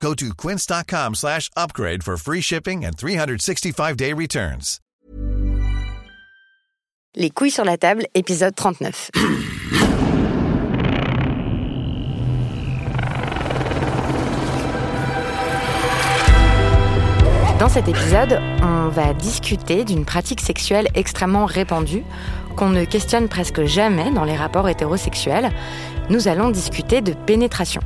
Go 0.00 0.14
to 0.14 0.34
quince.com 0.34 1.14
slash 1.14 1.50
upgrade 1.56 2.02
for 2.02 2.16
free 2.16 2.40
shipping 2.40 2.84
and 2.84 2.96
365-day 2.96 4.12
returns. 4.12 4.80
Les 7.18 7.30
couilles 7.30 7.50
sur 7.50 7.64
la 7.64 7.78
table, 7.78 8.06
épisode 8.14 8.54
39. 8.54 9.10
Dans 17.58 17.70
cet 17.70 17.88
épisode, 17.88 18.38
on 18.62 18.88
va 18.90 19.14
discuter 19.14 19.84
d'une 19.84 20.04
pratique 20.04 20.42
sexuelle 20.42 20.88
extrêmement 20.94 21.46
répandue 21.46 22.04
qu'on 22.54 22.68
ne 22.68 22.84
questionne 22.84 23.28
presque 23.28 23.64
jamais 23.64 24.10
dans 24.10 24.24
les 24.24 24.36
rapports 24.36 24.68
hétérosexuels. 24.68 25.50
Nous 26.10 26.28
allons 26.28 26.50
discuter 26.50 27.00
de 27.00 27.14
pénétration. 27.14 27.80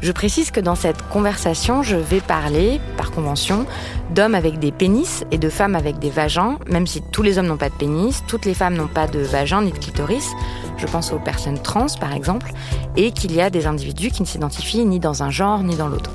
Je 0.00 0.12
précise 0.12 0.52
que 0.52 0.60
dans 0.60 0.76
cette 0.76 1.02
conversation, 1.08 1.82
je 1.82 1.96
vais 1.96 2.20
parler, 2.20 2.80
par 2.96 3.10
convention, 3.10 3.66
d'hommes 4.14 4.36
avec 4.36 4.60
des 4.60 4.70
pénis 4.70 5.24
et 5.32 5.38
de 5.38 5.48
femmes 5.48 5.74
avec 5.74 5.98
des 5.98 6.10
vagins, 6.10 6.58
même 6.68 6.86
si 6.86 7.02
tous 7.02 7.22
les 7.22 7.38
hommes 7.38 7.48
n'ont 7.48 7.56
pas 7.56 7.68
de 7.68 7.74
pénis, 7.74 8.22
toutes 8.28 8.44
les 8.44 8.54
femmes 8.54 8.74
n'ont 8.74 8.86
pas 8.86 9.08
de 9.08 9.18
vagin 9.18 9.62
ni 9.62 9.72
de 9.72 9.78
clitoris. 9.78 10.28
Je 10.76 10.86
pense 10.86 11.12
aux 11.12 11.18
personnes 11.18 11.60
trans, 11.60 11.86
par 12.00 12.12
exemple, 12.12 12.52
et 12.96 13.10
qu'il 13.10 13.34
y 13.34 13.40
a 13.40 13.50
des 13.50 13.66
individus 13.66 14.10
qui 14.10 14.22
ne 14.22 14.26
s'identifient 14.28 14.84
ni 14.84 15.00
dans 15.00 15.24
un 15.24 15.30
genre 15.30 15.64
ni 15.64 15.74
dans 15.74 15.88
l'autre. 15.88 16.10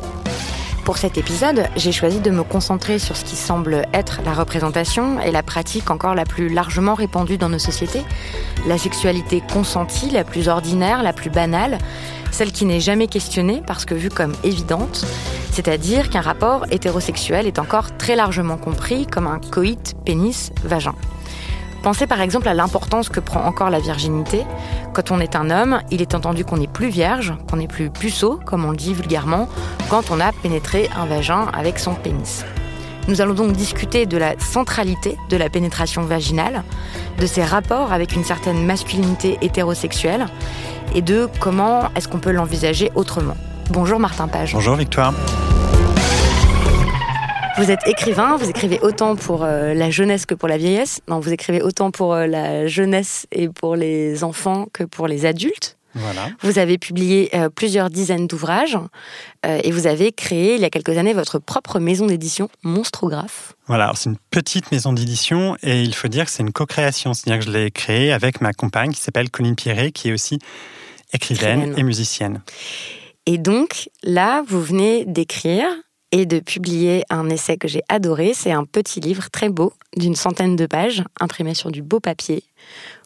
Pour 0.85 0.97
cet 0.97 1.17
épisode, 1.17 1.67
j'ai 1.77 1.93
choisi 1.93 2.19
de 2.19 2.29
me 2.29 2.43
concentrer 2.43 2.99
sur 2.99 3.15
ce 3.15 3.23
qui 3.23 3.37
semble 3.37 3.87
être 3.93 4.19
la 4.25 4.33
représentation 4.33 5.21
et 5.21 5.31
la 5.31 5.41
pratique 5.41 5.89
encore 5.89 6.13
la 6.13 6.25
plus 6.25 6.49
largement 6.49 6.93
répandue 6.93 7.37
dans 7.37 7.47
nos 7.47 7.59
sociétés, 7.59 8.03
la 8.67 8.77
sexualité 8.77 9.41
consentie, 9.53 10.09
la 10.09 10.25
plus 10.25 10.49
ordinaire, 10.49 11.01
la 11.01 11.13
plus 11.13 11.29
banale, 11.29 11.77
celle 12.31 12.51
qui 12.51 12.65
n'est 12.65 12.81
jamais 12.81 13.07
questionnée 13.07 13.63
parce 13.65 13.85
que 13.85 13.95
vue 13.95 14.09
comme 14.09 14.33
évidente, 14.43 15.05
c'est-à-dire 15.51 16.09
qu'un 16.09 16.21
rapport 16.21 16.65
hétérosexuel 16.69 17.47
est 17.47 17.59
encore 17.59 17.95
très 17.95 18.17
largement 18.17 18.57
compris 18.57 19.07
comme 19.07 19.27
un 19.27 19.39
coït 19.39 19.95
pénis-vagin. 20.03 20.95
Pensez 21.83 22.07
par 22.07 22.21
exemple 22.21 22.47
à 22.47 22.53
l'importance 22.53 23.09
que 23.09 23.19
prend 23.19 23.43
encore 23.43 23.69
la 23.69 23.79
virginité. 23.79 24.45
Quand 24.93 25.11
on 25.11 25.19
est 25.19 25.35
un 25.35 25.49
homme, 25.49 25.81
il 25.91 26.01
est 26.01 26.15
entendu 26.15 26.45
qu'on 26.45 26.55
n'est 26.55 26.67
plus 26.67 26.87
vierge, 26.87 27.33
qu'on 27.49 27.57
n'est 27.57 27.67
plus 27.67 27.89
puceau, 27.89 28.39
comme 28.45 28.63
on 28.63 28.71
le 28.71 28.77
dit 28.77 28.93
vulgairement, 28.93 29.49
quand 29.89 30.09
on 30.09 30.21
a 30.21 30.31
pénétré 30.31 30.89
un 30.95 31.05
vagin 31.05 31.47
avec 31.53 31.79
son 31.79 31.93
pénis. 31.93 32.45
Nous 33.09 33.19
allons 33.19 33.33
donc 33.33 33.51
discuter 33.51 34.05
de 34.05 34.15
la 34.15 34.39
centralité 34.39 35.17
de 35.29 35.35
la 35.35 35.49
pénétration 35.49 36.03
vaginale, 36.03 36.63
de 37.19 37.25
ses 37.25 37.43
rapports 37.43 37.91
avec 37.91 38.13
une 38.15 38.23
certaine 38.23 38.65
masculinité 38.65 39.37
hétérosexuelle 39.41 40.27
et 40.95 41.01
de 41.01 41.27
comment 41.41 41.89
est-ce 41.97 42.07
qu'on 42.07 42.19
peut 42.19 42.31
l'envisager 42.31 42.93
autrement. 42.95 43.35
Bonjour 43.71 43.99
Martin 43.99 44.29
Page. 44.29 44.53
Bonjour 44.53 44.75
Victoire. 44.75 45.13
Vous 47.55 47.69
êtes 47.69 47.87
écrivain, 47.87 48.35
vous 48.35 48.49
écrivez 48.49 48.79
autant 48.81 49.15
pour 49.15 49.43
euh, 49.43 49.75
la 49.75 49.91
jeunesse 49.91 50.25
que 50.25 50.33
pour 50.33 50.49
la 50.49 50.57
vieillesse. 50.57 51.01
Non, 51.07 51.19
vous 51.19 51.31
écrivez 51.31 51.61
autant 51.61 51.91
pour 51.91 52.13
euh, 52.13 52.25
la 52.25 52.65
jeunesse 52.65 53.27
et 53.31 53.47
pour 53.47 53.75
les 53.75 54.23
enfants 54.23 54.65
que 54.73 54.83
pour 54.83 55.07
les 55.07 55.27
adultes. 55.27 55.77
Voilà. 55.93 56.29
Vous 56.41 56.57
avez 56.57 56.79
publié 56.79 57.29
euh, 57.35 57.49
plusieurs 57.49 57.91
dizaines 57.91 58.25
d'ouvrages 58.25 58.79
et 59.44 59.72
vous 59.72 59.85
avez 59.85 60.11
créé 60.11 60.55
il 60.55 60.61
y 60.61 60.66
a 60.66 60.69
quelques 60.69 60.97
années 60.97 61.13
votre 61.13 61.38
propre 61.38 61.79
maison 61.79 62.07
d'édition, 62.07 62.50
Monstrographe. 62.63 63.53
Voilà, 63.67 63.91
c'est 63.94 64.09
une 64.09 64.17
petite 64.31 64.72
maison 64.72 64.94
d'édition 64.94 65.55
et 65.61 65.81
il 65.81 65.94
faut 65.94 66.07
dire 66.07 66.25
que 66.25 66.31
c'est 66.31 66.44
une 66.44 66.53
co-création, 66.53 67.13
c'est-à-dire 67.13 67.45
que 67.45 67.51
je 67.51 67.55
l'ai 67.55 67.69
créée 67.69 68.13
avec 68.13 68.41
ma 68.41 68.53
compagne 68.53 68.91
qui 68.91 69.01
s'appelle 69.01 69.29
Colline 69.29 69.55
Pierret, 69.55 69.91
qui 69.91 70.09
est 70.09 70.13
aussi 70.13 70.39
écrivaine, 71.13 71.59
écrivaine. 71.59 71.79
et 71.79 71.83
musicienne. 71.83 72.41
Et 73.25 73.38
donc 73.38 73.89
là, 74.01 74.44
vous 74.47 74.61
venez 74.61 75.05
d'écrire 75.05 75.67
et 76.13 76.28
de 76.28 76.40
publier 76.40 77.03
un 77.09 77.28
essai 77.28 77.57
que 77.57 77.68
j'ai 77.68 77.81
adoré. 77.90 78.34
C'est 78.35 78.51
un 78.51 78.66
petit 78.66 79.00
livre 79.00 79.29
très 79.31 79.50
beau, 79.50 79.74
d'une 79.97 80.16
centaine 80.16 80.56
de 80.56 80.68
pages, 80.68 81.03
imprimé 81.19 81.56
sur 81.56 81.72
du 81.72 81.81
beau 81.81 82.00
papier, 82.00 82.44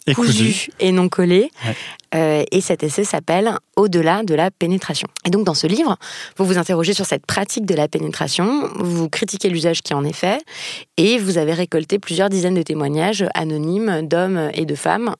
et 0.07 0.13
cousu 0.13 0.69
et 0.79 0.91
non 0.91 1.09
collé. 1.09 1.51
Ouais. 1.65 1.75
Euh, 2.15 2.43
et 2.51 2.61
cet 2.61 2.83
essai 2.83 3.03
s'appelle 3.03 3.57
Au-delà 3.75 4.23
de 4.23 4.33
la 4.33 4.49
pénétration. 4.49 5.07
Et 5.25 5.29
donc 5.29 5.45
dans 5.45 5.53
ce 5.53 5.67
livre, 5.67 5.97
vous 6.37 6.45
vous 6.45 6.57
interrogez 6.57 6.93
sur 6.93 7.05
cette 7.05 7.25
pratique 7.25 7.65
de 7.65 7.75
la 7.75 7.87
pénétration, 7.87 8.69
vous 8.75 9.09
critiquez 9.09 9.49
l'usage 9.49 9.81
qui 9.81 9.93
en 9.93 10.05
est 10.05 10.15
fait, 10.15 10.41
et 10.95 11.17
vous 11.17 11.37
avez 11.37 11.53
récolté 11.53 11.99
plusieurs 11.99 12.29
dizaines 12.29 12.55
de 12.55 12.61
témoignages 12.61 13.25
anonymes 13.33 14.07
d'hommes 14.07 14.49
et 14.53 14.65
de 14.65 14.75
femmes. 14.75 15.15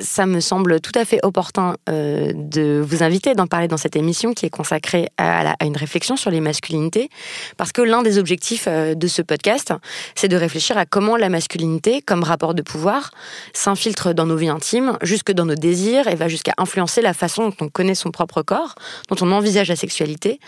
Ça 0.00 0.24
me 0.26 0.40
semble 0.40 0.80
tout 0.80 0.92
à 0.94 1.04
fait 1.04 1.20
opportun 1.22 1.76
euh, 1.88 2.32
de 2.34 2.82
vous 2.84 3.02
inviter 3.02 3.34
d'en 3.34 3.46
parler 3.46 3.68
dans 3.68 3.76
cette 3.76 3.96
émission 3.96 4.32
qui 4.32 4.46
est 4.46 4.50
consacrée 4.50 5.08
à, 5.18 5.44
la, 5.44 5.56
à, 5.60 5.66
une 5.66 5.76
réflexion 5.76 6.16
sur 6.16 6.30
les 6.30 6.40
masculinités, 6.40 7.10
parce 7.56 7.72
que 7.72 7.82
l'un 7.82 8.02
des 8.02 8.18
objectifs 8.18 8.64
euh, 8.66 8.94
de 8.94 9.06
ce 9.06 9.20
podcast, 9.20 9.74
c'est 10.14 10.28
de 10.28 10.36
réfléchir 10.36 10.78
à 10.78 10.86
comment 10.86 11.16
la 11.16 11.28
masculinité, 11.28 12.00
comme 12.00 12.22
rapport 12.22 12.54
de 12.54 12.62
pouvoir, 12.62 13.10
s'infiltre 13.52 14.13
dans 14.14 14.26
nos 14.26 14.36
vies 14.36 14.48
intimes, 14.48 14.96
jusque 15.02 15.32
dans 15.32 15.44
nos 15.44 15.54
désirs, 15.54 16.08
et 16.08 16.14
va 16.14 16.28
jusqu'à 16.28 16.54
influencer 16.56 17.02
la 17.02 17.12
façon 17.12 17.48
dont 17.48 17.56
on 17.60 17.68
connaît 17.68 17.94
son 17.94 18.10
propre 18.10 18.42
corps, 18.42 18.74
dont 19.08 19.16
on 19.20 19.30
envisage 19.32 19.68
la 19.68 19.76
sexualité. 19.76 20.40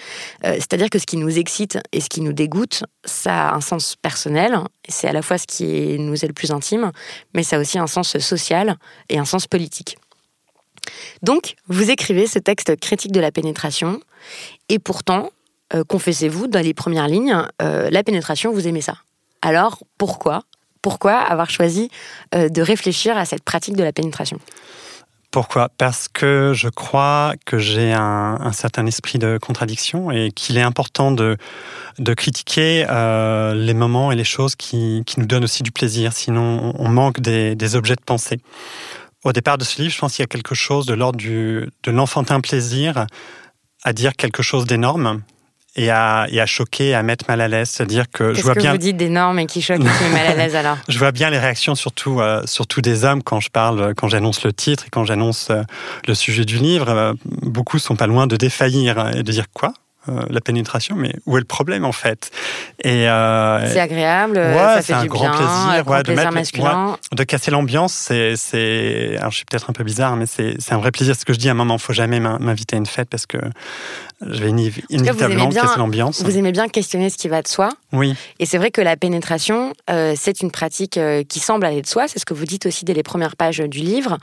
Euh, 0.44 0.54
C'est-à-dire 0.54 0.90
que 0.90 0.98
ce 0.98 1.06
qui 1.06 1.16
nous 1.16 1.38
excite 1.38 1.78
et 1.92 2.00
ce 2.00 2.08
qui 2.08 2.20
nous 2.20 2.32
dégoûte, 2.32 2.84
ça 3.04 3.50
a 3.50 3.54
un 3.54 3.60
sens 3.60 3.96
personnel, 4.00 4.58
c'est 4.88 5.08
à 5.08 5.12
la 5.12 5.22
fois 5.22 5.38
ce 5.38 5.46
qui 5.46 5.98
nous 5.98 6.24
est 6.24 6.28
le 6.28 6.32
plus 6.32 6.52
intime, 6.52 6.92
mais 7.34 7.42
ça 7.42 7.56
a 7.56 7.58
aussi 7.60 7.78
un 7.78 7.86
sens 7.86 8.18
social 8.18 8.76
et 9.08 9.18
un 9.18 9.24
sens 9.24 9.46
politique. 9.46 9.98
Donc, 11.22 11.54
vous 11.68 11.90
écrivez 11.90 12.26
ce 12.26 12.38
texte 12.38 12.76
critique 12.76 13.12
de 13.12 13.20
la 13.20 13.32
pénétration, 13.32 14.00
et 14.68 14.78
pourtant, 14.78 15.30
euh, 15.74 15.84
confessez-vous, 15.84 16.46
dans 16.46 16.62
les 16.62 16.74
premières 16.74 17.08
lignes, 17.08 17.36
euh, 17.60 17.90
la 17.90 18.02
pénétration, 18.02 18.52
vous 18.52 18.68
aimez 18.68 18.80
ça. 18.80 18.96
Alors, 19.42 19.82
pourquoi 19.98 20.42
Pourquoi 20.86 21.14
avoir 21.14 21.50
choisi 21.50 21.90
euh, 22.32 22.48
de 22.48 22.62
réfléchir 22.62 23.18
à 23.18 23.24
cette 23.24 23.42
pratique 23.42 23.74
de 23.74 23.82
la 23.82 23.90
pénétration? 23.90 24.38
Pourquoi? 25.32 25.68
Parce 25.78 26.06
que 26.06 26.52
je 26.54 26.68
crois 26.68 27.34
que 27.44 27.58
j'ai 27.58 27.92
un, 27.92 28.52
certain 28.52 28.86
esprit 28.86 29.18
de 29.18 29.36
contradiction 29.36 30.12
et 30.12 30.30
qu'il 30.30 30.56
est 30.58 30.62
important 30.62 31.10
de, 31.10 31.36
critiquer 32.16 32.86
euh, 32.88 33.52
les 33.52 33.74
moments 33.74 34.12
et 34.12 34.14
les 34.14 34.22
choses 34.22 34.54
qui, 34.54 35.02
qui, 35.06 35.18
nous 35.18 35.26
donnent 35.26 35.42
aussi 35.42 35.64
du 35.64 35.72
plaisir, 35.72 36.12
sinon 36.12 36.72
on 36.78 36.88
manque 36.88 37.18
des, 37.18 37.56
des, 37.56 37.74
objets 37.74 37.96
de 37.96 38.04
pensée. 38.06 38.38
Au 39.24 39.32
départ 39.32 39.58
de 39.58 39.64
ce 39.64 39.82
livre, 39.82 39.92
je 39.92 39.98
pense 39.98 40.14
qu'il 40.14 40.22
y 40.22 40.24
a 40.24 40.28
quelque 40.28 40.54
chose 40.54 40.86
de 40.86 40.94
l'ordre 40.94 41.18
de 41.18 41.90
l'enfantin 41.90 42.40
plaisir 42.40 43.06
à 43.82 43.92
dire 43.92 44.12
quelque 44.14 44.44
chose 44.44 44.66
d'énorme, 44.66 45.22
et 45.76 45.90
à, 45.90 46.26
et 46.30 46.40
à 46.40 46.46
choquer, 46.46 46.94
à 46.94 47.02
mettre 47.02 47.26
mal 47.28 47.40
à 47.40 47.48
l'aise. 47.48 47.70
C'est-à-dire 47.70 48.06
que 48.10 48.34
je 48.34 48.42
vois 48.42 48.54
que 48.54 48.60
bien. 48.60 48.72
vous 48.72 48.78
dites 48.78 48.96
d'énorme 48.96 49.38
et 49.38 49.46
qui 49.46 49.62
choque 49.62 49.80
et 49.80 49.84
qui 49.84 50.04
met 50.04 50.10
mal 50.10 50.26
à 50.26 50.34
l'aise 50.34 50.56
alors 50.56 50.78
Je 50.88 50.98
vois 50.98 51.12
bien 51.12 51.30
les 51.30 51.38
réactions, 51.38 51.74
surtout, 51.74 52.20
euh, 52.20 52.42
surtout 52.46 52.80
des 52.80 53.04
hommes, 53.04 53.22
quand 53.22 53.40
je 53.40 53.50
parle, 53.50 53.94
quand 53.94 54.08
j'annonce 54.08 54.44
le 54.44 54.52
titre 54.52 54.84
et 54.86 54.90
quand 54.90 55.04
j'annonce 55.04 55.48
euh, 55.50 55.62
le 56.08 56.14
sujet 56.14 56.44
du 56.44 56.56
livre. 56.56 56.88
Euh, 56.88 57.12
beaucoup 57.24 57.78
sont 57.78 57.96
pas 57.96 58.06
loin 58.06 58.26
de 58.26 58.36
défaillir 58.36 59.10
et 59.14 59.22
de 59.22 59.32
dire 59.32 59.46
quoi 59.52 59.74
euh, 60.08 60.22
la 60.30 60.40
pénétration, 60.40 60.94
mais 60.94 61.12
où 61.26 61.36
est 61.36 61.40
le 61.40 61.46
problème 61.46 61.84
en 61.84 61.92
fait? 61.92 62.30
Et 62.82 63.02
c'est 63.02 63.80
agréable, 63.80 64.36
ouais, 64.38 64.54
ça 64.54 64.82
fait 64.82 64.92
un 64.94 65.02
du 65.02 65.08
grand 65.08 65.30
bien, 65.30 65.36
plaisir, 65.36 65.84
grand 65.84 65.96
ouais, 65.96 66.02
plaisir 66.02 66.04
de 66.04 66.12
mettre, 66.12 66.32
masculin. 66.32 66.90
Ouais, 66.90 67.16
de 67.16 67.24
casser 67.24 67.50
l'ambiance. 67.50 67.92
C'est, 67.92 68.36
c'est, 68.36 69.16
alors 69.18 69.32
je 69.32 69.38
suis 69.38 69.44
peut-être 69.44 69.68
un 69.68 69.72
peu 69.72 69.84
bizarre, 69.84 70.16
mais 70.16 70.26
c'est, 70.26 70.54
c'est 70.58 70.74
un 70.74 70.78
vrai 70.78 70.92
plaisir. 70.92 71.16
Ce 71.16 71.24
que 71.24 71.32
je 71.32 71.38
dis 71.38 71.48
à 71.48 71.52
un 71.52 71.54
moment, 71.54 71.76
faut 71.78 71.92
jamais 71.92 72.20
m'inviter 72.20 72.76
à 72.76 72.78
une 72.78 72.86
fête 72.86 73.08
parce 73.10 73.26
que 73.26 73.38
je 74.22 74.42
vais 74.42 74.48
inévitablement 74.48 75.50
casser 75.50 75.78
l'ambiance. 75.78 76.22
Vous 76.22 76.38
aimez 76.38 76.52
bien 76.52 76.68
questionner 76.68 77.10
ce 77.10 77.18
qui 77.18 77.28
va 77.28 77.42
de 77.42 77.48
soi. 77.48 77.68
Oui. 77.92 78.14
Et 78.38 78.46
c'est 78.46 78.56
vrai 78.56 78.70
que 78.70 78.80
la 78.80 78.96
pénétration, 78.96 79.74
euh, 79.90 80.14
c'est 80.16 80.40
une 80.40 80.50
pratique 80.50 80.96
euh, 80.96 81.22
qui 81.22 81.38
semble 81.38 81.66
aller 81.66 81.82
de 81.82 81.86
soi. 81.86 82.08
C'est 82.08 82.18
ce 82.18 82.24
que 82.24 82.32
vous 82.32 82.46
dites 82.46 82.64
aussi 82.64 82.86
dès 82.86 82.94
les 82.94 83.02
premières 83.02 83.36
pages 83.36 83.58
du 83.58 83.78
livre. 83.78 84.16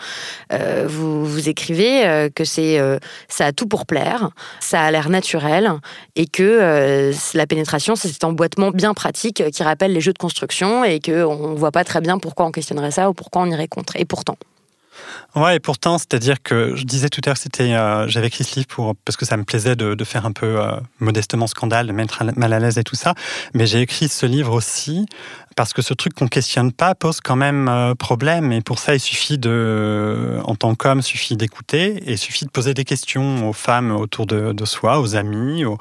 Euh, 0.51 0.87
vous, 0.87 1.25
vous 1.25 1.47
écrivez 1.47 2.29
que 2.33 2.43
c'est, 2.43 2.79
euh, 2.79 2.97
ça 3.27 3.45
a 3.45 3.51
tout 3.51 3.67
pour 3.67 3.85
plaire, 3.85 4.31
ça 4.59 4.81
a 4.81 4.89
l'air 4.89 5.09
naturel 5.09 5.71
et 6.15 6.25
que 6.25 7.11
la 7.33 7.47
pénétration, 7.47 7.95
c'est 7.95 8.07
cet 8.07 8.23
emboîtement 8.23 8.71
bien 8.71 8.93
pratique 8.93 9.43
qui 9.51 9.63
rappelle 9.63 9.93
les 9.93 10.01
jeux 10.01 10.13
de 10.13 10.17
construction 10.17 10.83
et 10.83 10.99
qu'on 10.99 11.49
ne 11.49 11.55
voit 11.55 11.71
pas 11.71 11.83
très 11.83 12.01
bien 12.01 12.17
pourquoi 12.17 12.45
on 12.45 12.51
questionnerait 12.51 12.91
ça 12.91 13.09
ou 13.09 13.13
pourquoi 13.13 13.43
on 13.43 13.51
irait 13.51 13.67
contre. 13.67 13.95
Et 13.95 14.05
pourtant. 14.05 14.37
Ouais, 15.35 15.55
et 15.55 15.59
pourtant, 15.59 15.97
c'est-à-dire 15.97 16.41
que 16.43 16.75
je 16.75 16.83
disais 16.83 17.09
tout 17.09 17.21
à 17.25 17.29
l'heure 17.29 17.37
c'était, 17.37 17.73
euh, 17.73 18.07
j'avais 18.07 18.27
écrit 18.27 18.43
ce 18.43 18.55
livre 18.55 18.67
pour 18.67 18.95
parce 19.03 19.17
que 19.17 19.25
ça 19.25 19.35
me 19.37 19.43
plaisait 19.43 19.75
de, 19.75 19.95
de 19.95 20.03
faire 20.03 20.25
un 20.25 20.31
peu 20.31 20.61
euh, 20.61 20.71
modestement 20.99 21.47
scandale, 21.47 21.87
de 21.87 21.91
mettre 21.91 22.23
mal 22.35 22.53
à 22.53 22.59
l'aise 22.59 22.77
et 22.77 22.83
tout 22.83 22.95
ça. 22.95 23.15
Mais 23.53 23.65
j'ai 23.65 23.81
écrit 23.81 24.07
ce 24.07 24.25
livre 24.25 24.53
aussi 24.53 25.05
parce 25.55 25.73
que 25.73 25.81
ce 25.81 25.93
truc 25.93 26.13
qu'on 26.13 26.27
questionne 26.27 26.71
pas 26.71 26.95
pose 26.95 27.19
quand 27.19 27.35
même 27.35 27.67
euh, 27.67 27.95
problème. 27.95 28.51
Et 28.51 28.61
pour 28.61 28.79
ça, 28.79 28.93
il 28.95 28.99
suffit 28.99 29.37
de, 29.37 30.39
en 30.45 30.55
tant 30.55 30.75
qu'homme, 30.75 31.01
suffit 31.01 31.35
d'écouter 31.35 32.03
et 32.05 32.13
il 32.13 32.17
suffit 32.17 32.45
de 32.45 32.51
poser 32.51 32.73
des 32.73 32.85
questions 32.85 33.49
aux 33.49 33.53
femmes 33.53 33.91
autour 33.91 34.25
de, 34.25 34.53
de 34.53 34.65
soi, 34.65 34.99
aux 34.99 35.15
amis, 35.15 35.65
aux 35.65 35.77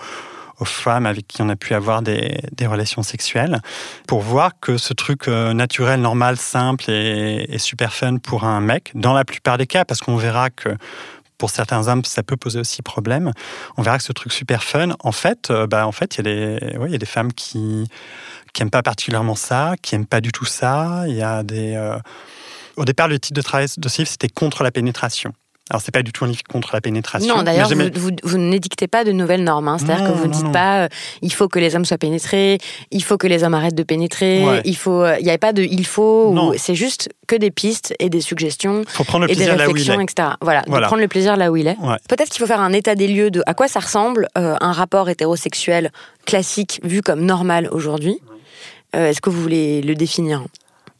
aux 0.62 0.64
femmes 0.64 1.06
avec 1.06 1.26
qui 1.26 1.42
on 1.42 1.48
a 1.48 1.56
pu 1.56 1.74
avoir 1.74 2.02
des, 2.02 2.40
relations 2.62 3.02
sexuelles, 3.02 3.60
pour 4.06 4.20
voir 4.20 4.52
que 4.60 4.78
ce 4.78 4.94
truc 4.94 5.28
euh, 5.28 5.52
naturel, 5.52 6.00
normal, 6.00 6.36
simple 6.36 6.90
et, 6.90 7.58
super 7.58 7.92
fun 7.92 8.16
pour 8.16 8.44
un 8.44 8.60
mec, 8.60 8.92
dans 8.94 9.12
la 9.12 9.24
plupart 9.24 9.58
des 9.58 9.66
cas, 9.66 9.84
parce 9.84 10.00
qu'on 10.00 10.16
verra 10.16 10.50
que 10.50 10.70
pour 11.38 11.50
certains 11.50 11.88
hommes, 11.88 12.04
ça 12.04 12.22
peut 12.22 12.36
poser 12.36 12.60
aussi 12.60 12.82
problème. 12.82 13.32
On 13.76 13.82
verra 13.82 13.98
que 13.98 14.04
ce 14.04 14.12
truc 14.12 14.32
super 14.32 14.62
fun, 14.62 14.90
en 15.00 15.12
fait, 15.12 15.50
euh, 15.50 15.66
bah, 15.66 15.86
en 15.86 15.92
fait, 15.92 16.16
il 16.18 16.26
y 16.26 16.90
y 16.90 16.94
a 16.94 16.98
des 16.98 17.06
femmes 17.06 17.32
qui 17.32 17.88
qui 18.52 18.64
pas 18.66 18.82
particulièrement 18.82 19.34
ça, 19.34 19.74
qui 19.80 19.94
aiment 19.94 20.06
pas 20.06 20.20
du 20.20 20.30
tout 20.30 20.44
ça. 20.44 21.04
Il 21.08 21.14
y 21.14 21.22
a 21.22 21.42
des 21.42 21.74
euh, 21.74 21.98
au 22.76 22.84
départ, 22.84 23.08
le 23.08 23.18
titre 23.18 23.34
de 23.34 23.42
travail 23.42 23.66
de 23.76 23.88
livre, 23.88 24.08
c'était 24.10 24.28
contre 24.28 24.62
la 24.62 24.70
pénétration. 24.70 25.32
Alors, 25.72 25.80
c'est 25.80 25.90
pas 25.90 26.02
du 26.02 26.12
tout 26.12 26.26
un 26.26 26.28
livre 26.28 26.42
contre 26.50 26.74
la 26.74 26.82
pénétration. 26.82 27.34
Non, 27.34 27.42
d'ailleurs, 27.42 27.70
vous, 27.94 28.10
vous, 28.22 28.36
n'édictez 28.36 28.88
pas 28.88 29.04
de 29.04 29.12
nouvelles 29.12 29.42
normes. 29.42 29.68
Hein. 29.68 29.78
C'est-à-dire 29.78 30.06
que 30.06 30.12
vous 30.12 30.26
ne 30.26 30.32
dites 30.32 30.52
pas 30.52 30.82
euh, 30.82 30.88
il 31.22 31.32
faut 31.32 31.48
que 31.48 31.58
les 31.58 31.74
hommes 31.74 31.86
soient 31.86 31.96
pénétrés, 31.96 32.58
il 32.90 33.02
faut 33.02 33.16
que 33.16 33.26
les 33.26 33.42
hommes 33.42 33.54
arrêtent 33.54 33.74
de 33.74 33.82
pénétrer, 33.82 34.60
il 34.66 34.76
faut. 34.76 35.02
Euh, 35.02 35.16
il 35.18 35.24
n'y 35.24 35.30
avait 35.30 35.38
pas 35.38 35.54
de 35.54 35.62
il 35.62 35.86
faut. 35.86 36.52
C'est 36.58 36.74
juste 36.74 37.08
que 37.26 37.36
des 37.36 37.50
pistes 37.50 37.94
et 38.00 38.10
des 38.10 38.20
suggestions 38.20 38.82
faut 38.86 39.04
prendre 39.04 39.24
le 39.24 39.32
et 39.32 39.34
des 39.34 39.46
réflexions, 39.46 39.98
etc. 39.98 40.32
Voilà, 40.42 40.60
de 40.60 40.70
prendre 40.70 41.00
le 41.00 41.08
plaisir 41.08 41.38
là 41.38 41.50
où 41.50 41.56
il 41.56 41.66
est. 41.66 41.76
Peut-être 42.06 42.28
qu'il 42.28 42.40
faut 42.40 42.46
faire 42.46 42.60
un 42.60 42.74
état 42.74 42.94
des 42.94 43.08
lieux 43.08 43.30
de 43.30 43.42
à 43.46 43.54
quoi 43.54 43.66
ça 43.66 43.80
ressemble 43.80 44.28
euh, 44.36 44.56
un 44.60 44.72
rapport 44.72 45.08
hétérosexuel 45.08 45.90
classique 46.26 46.80
vu 46.84 47.00
comme 47.00 47.24
normal 47.24 47.70
aujourd'hui. 47.72 48.18
Est-ce 48.92 49.22
que 49.22 49.30
vous 49.30 49.40
voulez 49.40 49.80
le 49.80 49.94
définir? 49.94 50.44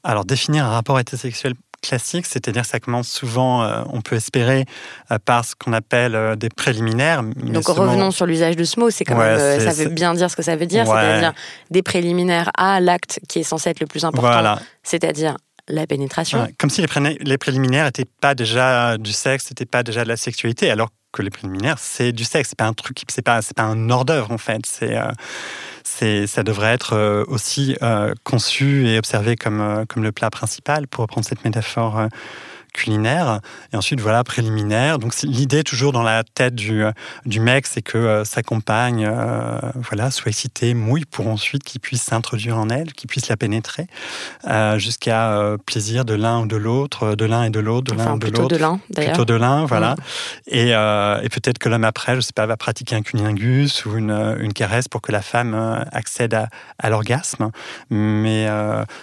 Alors, 0.02 0.24
définir 0.24 0.64
un 0.64 0.70
rapport 0.70 0.98
hétérosexuel 0.98 1.52
classique, 1.82 2.26
c'est-à-dire 2.26 2.64
ça 2.64 2.81
commence 2.81 3.08
souvent, 3.08 3.62
euh, 3.62 3.82
on 3.93 4.00
peut 4.00 4.17
espérer, 4.17 4.64
euh, 5.11 5.19
par 5.23 5.44
ce 5.44 5.55
qu'on 5.55 5.73
appelle 5.73 6.14
euh, 6.14 6.37
des 6.37 6.49
préliminaires. 6.49 7.23
Donc 7.23 7.67
revenons 7.67 8.11
sur 8.11 8.25
l'usage 8.25 8.56
de 8.56 8.64
ce 8.64 8.81
mot, 8.81 8.88
c'est 8.90 9.05
quand 9.05 9.19
même, 9.19 9.61
ça 9.61 9.73
veut 9.73 9.90
bien 9.90 10.14
dire 10.14 10.31
ce 10.31 10.37
que 10.37 10.43
ça 10.43 10.56
veut 10.56 10.67
dire, 10.67 10.87
c'est-à-dire 10.87 11.34
des 11.70 11.82
préliminaires 11.82 12.50
à 12.56 12.81
l'acte 12.81 13.20
qui 13.29 13.40
est 13.40 13.44
censé 13.44 13.69
être 13.70 13.81
le 13.81 13.87
plus 13.87 14.05
important, 14.05 14.56
c'est-à-dire 14.82 15.37
pénétration. 15.87 16.49
comme 16.59 16.70
si 16.70 16.81
les, 16.81 17.38
préliminaires 17.38 17.87
n'étaient 17.87 18.09
pas 18.20 18.35
déjà 18.35 18.99
du 18.99 19.12
sexe, 19.12 19.50
n'étaient 19.50 19.67
pas 19.67 19.82
déjà 19.82 20.05
de 20.05 20.09
la 20.09 20.17
sexualité, 20.17 20.70
alors 20.70 20.91
que 21.12 21.23
les 21.23 21.31
préliminaires, 21.31 21.79
c'est 21.79 22.12
du 22.12 22.25
sexe, 22.25 22.50
c'est 22.50 22.59
pas 22.59 22.67
un 22.67 22.75
c'est 23.09 23.23
pas, 23.23 23.41
un 23.59 23.91
hors 23.91 24.05
d'œuvre 24.05 24.31
en 24.31 24.38
fait, 24.38 24.62
c'est 24.64 24.97
ça 26.26 26.43
devrait 26.43 26.73
être 26.73 26.94
euh, 26.94 27.25
aussi 27.29 27.76
euh, 27.82 28.14
conçu 28.25 28.88
et 28.88 28.99
observé 28.99 29.37
comme, 29.37 29.61
euh, 29.61 29.85
comme 29.87 30.03
le 30.03 30.12
plat 30.12 30.31
principal, 30.31 30.87
pour 30.87 31.03
reprendre 31.03 31.26
cette 31.26 31.44
métaphore 31.44 32.08
culinaire. 32.72 33.40
Et 33.72 33.76
ensuite, 33.76 34.00
voilà, 34.00 34.24
préliminaire. 34.24 34.98
Donc, 34.98 35.14
l'idée 35.22 35.62
toujours 35.62 35.92
dans 35.92 36.02
la 36.02 36.24
tête 36.24 36.54
du, 36.54 36.84
du 37.26 37.40
mec, 37.40 37.66
c'est 37.66 37.82
que 37.82 37.98
euh, 37.98 38.24
sa 38.24 38.42
compagne 38.42 39.06
euh, 39.06 39.58
voilà, 39.74 40.10
soit 40.10 40.28
excitée, 40.28 40.74
mouille, 40.74 41.04
pour 41.04 41.28
ensuite 41.28 41.62
qu'il 41.64 41.80
puisse 41.80 42.02
s'introduire 42.02 42.58
en 42.58 42.69
elle, 42.69 42.92
qu'il 42.92 43.08
puisse 43.08 43.28
la 43.28 43.36
pénétrer, 43.36 43.86
euh, 44.48 44.78
jusqu'à 44.78 45.56
plaisir 45.66 46.04
de 46.04 46.14
l'un 46.14 46.40
ou 46.40 46.46
de 46.46 46.56
l'autre, 46.56 47.14
de 47.14 47.24
l'un 47.24 47.44
et 47.44 47.50
de 47.50 47.60
l'autre, 47.60 47.92
de 47.92 47.98
l'un 47.98 48.14
ou 48.14 48.19
de 48.19 48.26
l'autre. 48.26 48.48
de 48.48 48.56
l'un, 48.56 48.80
d'ailleurs. 48.90 49.12
Plutôt 49.12 49.24
de 49.24 49.34
l'un, 49.34 49.64
voilà. 49.64 49.94
Et, 50.46 50.70
et 50.70 51.28
peut-être 51.28 51.58
que 51.58 51.69
l'homme 51.69 51.84
après, 51.84 52.16
je 52.16 52.20
sais 52.20 52.32
pas, 52.34 52.46
va 52.46 52.56
pratiquer 52.56 52.96
un 52.96 53.02
cunilingus 53.02 53.84
ou 53.84 53.96
une, 53.96 54.36
une 54.40 54.52
caresse 54.52 54.88
pour 54.88 55.00
que 55.00 55.12
la 55.12 55.22
femme 55.22 55.54
accède 55.92 56.34
à, 56.34 56.48
à 56.78 56.90
l'orgasme. 56.90 57.50
Mais, 57.90 58.46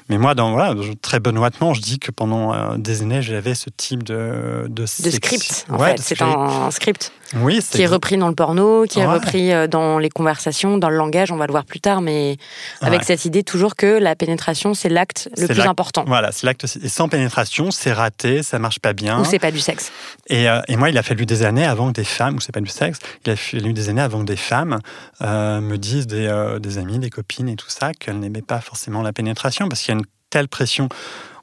mais 0.09 0.17
moi, 0.17 0.35
dans, 0.35 0.51
voilà, 0.51 0.73
très 1.01 1.19
benoîtement, 1.19 1.73
je 1.73 1.81
dis 1.81 1.99
que 1.99 2.11
pendant 2.11 2.75
des 2.77 3.01
années, 3.01 3.21
j'avais 3.21 3.55
ce 3.59 3.69
type 3.69 4.03
de 4.03 4.65
de, 4.69 4.85
script. 4.85 5.65
En 5.69 5.77
fait, 5.77 5.99
c'est 5.99 6.21
un, 6.21 6.71
script. 6.71 7.11
Oui, 7.35 7.59
qui 7.61 7.83
est 7.83 7.87
repris 7.87 8.17
dans 8.17 8.27
le 8.27 8.33
porno, 8.33 8.85
qui 8.85 8.99
est 8.99 9.05
repris 9.05 9.51
euh, 9.51 9.67
dans 9.67 9.99
les 9.99 10.09
conversations, 10.09 10.79
dans 10.79 10.89
le 10.89 10.95
langage. 10.95 11.31
On 11.31 11.35
va 11.35 11.45
le 11.45 11.51
voir 11.51 11.65
plus 11.65 11.79
tard, 11.79 12.01
mais 12.01 12.37
avec 12.81 13.03
cette 13.03 13.25
idée 13.25 13.43
toujours 13.43 13.75
que 13.75 13.85
la 13.85 14.15
pénétration 14.15 14.73
c'est 14.73 14.89
l'acte 14.89 15.29
le 15.37 15.47
plus 15.47 15.61
important. 15.61 16.05
Voilà, 16.07 16.31
c'est 16.31 16.47
l'acte. 16.47 16.65
Et 16.81 16.89
sans 16.89 17.07
pénétration, 17.07 17.69
c'est 17.69 17.91
raté, 17.91 18.41
ça 18.41 18.57
marche 18.57 18.79
pas 18.79 18.93
bien. 18.93 19.19
Ou 19.19 19.25
c'est 19.25 19.37
pas 19.37 19.51
du 19.51 19.59
sexe. 19.59 19.91
Et, 20.27 20.49
euh, 20.49 20.61
et, 20.67 20.75
moi, 20.75 20.89
il 20.89 20.97
a 20.97 21.03
fallu 21.03 21.25
des 21.25 21.43
années 21.43 21.65
avant 21.65 21.89
que 21.89 21.93
des 21.93 22.03
femmes, 22.03 22.37
ou 22.37 22.39
c'est 22.39 22.53
pas 22.53 22.61
du 22.61 22.69
sexe, 22.69 22.99
il 23.25 23.31
a 23.31 23.35
fallu 23.35 23.73
des 23.73 23.89
années 23.89 24.01
avant 24.01 24.21
que 24.21 24.25
des 24.25 24.37
femmes 24.37 24.79
euh, 25.21 25.61
me 25.61 25.77
disent 25.77 26.07
des, 26.07 26.57
des 26.59 26.77
amis, 26.77 26.97
des 26.97 27.09
copines 27.09 27.49
et 27.49 27.55
tout 27.55 27.69
ça 27.69 27.91
qu'elles 27.93 28.19
n'aimaient 28.19 28.41
pas 28.41 28.61
forcément 28.61 29.01
la 29.01 29.13
pénétration 29.13 29.69
parce 29.69 29.81
qu'il 29.81 29.93
y 29.93 29.97
a 29.97 29.99
une 29.99 30.05
telle 30.29 30.47
pression 30.47 30.89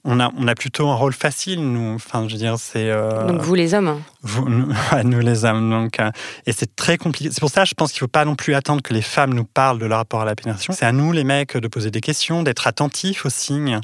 on 0.06 0.20
a, 0.20 0.31
on 0.38 0.47
a 0.47 0.55
plutôt 0.55 0.88
un 0.88 0.94
rôle 0.94 1.12
facile, 1.12 1.61
nous. 1.61 1.94
Enfin, 1.94 2.26
je 2.29 2.32
veux 2.32 2.38
dire, 2.38 2.56
c'est. 2.58 2.91
Euh, 2.91 3.26
donc 3.26 3.41
vous 3.43 3.55
les 3.55 3.75
hommes. 3.75 4.00
Vous, 4.23 4.49
nous, 5.05 5.20
les 5.20 5.44
hommes. 5.44 5.69
Donc, 5.69 5.99
euh, 5.99 6.11
et 6.47 6.53
c'est 6.53 6.76
très 6.76 6.97
compliqué. 6.97 7.31
C'est 7.32 7.41
pour 7.41 7.50
ça, 7.50 7.64
je 7.64 7.75
pense 7.75 7.93
qu'il 7.93 7.99
ne 7.99 8.06
faut 8.06 8.12
pas 8.12 8.25
non 8.25 8.37
plus 8.37 8.55
attendre 8.55 8.82
que 8.82 8.94
les 8.94 9.03
femmes 9.03 9.35
nous 9.35 9.44
parlent 9.44 9.79
de 9.79 9.87
leur 9.87 9.99
rapport 9.99 10.23
à 10.23 10.25
la 10.25 10.37
pénétration. 10.37 10.73
C'est 10.73 10.87
à 10.87 10.93
nous, 10.93 11.11
les 11.11 11.25
mecs, 11.25 11.56
de 11.56 11.69
poser 11.69 11.91
des 11.91 12.00
questions, 12.00 12.44
d'être 12.44 12.69
attentifs 12.69 13.26
aux 13.26 13.31
signes 13.31 13.81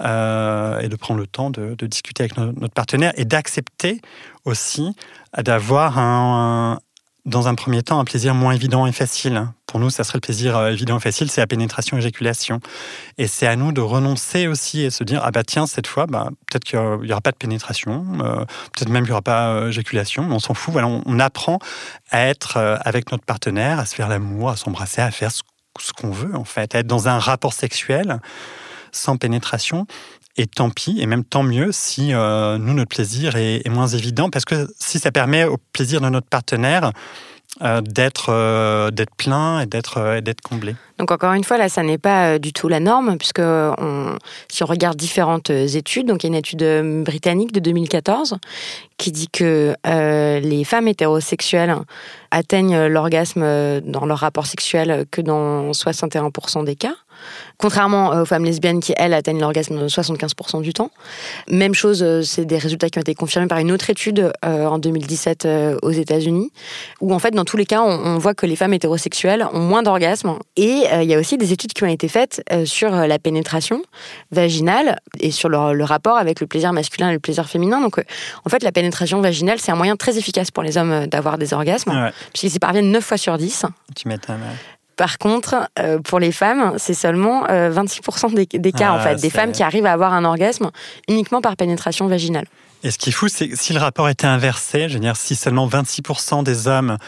euh, 0.00 0.78
et 0.80 0.88
de 0.88 0.96
prendre 0.96 1.20
le 1.20 1.26
temps 1.26 1.50
de, 1.50 1.74
discuter 1.86 2.24
avec 2.24 2.36
notre 2.36 2.74
partenaire 2.74 3.12
et 3.16 3.24
d'accepter 3.24 4.00
aussi 4.44 4.94
d'avoir 5.36 5.98
un, 5.98 6.78
dans 7.24 7.46
un 7.46 7.54
premier 7.54 7.82
temps 7.82 8.00
un 8.00 8.04
plaisir 8.04 8.34
moins 8.34 8.52
évident 8.52 8.86
et 8.86 8.92
facile. 8.92 9.48
Pour 9.66 9.78
nous, 9.80 9.90
ça 9.90 10.04
serait 10.04 10.16
le 10.16 10.20
plaisir 10.20 10.56
euh, 10.56 10.70
évident 10.70 10.98
et 10.98 11.00
facile, 11.00 11.30
c'est 11.30 11.40
la 11.40 11.46
pénétration, 11.46 11.96
éjaculation. 11.96 12.60
Et 13.16 13.26
c'est 13.26 13.46
à 13.46 13.56
nous 13.56 13.72
de 13.72 13.80
renoncer 13.80 14.48
aussi 14.48 14.82
et 14.82 14.90
se 14.90 15.04
dire, 15.04 15.22
ah 15.24 15.30
bah 15.30 15.44
tiens, 15.44 15.66
cette 15.66 15.86
fois, 15.86 16.06
bah, 16.06 16.30
peut-être 16.50 16.64
qu'il 16.64 16.78
n'y 16.78 17.12
aura 17.12 17.20
pas 17.20 17.30
de 17.30 17.36
pénétration, 17.36 18.04
euh, 18.20 18.44
peut-être 18.74 18.88
même 18.88 19.04
qu'il 19.04 19.10
n'y 19.10 19.12
aura 19.12 19.22
pas 19.22 19.66
d'éjaculation, 19.66 20.24
mais 20.24 20.34
on 20.34 20.40
s'en 20.40 20.54
fout. 20.54 20.74
On, 20.76 21.18
apprend 21.20 21.58
à 22.10 22.26
être 22.26 22.56
euh, 22.56 22.76
avec 22.84 23.12
notre 23.12 23.24
partenaire, 23.24 23.78
à 23.78 23.86
se 23.86 23.94
faire 23.94 24.08
l'amour, 24.08 24.50
à 24.50 24.56
s'embrasser, 24.56 25.00
à 25.00 25.10
faire 25.10 25.30
ce, 25.30 25.42
ce 25.78 25.92
qu'on 25.92 26.10
veut, 26.10 26.34
en 26.34 26.44
fait, 26.44 26.74
à 26.74 26.80
être 26.80 26.86
dans 26.86 27.08
un 27.08 27.18
rapport 27.18 27.52
sexuel 27.52 28.18
sans 28.90 29.16
pénétration. 29.16 29.86
Et 30.38 30.46
tant 30.46 30.70
pis, 30.70 30.96
et 30.98 31.06
même 31.06 31.24
tant 31.24 31.42
mieux 31.42 31.72
si 31.72 32.14
euh, 32.14 32.56
nous, 32.56 32.72
notre 32.72 32.88
plaisir 32.88 33.36
est, 33.36 33.68
moins 33.68 33.88
évident, 33.88 34.30
parce 34.30 34.46
que 34.46 34.66
si 34.78 34.98
ça 34.98 35.12
permet 35.12 35.44
au 35.44 35.58
plaisir 35.74 36.00
de 36.00 36.08
notre 36.08 36.26
partenaire 36.26 36.92
euh, 37.60 37.82
d'être 37.82 38.30
euh, 38.30 38.90
d'être 38.90 39.14
plein 39.14 39.60
et 39.60 39.66
d'être 39.66 40.40
comblé. 40.42 40.74
Donc 40.98 41.10
encore 41.10 41.34
une 41.34 41.44
fois, 41.44 41.58
là, 41.58 41.68
ça 41.68 41.82
n'est 41.82 41.98
pas 41.98 42.38
du 42.38 42.54
tout 42.54 42.68
la 42.68 42.80
norme, 42.80 43.18
puisque 43.18 43.42
si 44.48 44.62
on 44.62 44.66
regarde 44.66 44.96
différentes 44.96 45.50
études, 45.50 46.06
donc 46.06 46.24
il 46.24 46.28
y 46.28 46.28
a 46.28 46.32
une 46.32 46.34
étude 46.34 47.02
britannique 47.04 47.52
de 47.52 47.60
2014 47.60 48.38
qui 48.96 49.12
dit 49.12 49.28
que 49.28 49.74
les 49.84 50.64
femmes 50.64 50.88
hétérosexuelles 50.88 51.76
atteignent 52.30 52.86
l'orgasme 52.86 53.80
dans 53.82 54.06
leur 54.06 54.20
rapport 54.20 54.46
sexuel 54.46 55.04
que 55.10 55.20
dans 55.20 55.72
61% 55.72 56.64
des 56.64 56.76
cas. 56.76 56.94
Contrairement 57.58 58.20
aux 58.20 58.24
femmes 58.24 58.44
lesbiennes 58.44 58.80
qui, 58.80 58.94
elles, 58.96 59.14
atteignent 59.14 59.40
l'orgasme 59.40 59.86
75% 59.86 60.62
du 60.62 60.72
temps. 60.72 60.90
Même 61.48 61.74
chose, 61.74 62.02
euh, 62.02 62.22
c'est 62.22 62.44
des 62.44 62.58
résultats 62.58 62.88
qui 62.88 62.98
ont 62.98 63.02
été 63.02 63.14
confirmés 63.14 63.48
par 63.48 63.58
une 63.58 63.72
autre 63.72 63.90
étude 63.90 64.32
euh, 64.44 64.66
en 64.66 64.78
2017 64.78 65.44
euh, 65.44 65.78
aux 65.82 65.90
États-Unis, 65.90 66.50
où 67.00 67.12
en 67.12 67.18
fait, 67.18 67.32
dans 67.32 67.44
tous 67.44 67.56
les 67.56 67.66
cas, 67.66 67.82
on, 67.82 68.18
voit 68.18 68.34
que 68.34 68.46
les 68.46 68.56
femmes 68.56 68.74
hétérosexuelles 68.74 69.46
ont 69.52 69.60
moins 69.60 69.82
d'orgasmes. 69.82 70.38
Et 70.56 70.84
il 70.92 71.04
y 71.04 71.14
a 71.14 71.18
aussi 71.18 71.38
des 71.38 71.52
études 71.52 71.72
qui 71.72 71.82
ont 71.82 71.88
été 71.88 72.06
faites 72.08 72.42
sur 72.64 72.90
la 72.90 73.18
pénétration 73.18 73.82
vaginale 74.30 75.00
et 75.18 75.30
sur 75.30 75.48
le, 75.48 75.84
rapport 75.84 76.16
avec 76.16 76.40
le 76.40 76.46
plaisir 76.46 76.72
masculin 76.72 77.10
et 77.10 77.14
le 77.14 77.18
plaisir 77.18 77.48
féminin. 77.48 77.80
Donc, 77.80 78.02
en 78.44 78.48
fait, 78.48 78.62
la 78.62 78.70
pénétration 78.70 79.20
vaginale, 79.20 79.58
c'est 79.58 79.72
un 79.72 79.76
moyen 79.76 79.96
très 79.96 80.18
efficace 80.18 80.50
pour 80.50 80.62
les 80.62 80.78
hommes 80.78 81.06
d'avoir 81.06 81.38
des 81.38 81.52
orgasmes, 81.52 82.12
puisqu'ils 82.32 82.56
y 82.56 82.58
parviennent 82.58 82.90
9 82.90 83.04
fois 83.04 83.16
sur 83.16 83.36
10. 83.36 83.66
Tu 83.96 84.08
m'étonnes. 84.08 84.40
Par 85.02 85.18
contre, 85.18 85.68
euh, 85.80 85.98
pour 85.98 86.20
les 86.20 86.30
femmes, 86.30 86.74
c'est 86.76 86.94
seulement 86.94 87.44
26% 87.48 88.38
euh, 88.38 88.44
des, 88.56 88.70
cas, 88.70 88.92
en 88.92 88.98
ah, 88.98 89.00
fait, 89.00 89.16
des 89.16 89.30
femmes 89.30 89.50
qui 89.50 89.64
arrivent 89.64 89.86
à 89.86 89.92
avoir 89.92 90.12
un 90.12 90.24
orgasme 90.24 90.70
uniquement 91.08 91.40
par 91.40 91.56
pénétration 91.56 92.06
vaginale. 92.06 92.44
Et 92.84 92.92
ce 92.92 92.98
qui 92.98 93.08
est 93.08 93.12
fou, 93.12 93.26
c'est 93.26 93.48
que 93.48 93.56
si 93.56 93.72
le 93.72 93.80
rapport 93.80 94.08
était 94.08 94.28
inversé, 94.28 94.88
je 94.88 94.94
veux 94.94 95.00
dire, 95.00 95.16
si 95.16 95.34
seulement 95.34 95.66
26% 95.66 96.44
des 96.44 96.68
hommes 96.68 96.98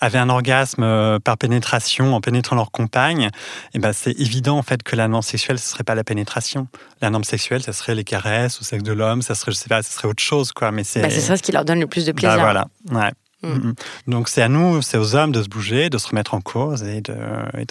avaient 0.00 0.16
un 0.16 0.30
orgasme 0.30 0.82
euh, 0.82 1.18
par 1.18 1.36
pénétration 1.36 2.14
en 2.14 2.22
pénétrant 2.22 2.56
leur 2.56 2.70
compagne, 2.70 3.28
eh 3.74 3.78
ben 3.78 3.92
c'est 3.92 4.18
évident 4.18 4.56
en 4.56 4.62
fait 4.62 4.82
que 4.82 4.96
la 4.96 5.06
norme 5.06 5.20
sexuelle, 5.22 5.58
ce 5.58 5.68
serait 5.68 5.84
pas 5.84 5.94
la 5.94 6.04
pénétration. 6.04 6.68
La 7.02 7.10
norme 7.10 7.24
sexuelle, 7.24 7.62
ce 7.62 7.72
serait 7.72 7.94
les 7.94 8.04
caresses 8.04 8.62
au 8.62 8.64
sexe 8.64 8.82
de 8.82 8.92
l'homme, 8.94 9.20
ça 9.20 9.34
serait, 9.34 9.52
je 9.52 9.58
sais 9.58 9.68
pas, 9.68 9.82
ce 9.82 9.92
serait 9.92 10.08
autre 10.08 10.22
chose, 10.22 10.52
quoi. 10.52 10.72
Mais 10.72 10.84
c'est. 10.84 11.02
Bah, 11.02 11.10
c'est 11.10 11.20
ça 11.20 11.36
ce 11.36 11.42
qui 11.42 11.52
leur 11.52 11.66
donne 11.66 11.80
le 11.80 11.86
plus 11.86 12.06
de 12.06 12.12
plaisir. 12.12 12.34
Bah, 12.38 12.42
voilà. 12.42 12.66
Ouais. 12.92 13.12
Mm. 13.42 13.72
Donc 14.06 14.28
c'est 14.28 14.42
à 14.42 14.48
nous, 14.48 14.82
c'est 14.82 14.98
aux 14.98 15.14
hommes 15.14 15.32
de 15.32 15.42
se 15.42 15.48
bouger, 15.48 15.90
de 15.90 15.98
se 15.98 16.08
remettre 16.08 16.34
en 16.34 16.40
cause 16.40 16.82
et 16.84 17.00
de, 17.00 17.14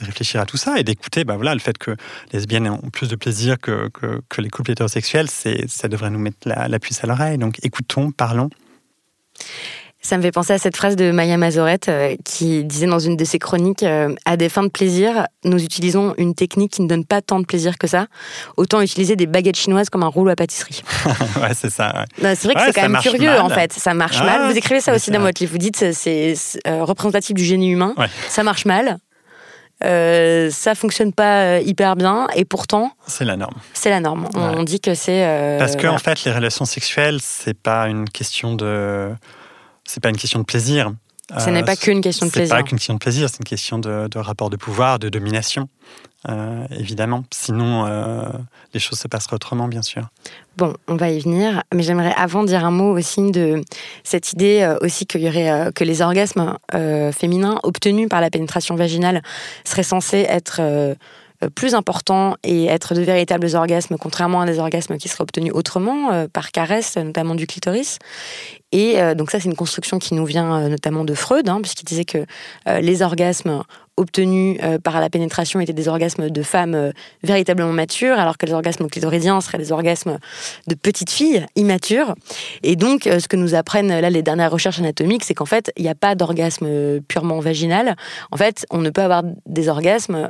réfléchir 0.01 0.41
à 0.41 0.45
tout 0.45 0.57
ça 0.57 0.79
et 0.79 0.83
d'écouter 0.83 1.23
bah 1.23 1.35
voilà, 1.35 1.53
le 1.53 1.59
fait 1.59 1.77
que 1.77 1.91
les 1.91 2.39
lesbiennes 2.39 2.67
ont 2.67 2.89
plus 2.89 3.07
de 3.07 3.15
plaisir 3.15 3.57
que, 3.59 3.89
que, 3.89 4.41
les 4.41 4.49
couples 4.49 4.71
hétérosexuels, 4.71 5.29
ça 5.29 5.87
devrait 5.87 6.09
nous 6.09 6.19
mettre 6.19 6.47
la 6.47 6.79
puce 6.79 7.03
à 7.03 7.07
l'oreille. 7.07 7.37
Donc 7.37 7.59
écoutons, 7.63 8.11
parlons. 8.11 8.49
Ça 10.03 10.17
me 10.17 10.23
fait 10.23 10.31
penser 10.31 10.53
à 10.53 10.57
cette 10.57 10.75
phrase 10.75 10.95
de 10.95 11.11
Maya 11.11 11.37
Mazorette 11.37 11.87
euh, 11.87 12.15
qui 12.25 12.63
disait 12.63 12.87
dans 12.87 12.97
une 12.97 13.15
de 13.17 13.23
ses 13.23 13.37
chroniques 13.37 13.83
euh, 13.83 14.15
À 14.25 14.35
des 14.35 14.49
fins 14.49 14.63
de 14.63 14.69
plaisir, 14.69 15.27
nous 15.43 15.63
utilisons 15.63 16.15
une 16.17 16.33
technique 16.33 16.73
qui 16.73 16.81
ne 16.81 16.87
donne 16.87 17.05
pas 17.05 17.21
tant 17.21 17.39
de 17.39 17.45
plaisir 17.45 17.77
que 17.77 17.85
ça. 17.85 18.07
Autant 18.57 18.81
utiliser 18.81 19.15
des 19.15 19.27
baguettes 19.27 19.57
chinoises 19.57 19.91
comme 19.91 20.01
un 20.01 20.07
rouleau 20.07 20.31
à 20.31 20.35
pâtisserie. 20.35 20.81
ouais, 21.41 21.53
c'est 21.53 21.69
ça. 21.69 22.05
C'est 22.17 22.45
vrai 22.45 22.55
que 22.55 22.61
c'est 22.61 22.73
quand 22.73 22.89
même 22.89 23.01
curieux 23.01 23.39
en 23.39 23.49
fait. 23.49 23.73
Ça 23.73 23.93
marche 23.93 24.19
mal. 24.23 24.51
Vous 24.51 24.57
écrivez 24.57 24.81
ça 24.81 24.95
aussi 24.95 25.11
dans 25.11 25.19
votre 25.19 25.39
livre. 25.39 25.51
Vous 25.51 25.59
dites 25.59 25.93
c'est 25.93 26.33
euh, 26.67 26.83
représentatif 26.83 27.35
du 27.35 27.43
génie 27.43 27.69
humain. 27.69 27.93
Ça 28.27 28.41
marche 28.41 28.65
mal. 28.65 28.97
Euh, 29.83 30.51
ça 30.51 30.75
fonctionne 30.75 31.11
pas 31.11 31.59
hyper 31.59 31.95
bien 31.95 32.27
et 32.35 32.45
pourtant 32.45 32.91
c'est 33.07 33.25
la 33.25 33.35
norme. 33.35 33.55
C'est 33.73 33.89
la 33.89 33.99
norme. 33.99 34.27
On 34.33 34.63
dit 34.63 34.79
que 34.79 34.95
c'est 34.95 35.57
parce 35.59 35.75
que 35.75 35.85
en 35.85 35.99
fait 35.99 36.23
les 36.23 36.31
relations 36.31 36.65
sexuelles 36.65 37.19
c'est 37.21 37.57
pas 37.57 37.87
une 37.87 38.09
question 38.09 38.55
de 38.55 39.11
c'est 39.91 39.99
pas 39.99 40.09
une 40.09 40.17
question 40.17 40.39
de 40.39 40.45
plaisir. 40.45 40.93
Ce 41.37 41.49
n'est 41.49 41.63
pas 41.63 41.75
qu'une 41.75 42.01
question 42.01 42.25
de 42.25 42.31
plaisir. 42.31 42.55
C'est 42.55 42.61
pas 42.61 42.67
qu'une 42.67 42.77
question 42.77 42.93
de 42.93 42.99
plaisir, 42.99 43.29
c'est 43.29 43.39
une 43.39 43.45
question 43.45 43.77
de, 43.77 44.17
rapport 44.17 44.49
de 44.49 44.55
pouvoir, 44.55 44.99
de 44.99 45.09
domination, 45.09 45.67
euh, 46.29 46.65
évidemment. 46.71 47.23
Sinon, 47.31 47.85
euh, 47.85 48.23
les 48.73 48.79
choses 48.79 48.99
se 48.99 49.07
passeraient 49.07 49.35
autrement, 49.35 49.67
bien 49.67 49.81
sûr. 49.81 50.09
Bon, 50.57 50.73
on 50.87 50.95
va 50.95 51.09
y 51.09 51.19
venir, 51.19 51.63
mais 51.73 51.83
j'aimerais 51.83 52.13
avant 52.15 52.43
dire 52.43 52.65
un 52.65 52.71
mot 52.71 52.97
aussi 52.97 53.31
de 53.31 53.61
cette 54.03 54.33
idée 54.33 54.61
euh, 54.61 54.77
aussi 54.81 55.05
qu'il 55.05 55.21
y 55.21 55.27
aurait 55.27 55.71
que 55.73 55.83
les 55.83 56.01
orgasmes 56.01 56.55
féminins 57.13 57.59
obtenus 57.63 58.09
par 58.09 58.21
la 58.21 58.29
pénétration 58.29 58.75
vaginale 58.75 59.21
seraient 59.65 59.83
censés 59.83 60.25
être 60.27 60.61
plus 61.55 61.75
importants 61.75 62.35
et 62.43 62.65
être 62.65 62.93
de 62.93 63.01
véritables 63.01 63.55
orgasmes, 63.55 63.97
contrairement 63.97 64.41
à 64.41 64.45
des 64.45 64.59
orgasmes 64.59 64.97
qui 64.97 65.09
seraient 65.09 65.23
obtenus 65.23 65.51
autrement, 65.53 66.27
par 66.31 66.51
caresse, 66.51 66.97
notamment 66.97 67.35
du 67.35 67.47
clitoris. 67.47 67.99
Et 68.71 69.01
euh, 69.01 69.15
donc 69.15 69.31
ça, 69.31 69.39
c'est 69.39 69.49
une 69.49 69.55
construction 69.55 69.99
qui 69.99 70.13
nous 70.13 70.25
vient 70.25 70.55
euh, 70.55 70.69
notamment 70.69 71.03
de 71.03 71.13
Freud, 71.13 71.49
hein, 71.49 71.59
puisqu'il 71.61 71.85
disait 71.85 72.05
que 72.05 72.19
euh, 72.67 72.79
les 72.79 73.01
orgasmes 73.01 73.63
obtenus 73.97 74.59
par 74.83 74.99
la 74.99 75.09
pénétration 75.09 75.59
étaient 75.59 75.73
des 75.73 75.87
orgasmes 75.87 76.29
de 76.29 76.41
femmes 76.43 76.91
véritablement 77.23 77.71
matures, 77.71 78.17
alors 78.17 78.37
que 78.37 78.45
les 78.45 78.53
orgasmes 78.53 78.87
clitoridiens 78.87 79.41
seraient 79.41 79.57
des 79.57 79.71
orgasmes 79.71 80.17
de 80.67 80.75
petites 80.75 81.11
filles 81.11 81.45
immatures. 81.55 82.15
Et 82.63 82.75
donc, 82.75 83.03
ce 83.03 83.27
que 83.27 83.35
nous 83.35 83.53
apprennent 83.53 83.89
là 83.89 84.09
les 84.09 84.23
dernières 84.23 84.51
recherches 84.51 84.79
anatomiques, 84.79 85.23
c'est 85.23 85.33
qu'en 85.33 85.45
fait, 85.45 85.71
il 85.77 85.83
n'y 85.83 85.89
a 85.89 85.95
pas 85.95 86.15
d'orgasme 86.15 87.01
purement 87.07 87.39
vaginal. 87.39 87.95
En 88.31 88.37
fait, 88.37 88.65
on 88.71 88.79
ne 88.79 88.89
peut 88.89 89.01
avoir 89.01 89.23
des 89.45 89.69
orgasmes, 89.69 90.27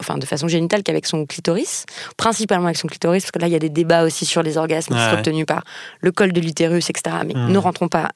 enfin, 0.00 0.18
de 0.18 0.26
façon 0.26 0.48
génitale 0.48 0.82
qu'avec 0.82 1.06
son 1.06 1.26
clitoris, 1.26 1.86
principalement 2.16 2.66
avec 2.66 2.76
son 2.76 2.88
clitoris, 2.88 3.24
parce 3.24 3.32
que 3.32 3.38
là, 3.38 3.46
il 3.46 3.52
y 3.52 3.56
a 3.56 3.60
des 3.60 3.68
débats 3.68 4.04
aussi 4.04 4.26
sur 4.26 4.42
les 4.42 4.56
orgasmes 4.56 4.94
qui 4.94 5.00
sont 5.00 5.16
obtenus 5.16 5.46
par 5.46 5.64
le 6.00 6.12
col 6.12 6.32
de 6.32 6.40
l'utérus, 6.40 6.90
etc. 6.90 7.16
Hmm. 7.24 7.52
ne 7.52 7.58
rentrons 7.58 7.88
pas 7.88 8.10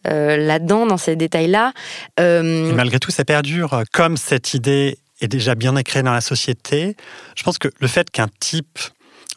là-dedans, 0.05 0.85
dans 0.85 0.97
ces 0.97 1.15
détails-là. 1.15 1.73
Euh, 2.19 2.73
malgré 2.73 2.99
tout, 2.99 3.11
ça 3.11 3.25
perdure. 3.25 3.83
Comme 3.93 4.17
cette 4.17 4.53
idée 4.53 4.97
est 5.19 5.27
déjà 5.27 5.55
bien 5.55 5.75
ancrée 5.75 6.03
dans 6.03 6.13
la 6.13 6.21
société, 6.21 6.95
je 7.35 7.43
pense 7.43 7.57
que 7.57 7.69
le 7.79 7.87
fait 7.87 8.09
qu'un 8.09 8.27
type 8.39 8.79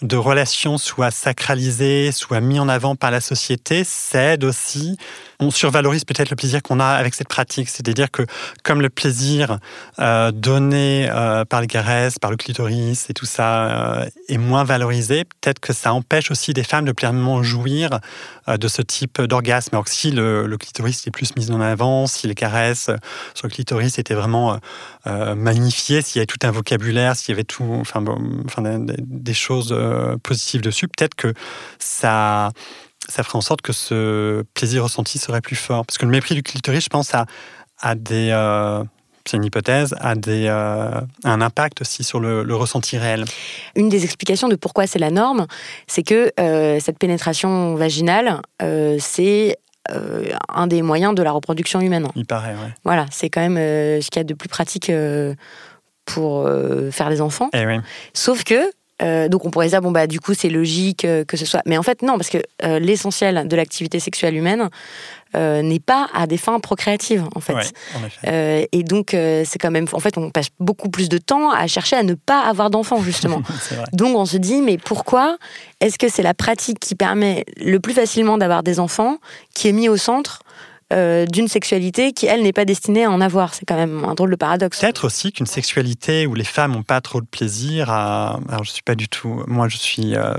de 0.02 0.16
relation 0.16 0.76
soit 0.76 1.10
sacralisé, 1.10 2.12
soit 2.12 2.40
mis 2.40 2.58
en 2.58 2.68
avant 2.68 2.96
par 2.96 3.10
la 3.10 3.20
société, 3.20 3.84
aide 4.14 4.44
aussi 4.44 4.96
on 5.40 5.50
survalorise 5.50 6.04
peut-être 6.04 6.30
le 6.30 6.36
plaisir 6.36 6.62
qu'on 6.62 6.80
a 6.80 6.86
avec 6.86 7.14
cette 7.14 7.28
pratique. 7.28 7.68
C'est-à-dire 7.68 8.10
que 8.10 8.22
comme 8.62 8.80
le 8.80 8.90
plaisir 8.90 9.58
euh, 9.98 10.30
donné 10.32 11.08
euh, 11.10 11.44
par 11.44 11.60
les 11.60 11.66
caresses, 11.66 12.18
par 12.18 12.30
le 12.30 12.36
clitoris 12.36 13.10
et 13.10 13.14
tout 13.14 13.26
ça 13.26 14.00
euh, 14.00 14.06
est 14.28 14.38
moins 14.38 14.64
valorisé, 14.64 15.24
peut-être 15.24 15.60
que 15.60 15.72
ça 15.72 15.92
empêche 15.92 16.30
aussi 16.30 16.52
des 16.52 16.64
femmes 16.64 16.84
de 16.84 16.92
pleinement 16.92 17.42
jouir 17.42 18.00
de 18.46 18.68
ce 18.68 18.82
type 18.82 19.22
d'orgasme. 19.22 19.70
Alors 19.72 19.84
que 19.84 19.90
si 19.90 20.10
le, 20.10 20.54
clitoris 20.58 21.06
est 21.06 21.10
plus 21.10 21.34
mis 21.36 21.50
en 21.50 21.60
avant, 21.62 22.06
si 22.06 22.26
les 22.26 22.34
caresses 22.34 22.90
sur 23.34 23.46
le 23.46 23.50
clitoris 23.50 23.98
étaient 23.98 24.14
vraiment 24.14 24.58
magnifiées, 25.06 26.02
s'il 26.02 26.16
y 26.16 26.20
avait 26.20 26.26
tout 26.26 26.38
un 26.46 26.50
vocabulaire, 26.50 27.16
s'il 27.16 27.30
y 27.30 27.32
avait 27.32 27.44
tout, 27.44 27.64
enfin 27.80 28.04
des 28.58 29.34
choses 29.34 29.72
positives 30.22 30.60
dessus, 30.60 30.88
peut-être 30.88 31.14
que 31.14 31.34
ça 31.78 32.50
ça 33.08 33.22
ferait 33.22 33.36
en 33.36 33.42
sorte 33.42 33.62
que 33.62 33.72
ce 33.72 34.44
plaisir 34.54 34.82
ressenti 34.82 35.18
serait 35.18 35.40
plus 35.40 35.56
fort. 35.56 35.84
Parce 35.84 35.98
que 35.98 36.04
le 36.04 36.10
mépris 36.10 36.34
du 36.34 36.42
clitoris, 36.42 36.84
je 36.84 36.88
pense, 36.88 37.14
a, 37.14 37.26
a 37.80 37.94
des. 37.94 38.30
Euh, 38.30 38.82
c'est 39.26 39.38
une 39.38 39.44
hypothèse, 39.44 39.94
a 40.00 40.16
des, 40.16 40.46
euh, 40.48 41.00
un 41.24 41.40
impact 41.40 41.80
aussi 41.80 42.04
sur 42.04 42.20
le, 42.20 42.54
ressenti 42.54 42.98
réel. 42.98 43.24
Une 43.74 43.88
des 43.88 44.04
explications 44.04 44.48
de 44.48 44.54
pourquoi 44.54 44.86
c'est 44.86 44.98
la 44.98 45.10
norme, 45.10 45.46
c'est 45.86 46.02
que 46.02 46.30
euh, 46.38 46.78
cette 46.78 46.98
pénétration 46.98 47.74
vaginale, 47.74 48.42
c'est 48.98 49.56
un 50.48 50.66
des 50.66 50.82
moyens 50.82 51.14
de 51.14 51.22
la 51.22 51.32
reproduction 51.32 51.80
humaine. 51.80 52.08
Il 52.16 52.26
paraît, 52.26 52.54
oui. 52.54 52.70
Voilà, 52.84 53.06
c'est 53.10 53.30
quand 53.30 53.40
même 53.40 53.56
ce 53.56 54.10
qu'il 54.10 54.20
y 54.20 54.20
a 54.20 54.24
de 54.24 54.34
plus 54.34 54.48
pratique 54.48 54.90
pour 56.04 56.48
faire 56.90 57.08
des 57.08 57.20
enfants. 57.22 57.48
Eh 57.54 57.64
oui. 57.64 57.78
Sauf 58.12 58.44
que 58.44 58.70
euh, 59.02 59.28
donc 59.28 59.44
on 59.44 59.50
pourrait 59.50 59.68
dire 59.68 59.80
bon 59.80 59.90
bah 59.90 60.06
du 60.06 60.20
coup 60.20 60.34
c'est 60.34 60.48
logique 60.48 61.04
euh, 61.04 61.24
que 61.24 61.36
ce 61.36 61.44
soit. 61.44 61.62
Mais 61.66 61.76
en 61.76 61.82
fait 61.82 62.02
non 62.02 62.16
parce 62.16 62.30
que 62.30 62.38
euh, 62.62 62.78
l'essentiel 62.78 63.48
de 63.48 63.56
l'activité 63.56 63.98
sexuelle 63.98 64.36
humaine 64.36 64.68
n'est 65.36 65.80
pas 65.80 66.06
à 66.14 66.28
des 66.28 66.36
fins 66.36 66.60
procréatives 66.60 67.24
en 67.34 67.40
fait. 67.40 67.72
Et 68.70 68.84
donc 68.84 69.08
c'est 69.10 69.58
quand 69.58 69.72
même 69.72 69.86
en 69.90 69.98
fait 69.98 70.16
on 70.16 70.30
passe 70.30 70.46
beaucoup 70.60 70.88
plus 70.88 71.08
de 71.08 71.18
temps 71.18 71.50
à 71.50 71.66
chercher 71.66 71.96
à 71.96 72.04
ne 72.04 72.14
pas 72.14 72.42
avoir 72.42 72.70
d'enfants 72.70 73.02
justement. 73.02 73.42
Donc 73.92 74.16
on 74.16 74.26
se 74.26 74.36
dit 74.36 74.62
mais 74.62 74.78
pourquoi 74.78 75.36
est-ce 75.80 75.98
que 75.98 76.08
c'est 76.08 76.22
la 76.22 76.34
pratique 76.34 76.78
qui 76.78 76.94
permet 76.94 77.44
le 77.56 77.80
plus 77.80 77.94
facilement 77.94 78.38
d'avoir 78.38 78.62
des 78.62 78.78
enfants 78.78 79.18
qui 79.56 79.66
est 79.66 79.72
mis 79.72 79.88
au 79.88 79.96
centre 79.96 80.43
euh, 80.94 81.26
d'une 81.26 81.48
sexualité 81.48 82.12
qui, 82.12 82.26
elle, 82.26 82.42
n'est 82.42 82.52
pas 82.52 82.64
destinée 82.64 83.04
à 83.04 83.10
en 83.10 83.20
avoir. 83.20 83.54
C'est 83.54 83.64
quand 83.66 83.76
même 83.76 84.04
un 84.04 84.14
drôle 84.14 84.30
de 84.30 84.36
paradoxe. 84.36 84.80
Peut-être 84.80 85.04
aussi 85.04 85.32
qu'une 85.32 85.46
sexualité 85.46 86.26
où 86.26 86.34
les 86.34 86.44
femmes 86.44 86.72
n'ont 86.72 86.82
pas 86.82 87.00
trop 87.00 87.20
de 87.20 87.26
plaisir 87.26 87.90
à... 87.90 88.38
Alors, 88.48 88.64
je 88.64 88.70
suis 88.70 88.82
pas 88.82 88.94
du 88.94 89.08
tout... 89.08 89.42
Moi, 89.46 89.68
je 89.68 89.76
suis 89.76 90.14
euh, 90.16 90.34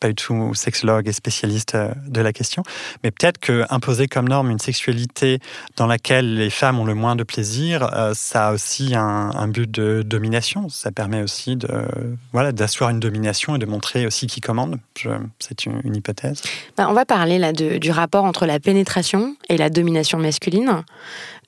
pas 0.00 0.08
du 0.08 0.14
tout 0.14 0.54
sexologue 0.54 1.08
et 1.08 1.12
spécialiste 1.12 1.74
euh, 1.74 1.90
de 2.06 2.20
la 2.20 2.32
question, 2.32 2.62
mais 3.02 3.10
peut-être 3.10 3.38
qu'imposer 3.38 4.08
comme 4.08 4.28
norme 4.28 4.50
une 4.50 4.58
sexualité 4.58 5.38
dans 5.76 5.86
laquelle 5.86 6.36
les 6.36 6.50
femmes 6.50 6.78
ont 6.78 6.84
le 6.84 6.94
moins 6.94 7.16
de 7.16 7.24
plaisir, 7.24 7.88
euh, 7.94 8.12
ça 8.14 8.48
a 8.48 8.52
aussi 8.52 8.94
un, 8.94 9.48
but 9.48 9.70
de 9.70 10.02
domination. 10.02 10.68
Ça 10.68 10.90
permet 10.90 11.22
aussi 11.22 11.56
de 11.56 11.68
voilà 12.32 12.52
d'asseoir 12.52 12.90
une 12.90 13.00
domination 13.00 13.56
et 13.56 13.58
de 13.58 13.66
montrer 13.66 14.06
aussi 14.06 14.26
qui 14.26 14.40
commande. 14.40 14.78
C'est 15.38 15.66
une, 15.66 15.94
hypothèse. 15.94 16.42
Ben, 16.76 16.88
on 16.88 16.92
va 16.92 17.04
parler 17.04 17.38
là 17.38 17.52
du 17.52 17.90
rapport 17.90 18.24
entre 18.24 18.44
la 18.44 18.58
pénétration 18.58 19.36
et 19.48 19.56
la 19.56 19.70
domination 19.70 20.18
masculine. 20.18 20.84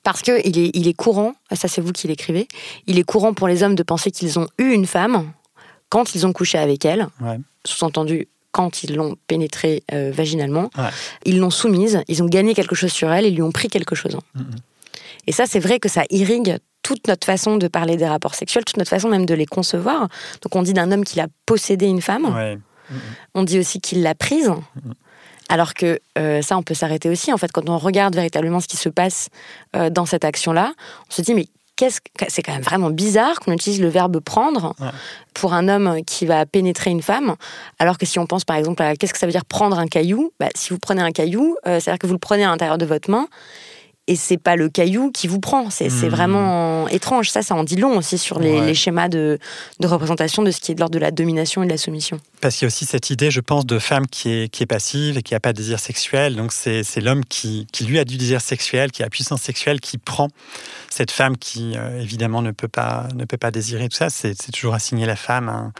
Parce 0.03 0.21
qu'il 0.21 0.57
est, 0.57 0.71
il 0.73 0.87
est 0.87 0.93
courant, 0.93 1.33
ça 1.51 1.67
c'est 1.67 1.81
vous 1.81 1.91
qui 1.91 2.07
l'écrivez, 2.07 2.47
il 2.87 2.97
est 2.97 3.03
courant 3.03 3.33
pour 3.33 3.49
les 3.49 3.63
hommes 3.63 3.75
de 3.75 3.83
penser 3.83 4.11
qu'ils 4.11 4.39
ont 4.39 4.47
eu 4.57 4.71
une 4.71 4.85
femme 4.85 5.29
quand 5.89 6.15
ils 6.15 6.25
ont 6.25 6.31
couché 6.31 6.57
avec 6.57 6.85
elle. 6.85 7.07
Sous-entendu, 7.65 8.27
quand 8.51 8.83
ils 8.83 8.95
l'ont 8.95 9.15
pénétrée 9.27 9.83
euh, 9.93 10.11
vaginalement, 10.13 10.69
ils 11.25 11.39
l'ont 11.39 11.49
soumise, 11.49 12.01
ils 12.07 12.23
ont 12.23 12.27
gagné 12.27 12.53
quelque 12.53 12.75
chose 12.75 12.91
sur 12.91 13.11
elle, 13.11 13.25
ils 13.25 13.35
lui 13.35 13.41
ont 13.41 13.51
pris 13.51 13.67
quelque 13.67 13.95
chose. 13.95 14.17
Mm-hmm. 14.35 14.43
Et 15.27 15.31
ça, 15.31 15.45
c'est 15.45 15.59
vrai 15.59 15.79
que 15.79 15.89
ça 15.89 16.03
irrigue 16.09 16.57
toute 16.81 17.07
notre 17.07 17.25
façon 17.25 17.57
de 17.57 17.67
parler 17.67 17.97
des 17.97 18.07
rapports 18.07 18.35
sexuels, 18.35 18.65
toute 18.65 18.77
notre 18.77 18.89
façon 18.89 19.09
même 19.09 19.25
de 19.25 19.33
les 19.33 19.45
concevoir. 19.45 20.07
Donc 20.41 20.55
on 20.55 20.63
dit 20.63 20.73
d'un 20.73 20.91
homme 20.91 21.03
qu'il 21.03 21.19
a 21.19 21.27
possédé 21.45 21.85
une 21.85 22.01
femme, 22.01 22.23
mm-hmm. 22.23 22.97
on 23.35 23.43
dit 23.43 23.59
aussi 23.59 23.79
qu'il 23.79 24.01
l'a 24.01 24.15
prise. 24.15 24.51
Alors 25.49 25.73
que 25.73 25.99
euh, 26.17 26.43
ça, 26.43 26.57
on 26.57 26.63
peut 26.63 26.75
s'arrêter 26.75 27.09
aussi. 27.09 27.33
En 27.33 27.37
fait, 27.37 27.51
quand 27.51 27.67
on 27.69 27.79
regarde 27.79 28.15
véritablement 28.15 28.59
ce 28.59 28.67
qui 28.67 28.77
se 28.77 28.87
passe 28.87 29.29
euh, 29.75 29.89
dans 29.89 30.05
cette 30.05 30.23
action-là, 30.23 30.73
on 31.09 31.11
se 31.11 31.23
dit, 31.23 31.33
mais 31.33 31.47
c'est 32.27 32.41
quand 32.41 32.53
même 32.53 32.61
vraiment 32.61 32.89
bizarre 32.89 33.39
qu'on 33.39 33.53
utilise 33.53 33.81
le 33.81 33.87
verbe 33.87 34.19
prendre 34.19 34.75
pour 35.33 35.53
un 35.53 35.67
homme 35.67 36.01
qui 36.05 36.25
va 36.25 36.45
pénétrer 36.45 36.89
une 36.89 37.01
femme, 37.01 37.35
alors 37.79 37.97
que 37.97 38.05
si 38.05 38.19
on 38.19 38.25
pense 38.25 38.43
par 38.43 38.57
exemple 38.57 38.81
à 38.83 38.95
qu'est-ce 38.95 39.13
que 39.13 39.19
ça 39.19 39.25
veut 39.25 39.31
dire 39.31 39.45
prendre 39.45 39.79
un 39.79 39.87
caillou, 39.87 40.33
bah, 40.39 40.49
si 40.55 40.71
vous 40.71 40.79
prenez 40.79 41.01
un 41.01 41.11
caillou, 41.11 41.55
euh, 41.65 41.79
c'est-à-dire 41.79 41.99
que 41.99 42.07
vous 42.07 42.13
le 42.13 42.19
prenez 42.19 42.43
à 42.43 42.47
l'intérieur 42.47 42.77
de 42.77 42.85
votre 42.85 43.09
main 43.09 43.27
et 44.09 44.15
c'est 44.15 44.39
pas 44.39 44.55
le 44.55 44.69
caillou 44.69 45.11
qui 45.11 45.27
vous 45.27 45.39
prend. 45.39 45.69
C'est 45.69 45.87
hmm. 45.87 46.09
vraiment 46.09 46.87
étrange. 46.87 47.29
Ça, 47.29 47.43
ça 47.43 47.53
en 47.53 47.63
dit 47.63 47.75
long 47.75 47.95
aussi 47.95 48.17
sur 48.17 48.39
les, 48.39 48.73
schémas 48.73 49.07
de, 49.07 49.37
représentation 49.83 50.41
de 50.41 50.49
ce 50.49 50.59
qui 50.59 50.71
est 50.71 50.75
de 50.75 50.79
l'ordre 50.79 50.95
de 50.95 50.99
la 50.99 51.11
domination 51.11 51.61
et 51.61 51.67
de 51.67 51.71
la 51.71 51.77
soumission. 51.77 52.19
Parce 52.41 52.55
qu'il 52.55 52.63
y 52.63 52.65
a 52.65 52.69
aussi 52.69 52.85
cette 52.85 53.11
idée, 53.11 53.29
je 53.29 53.39
pense, 53.39 53.67
de 53.67 53.77
femme 53.77 54.07
qui 54.07 54.31
est, 54.31 54.49
qui 54.49 54.63
est 54.63 54.65
passive 54.65 55.19
et 55.19 55.21
qui 55.21 55.35
n'a 55.35 55.39
pas 55.39 55.53
de 55.53 55.57
désir 55.57 55.79
sexuel. 55.79 56.35
Donc 56.35 56.51
c'est 56.53 57.01
l'homme 57.01 57.23
qui, 57.23 57.67
qui, 57.71 57.85
lui, 57.85 57.99
a 57.99 58.03
du 58.03 58.17
désir 58.17 58.41
sexuel, 58.41 58.91
qui 58.91 59.03
a 59.03 59.09
puissance 59.09 59.43
sexuelle, 59.43 59.79
qui 59.79 59.99
prend 59.99 60.29
cette 60.89 61.11
femme 61.11 61.37
qui, 61.37 61.77
euh, 61.77 62.01
évidemment, 62.01 62.41
ne 62.41 62.49
peut, 62.49 62.67
pas, 62.67 63.07
ne 63.15 63.25
peut 63.25 63.37
pas 63.37 63.51
désirer. 63.51 63.89
Tout 63.89 63.97
ça, 63.97 64.09
c'est 64.09 64.33
toujours 64.51 64.73
assigner 64.73 65.05
la 65.05 65.15
femme 65.15 65.49
un, 65.49 65.71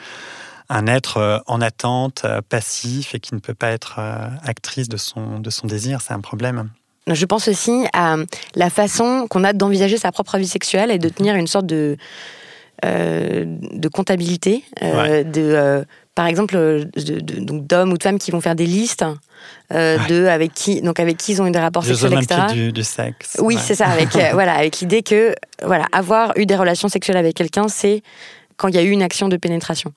un 0.70 0.86
être 0.86 1.18
euh, 1.18 1.40
en 1.48 1.62
attente, 1.62 2.26
euh, 2.26 2.42
passif 2.48 3.16
et 3.16 3.20
qui 3.20 3.34
ne 3.34 3.40
peut 3.40 3.56
pas 3.56 3.72
être 3.72 4.00
actrice 4.44 4.88
de 4.88 4.98
son, 4.98 5.40
de 5.40 5.50
son 5.50 5.66
désir. 5.66 6.02
C'est 6.02 6.14
un 6.14 6.22
problème. 6.22 6.70
Je 7.08 7.26
pense 7.26 7.48
aussi 7.48 7.86
à 7.94 8.18
la 8.56 8.70
façon 8.70 9.28
qu'on 9.30 9.44
a 9.44 9.54
d'envisager 9.54 9.98
sa 9.98 10.12
propre 10.12 10.38
vie 10.38 10.48
sexuelle 10.48 10.92
et 10.92 11.00
de 11.00 11.10
tenir 11.10 11.36
une 11.36 11.48
sorte 11.48 11.66
de, 11.66 11.98
euh, 12.86 13.44
de 13.46 13.88
comptabilité, 13.90 14.64
euh, 14.84 15.24
de, 15.24 15.42
euh, 15.42 15.84
par 16.16 16.28
exemple, 16.28 16.86
d'hommes 16.96 17.92
ou 17.92 17.98
de 17.98 18.04
femmes 18.04 18.20
qui 18.20 18.32
vont 18.32 18.40
faire 18.40 18.56
des 18.56 18.66
listes 18.66 19.04
de 19.72 20.28
avec 20.28 20.54
qui, 20.54 20.82
donc 20.82 21.00
avec 21.00 21.18
qui 21.18 21.34
ils 21.34 21.42
ont 21.42 21.48
eu 21.48 21.52
des 21.52 21.60
rapports 21.60 21.84
sexuels, 21.84 22.14
etc. 22.14 22.42
Du, 22.54 22.72
du 22.72 22.84
sexe. 22.84 23.38
Oui, 23.40 23.58
c'est 23.60 23.76
ça, 23.76 23.88
avec 23.88 24.10
voilà, 24.34 24.54
avec 24.56 24.80
l'idée 24.80 25.02
que 25.02 25.34
voilà, 25.64 25.86
avoir 25.92 26.38
eu 26.38 26.46
des 26.46 26.56
relations 26.56 26.88
sexuelles 26.88 27.18
avec 27.18 27.36
quelqu'un, 27.36 27.68
c'est 27.68 28.02
quand 28.60 28.68
il 28.68 28.76
y 28.76 28.78
a 28.78 28.84
eu 28.84 28.90
une 28.90 29.02
action 29.02 29.30
de 29.30 29.38
pénétration. 29.38 29.94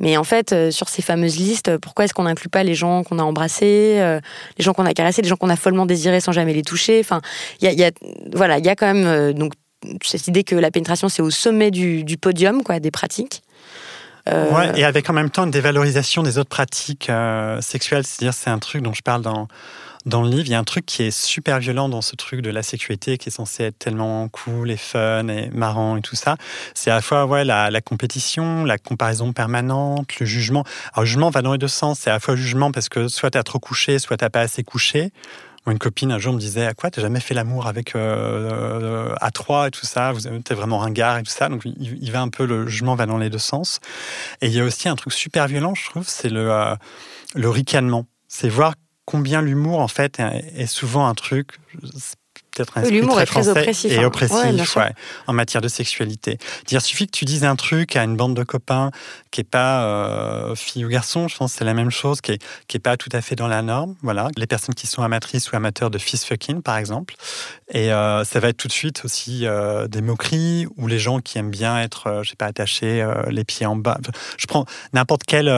Mais 0.00 0.16
en 0.16 0.24
fait, 0.24 0.52
euh, 0.52 0.70
sur 0.70 0.88
ces 0.88 1.02
fameuses 1.02 1.36
listes, 1.36 1.76
pourquoi 1.76 2.06
est-ce 2.06 2.14
qu'on 2.14 2.24
n'inclut 2.24 2.48
pas 2.48 2.64
les 2.64 2.74
gens 2.74 3.04
qu'on 3.04 3.18
a 3.18 3.22
embrassés, 3.22 3.98
euh, 4.00 4.20
les 4.58 4.64
gens 4.64 4.72
qu'on 4.72 4.86
a 4.86 4.94
caressés, 4.94 5.20
les 5.20 5.28
gens 5.28 5.36
qu'on 5.36 5.50
a 5.50 5.56
follement 5.56 5.84
désirés 5.84 6.20
sans 6.20 6.32
jamais 6.32 6.54
les 6.54 6.62
toucher? 6.62 6.98
Enfin, 6.98 7.20
il 7.60 7.70
y 7.70 7.84
a, 7.84 7.90
voilà, 8.32 8.58
il 8.58 8.64
y 8.64 8.70
a 8.70 8.74
quand 8.74 8.86
même 8.86 9.06
euh, 9.06 9.32
donc 9.34 9.52
cette 10.02 10.26
idée 10.26 10.44
que 10.44 10.56
la 10.56 10.70
pénétration 10.70 11.08
c'est 11.08 11.22
au 11.22 11.30
sommet 11.30 11.70
du, 11.70 12.04
podium 12.20 12.64
quoi, 12.64 12.80
des 12.80 12.90
pratiques. 12.90 13.42
Ouais, 14.26 14.72
et 14.74 14.82
avec 14.82 15.08
en 15.08 15.12
même 15.12 15.30
temps 15.30 15.44
une 15.44 15.52
dévalorisation 15.52 16.24
des 16.24 16.36
autres 16.38 16.48
pratiques 16.48 17.12
sexuelles. 17.60 18.04
C'est-à-dire, 18.04 18.34
c'est 18.34 18.50
un 18.50 18.58
truc 18.58 18.82
dont 18.82 18.92
je 18.92 19.02
parle 19.02 19.22
dans 19.22 19.46
dans 20.06 20.22
le 20.22 20.30
livre, 20.30 20.46
il 20.46 20.50
y 20.50 20.54
a 20.54 20.58
un 20.58 20.64
truc 20.64 20.86
qui 20.86 21.02
est 21.02 21.10
super 21.10 21.58
violent 21.58 21.88
dans 21.88 22.00
ce 22.00 22.14
truc 22.14 22.40
de 22.40 22.50
la 22.50 22.62
sécurité 22.62 23.18
qui 23.18 23.28
est 23.28 23.32
censé 23.32 23.64
être 23.64 23.78
tellement 23.78 24.28
cool 24.28 24.70
et 24.70 24.76
fun 24.76 25.26
et 25.26 25.50
marrant 25.50 25.96
et 25.96 26.00
tout 26.00 26.14
ça. 26.14 26.36
C'est 26.74 26.92
à 26.92 26.94
la 26.94 27.02
fois 27.02 27.26
ouais, 27.26 27.44
la, 27.44 27.80
compétition, 27.80 28.64
la 28.64 28.78
comparaison 28.78 29.32
permanente, 29.32 30.20
le 30.20 30.26
jugement. 30.26 30.62
Alors, 30.92 31.00
le 31.00 31.06
jugement 31.06 31.30
va 31.30 31.42
dans 31.42 31.52
les 31.52 31.58
deux 31.58 31.66
sens. 31.66 31.98
C'est 32.00 32.10
à 32.10 32.14
la 32.14 32.20
fois 32.20 32.34
le 32.34 32.40
jugement 32.40 32.70
parce 32.70 32.88
que 32.88 33.08
soit 33.08 33.32
tu 33.32 33.38
as 33.38 33.42
trop 33.42 33.58
couché, 33.58 33.98
soit 33.98 34.16
tu 34.16 34.30
pas 34.30 34.40
assez 34.40 34.62
couché. 34.62 35.10
Une 35.68 35.78
copine 35.78 36.12
un 36.12 36.20
jour 36.20 36.32
me 36.32 36.38
disait 36.38 36.64
à 36.64 36.74
quoi 36.74 36.92
t'as 36.92 37.02
jamais 37.02 37.18
fait 37.18 37.34
l'amour 37.34 37.66
avec 37.66 37.96
euh, 37.96 39.12
à 39.20 39.32
trois 39.32 39.66
et 39.66 39.70
tout 39.72 39.84
ça? 39.84 40.12
T'es 40.44 40.54
vraiment 40.54 40.78
ringard 40.78 41.18
et 41.18 41.24
tout 41.24 41.32
ça 41.32 41.48
donc 41.48 41.62
il, 41.64 42.12
va 42.12 42.20
un 42.20 42.28
peu 42.28 42.46
le 42.46 42.68
jugement 42.68 42.94
va 42.94 43.06
dans 43.06 43.18
les 43.18 43.30
deux 43.30 43.38
sens 43.38 43.80
et 44.42 44.46
il 44.46 44.52
y 44.52 44.60
a 44.60 44.64
aussi 44.64 44.88
un 44.88 44.94
truc 44.94 45.12
super 45.12 45.48
violent 45.48 45.74
je 45.74 45.90
trouve 45.90 46.04
c'est 46.06 46.28
le 46.28 46.52
euh, 46.52 46.76
le 47.34 47.50
ricanement 47.50 48.06
c'est 48.28 48.48
voir 48.48 48.74
combien 49.06 49.40
l'humour, 49.40 49.80
en 49.80 49.88
fait, 49.88 50.20
est 50.20 50.66
souvent 50.66 51.06
un 51.06 51.14
truc, 51.14 51.58
peut-être 52.56 52.78
un 52.78 52.82
L'humour 52.82 53.20
est 53.20 53.26
très 53.26 53.48
oppressif. 53.48 53.92
Et 53.92 53.98
hein. 53.98 54.04
oppressif, 54.04 54.76
ouais, 54.76 54.92
en 55.26 55.32
matière 55.32 55.60
de 55.60 55.68
sexualité. 55.68 56.38
Dire, 56.66 56.82
suffit 56.82 57.06
que 57.06 57.12
tu 57.12 57.24
dises 57.24 57.44
un 57.44 57.56
truc 57.56 57.96
à 57.96 58.04
une 58.04 58.16
bande 58.16 58.34
de 58.34 58.42
copains 58.42 58.90
qui 59.30 59.42
est 59.42 59.44
pas 59.44 59.84
euh, 59.84 60.54
fille 60.54 60.84
ou 60.84 60.88
garçon, 60.88 61.28
je 61.28 61.36
pense 61.36 61.52
que 61.52 61.58
c'est 61.58 61.64
la 61.64 61.74
même 61.74 61.90
chose, 61.90 62.20
qui 62.20 62.32
est, 62.32 62.42
qui 62.68 62.76
est 62.76 62.80
pas 62.80 62.96
tout 62.96 63.10
à 63.12 63.20
fait 63.20 63.36
dans 63.36 63.48
la 63.48 63.62
norme. 63.62 63.96
Voilà, 64.02 64.28
les 64.36 64.46
personnes 64.46 64.74
qui 64.74 64.86
sont 64.86 65.02
amatrices 65.02 65.50
ou 65.50 65.56
amateurs 65.56 65.90
de 65.90 65.98
fist 65.98 66.24
fucking, 66.24 66.62
par 66.62 66.76
exemple. 66.76 67.14
Et 67.70 67.92
euh, 67.92 68.24
ça 68.24 68.40
va 68.40 68.48
être 68.48 68.56
tout 68.56 68.68
de 68.68 68.72
suite 68.72 69.04
aussi 69.04 69.46
euh, 69.46 69.88
des 69.88 70.00
moqueries 70.00 70.66
ou 70.76 70.86
les 70.86 70.98
gens 70.98 71.20
qui 71.20 71.38
aiment 71.38 71.50
bien 71.50 71.80
être, 71.80 72.22
je 72.22 72.30
sais 72.30 72.36
pas, 72.36 72.46
attachés 72.46 73.06
les 73.28 73.44
pieds 73.44 73.66
en 73.66 73.76
bas. 73.76 73.98
Je 74.38 74.46
prends 74.46 74.64
n'importe 74.92 75.24
quelle 75.24 75.52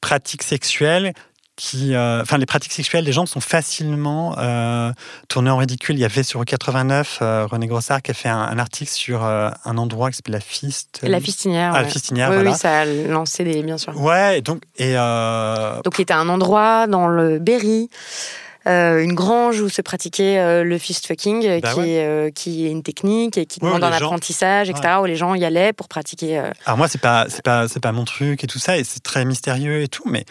pratique 0.00 0.42
sexuelle 0.42 1.12
qui, 1.56 1.94
euh, 1.94 2.22
enfin, 2.22 2.38
les 2.38 2.46
pratiques 2.46 2.72
sexuelles 2.72 3.04
des 3.04 3.12
gens 3.12 3.26
sont 3.26 3.40
facilement 3.40 4.36
euh, 4.38 4.90
tournées 5.28 5.50
en 5.50 5.58
ridicule. 5.58 5.96
Il 5.96 6.00
y 6.00 6.04
avait 6.04 6.22
sur 6.22 6.42
89 6.44 7.18
euh, 7.20 7.46
René 7.46 7.66
Grossard 7.66 8.00
qui 8.00 8.10
a 8.10 8.14
fait 8.14 8.30
un, 8.30 8.58
article 8.58 8.90
sur 8.90 9.22
un 9.24 9.78
endroit 9.78 10.10
qui 10.10 10.16
s'appelle 10.16 10.34
la 10.34 10.40
Fiste. 10.40 11.00
La 11.02 11.20
Fistinière. 11.20 11.72
Ah, 11.74 11.82
la 11.82 11.88
Fistinière, 11.88 12.30
oui, 12.30 12.36
voilà. 12.36 12.50
oui, 12.52 12.56
ça 12.56 12.80
a 12.80 12.84
lancé 12.84 13.44
des, 13.44 13.62
bien 13.62 13.76
sûr. 13.76 13.98
Ouais, 14.00 14.38
et 14.38 14.42
donc 14.42 14.62
et 14.78 14.94
donc 14.94 15.98
il 15.98 16.02
était 16.02 16.12
un 16.14 16.28
endroit 16.28 16.86
dans 16.86 17.06
le 17.06 17.38
Berry. 17.38 17.90
une 18.64 19.14
grange 19.14 19.60
où 19.60 19.68
se 19.68 19.82
pratiquait 19.82 20.64
le 20.64 20.78
fist 20.78 21.06
fucking, 21.06 21.60
bah 21.60 21.74
qui, 21.74 21.90
est, 21.90 22.34
qui 22.34 22.66
est 22.66 22.70
une 22.70 22.82
technique 22.82 23.36
et 23.36 23.46
qui 23.46 23.60
demande 23.60 23.84
un 23.84 23.92
apprentissage, 23.92 24.70
etc. 24.70 24.94
Où 25.00 25.04
les 25.04 25.16
gens 25.16 25.34
y 25.34 25.44
allaient 25.44 25.72
pour 25.72 25.88
pratiquer. 25.88 26.38
Alors 26.64 26.78
moi, 26.78 26.88
c'est 26.88 27.00
pas, 27.00 27.26
c'est 27.28 27.42
pas, 27.42 27.68
c'est 27.68 27.80
pas 27.80 27.92
mon 27.92 28.04
truc 28.04 28.42
et 28.42 28.46
tout 28.46 28.58
ça, 28.58 28.78
et 28.78 28.84
c'est 28.84 29.02
très 29.02 29.24
mystérieux 29.24 29.82
et 29.82 29.88
tout, 29.88 30.04
mais 30.06 30.24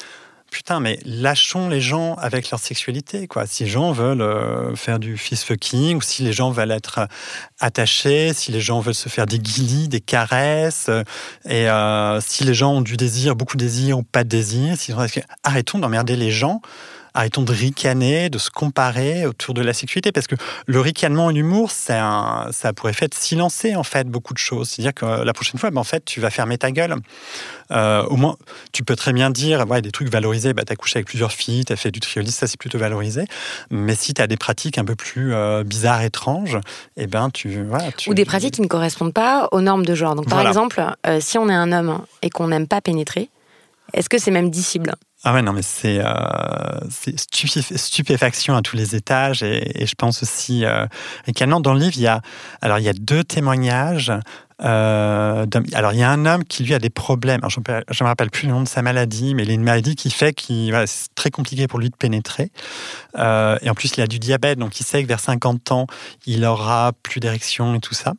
putain, 0.51 0.81
mais 0.81 1.00
lâchons 1.05 1.70
les 1.70 1.81
gens 1.81 2.13
avec 2.15 2.51
leur 2.51 2.60
sexualité, 2.60 3.25
quoi. 3.27 3.48
Si 3.48 3.63
les 3.63 3.70
gens 3.70 3.93
veulent 3.93 4.22
euh, 4.22 4.75
faire 4.75 5.00
du 5.00 5.17
fist 5.17 5.46
fucking, 5.46 5.98
ou 5.98 6.01
si 6.01 6.22
les 6.24 6.34
gens 6.34 6.51
veulent 6.51 6.72
être 6.72 7.00
euh, 7.00 7.05
attachés, 7.60 8.34
si 8.34 8.51
les 8.51 8.60
gens 8.60 8.81
veulent 8.81 8.93
se 8.93 9.10
faire 9.10 9.25
des 9.25 9.39
guillis, 9.39 9.88
des 9.88 10.01
caresses, 10.01 10.89
euh, 10.89 11.03
et 11.50 11.67
si 12.22 12.43
les 12.43 12.53
gens 12.53 12.74
ont 12.74 12.81
du 12.81 12.98
désir, 12.98 13.36
beaucoup 13.36 13.55
de 13.55 13.63
désir 13.63 13.98
ou 13.98 14.03
pas 14.03 14.24
de 14.24 14.29
désir, 14.29 14.77
si... 14.77 14.93
arrêtons 15.43 15.79
d'emmerder 15.79 16.17
les 16.17 16.31
gens 16.31 16.62
arrêtons 17.13 17.44
de 17.44 17.51
ricaner, 17.51 18.30
de 18.30 18.38
se 18.38 18.50
comparer 18.50 19.25
autour 19.25 19.53
de 19.53 19.62
la 19.62 19.74
sexualité, 19.74 20.12
parce 20.12 20.27
que 20.27 20.36
le 20.66 20.79
ricanement 20.79 21.29
et 21.29 21.33
l'humour, 21.33 21.72
ça 21.72 22.48
a 22.64 22.74
pour 22.74 22.90
effet 22.90 23.07
de 23.07 23.14
silencer 23.14 23.75
en 23.75 23.83
fait 23.83 24.07
beaucoup 24.07 24.33
de 24.33 24.40
choses. 24.40 24.70
C'est-à-dire 24.70 24.94
que 24.94 25.05
la 25.05 25.33
prochaine 25.33 25.59
fois, 25.59 25.72
ben, 25.72 25.81
en 25.81 25.86
fait, 25.86 26.05
tu 26.05 26.20
vas 26.20 26.29
fermer 26.29 26.57
ta 26.57 26.72
gueule. 26.72 26.96
Euh, 27.72 28.03
au 28.05 28.18
moins, 28.18 28.38
tu 28.74 28.83
peux 28.83 28.96
très 28.96 29.14
bien 29.14 29.29
dire, 29.29 29.66
ouais, 29.70 29.81
des 29.81 29.92
trucs 29.92 30.09
valorisés, 30.09 30.53
bah, 30.53 30.64
tu 30.66 30.74
as 30.74 30.75
couché 30.75 30.98
avec 30.98 31.07
plusieurs 31.07 31.31
filles, 31.31 31.66
tu 31.66 31.74
as 31.74 31.75
fait 31.75 31.92
du 31.92 32.00
triolisme, 32.00 32.38
ça 32.38 32.48
c'est 32.48 32.59
plutôt 32.59 32.77
valorisé. 32.77 33.25
Mais 33.70 33.96
si 33.96 34.14
tu 34.14 34.22
as 34.22 34.27
des 34.27 34.38
pratiques 34.38 34.77
un 34.77 34.86
peu 34.86 34.96
plus 34.96 35.33
euh, 35.33 35.64
bizarres, 35.64 36.01
étranges, 36.01 36.55
et 36.98 37.03
eh 37.03 37.07
ben, 37.07 37.29
tu, 37.29 37.66
Ou 38.07 38.14
des 38.14 38.25
pratiques 38.25 38.55
qui 38.55 38.62
ne 38.62 38.68
correspondent 38.68 39.14
pas 39.14 39.48
aux 39.51 39.62
normes 39.62 39.86
de 39.86 39.96
genre. 39.96 40.16
Donc, 40.16 40.29
par 40.29 40.46
exemple, 40.46 40.83
euh, 41.07 41.20
si 41.22 41.38
on 41.38 41.50
est 41.50 41.53
un 41.53 41.72
homme 41.72 42.01
et 42.22 42.29
qu'on 42.29 42.48
n'aime 42.48 42.68
pas 42.68 42.81
pénétrer, 42.81 43.29
est-ce 43.94 44.09
que 44.09 44.18
c'est 44.18 44.31
même 44.31 44.50
dissible 44.50 44.94
ah 45.24 45.34
ouais, 45.34 45.44
non, 45.44 45.53
mais 45.53 45.62
c'est 45.62 46.00
euh, 46.00 46.79
stupéfaction 46.90 48.55
à 48.55 48.64
tous 48.64 48.75
les 48.75 48.96
étages. 48.96 49.44
Et, 49.44 49.86
je 49.86 49.94
pense 49.96 50.24
aussi, 50.24 50.66
euh, 50.66 50.88
dans 51.62 51.74
le 51.74 51.79
livre, 51.79 51.94
il 51.96 52.01
y 52.01 52.07
a, 52.07 52.22
alors, 52.62 52.79
il 52.79 52.86
y 52.86 52.90
a 52.90 52.94
deux 52.94 53.24
témoignages 53.24 54.12
euh, 54.64 55.46
alors, 55.74 55.94
il 55.94 56.00
y 56.00 56.04
a 56.04 56.12
un 56.12 56.26
homme 56.26 56.44
qui, 56.46 56.64
lui, 56.64 56.74
a 56.74 56.80
des 56.80 56.90
problèmes. 56.90 57.42
je 57.50 57.60
ne 57.60 58.04
me 58.04 58.08
rappelle 58.08 58.30
plus 58.30 58.48
le 58.48 58.54
nom 58.54 58.62
de 58.62 58.68
sa 58.68 58.82
maladie, 58.82 59.34
mais 59.34 59.44
il 59.44 59.50
a 59.50 59.54
une 59.54 59.64
maladie 59.64 59.96
qui 59.96 60.12
fait 60.12 60.34
que 60.34 60.86
c'est 60.86 61.14
très 61.16 61.32
compliqué 61.32 61.68
pour 61.68 61.80
lui 61.80 61.90
de 61.90 61.96
pénétrer. 61.96 62.52
Euh, 63.18 63.58
et 63.62 63.70
en 63.70 63.74
plus, 63.74 63.92
il 63.98 64.02
a 64.02 64.08
du 64.08 64.20
diabète, 64.20 64.60
donc 64.60 64.80
il 64.80 64.84
sait 64.84 65.02
que 65.02 65.08
vers 65.08 65.20
50 65.20 65.72
ans, 65.72 65.88
il 66.26 66.46
aura 66.46 66.92
plus 67.04 67.20
d'érection 67.20 67.74
et 67.76 67.80
tout 67.80 67.94
ça. 67.94 68.14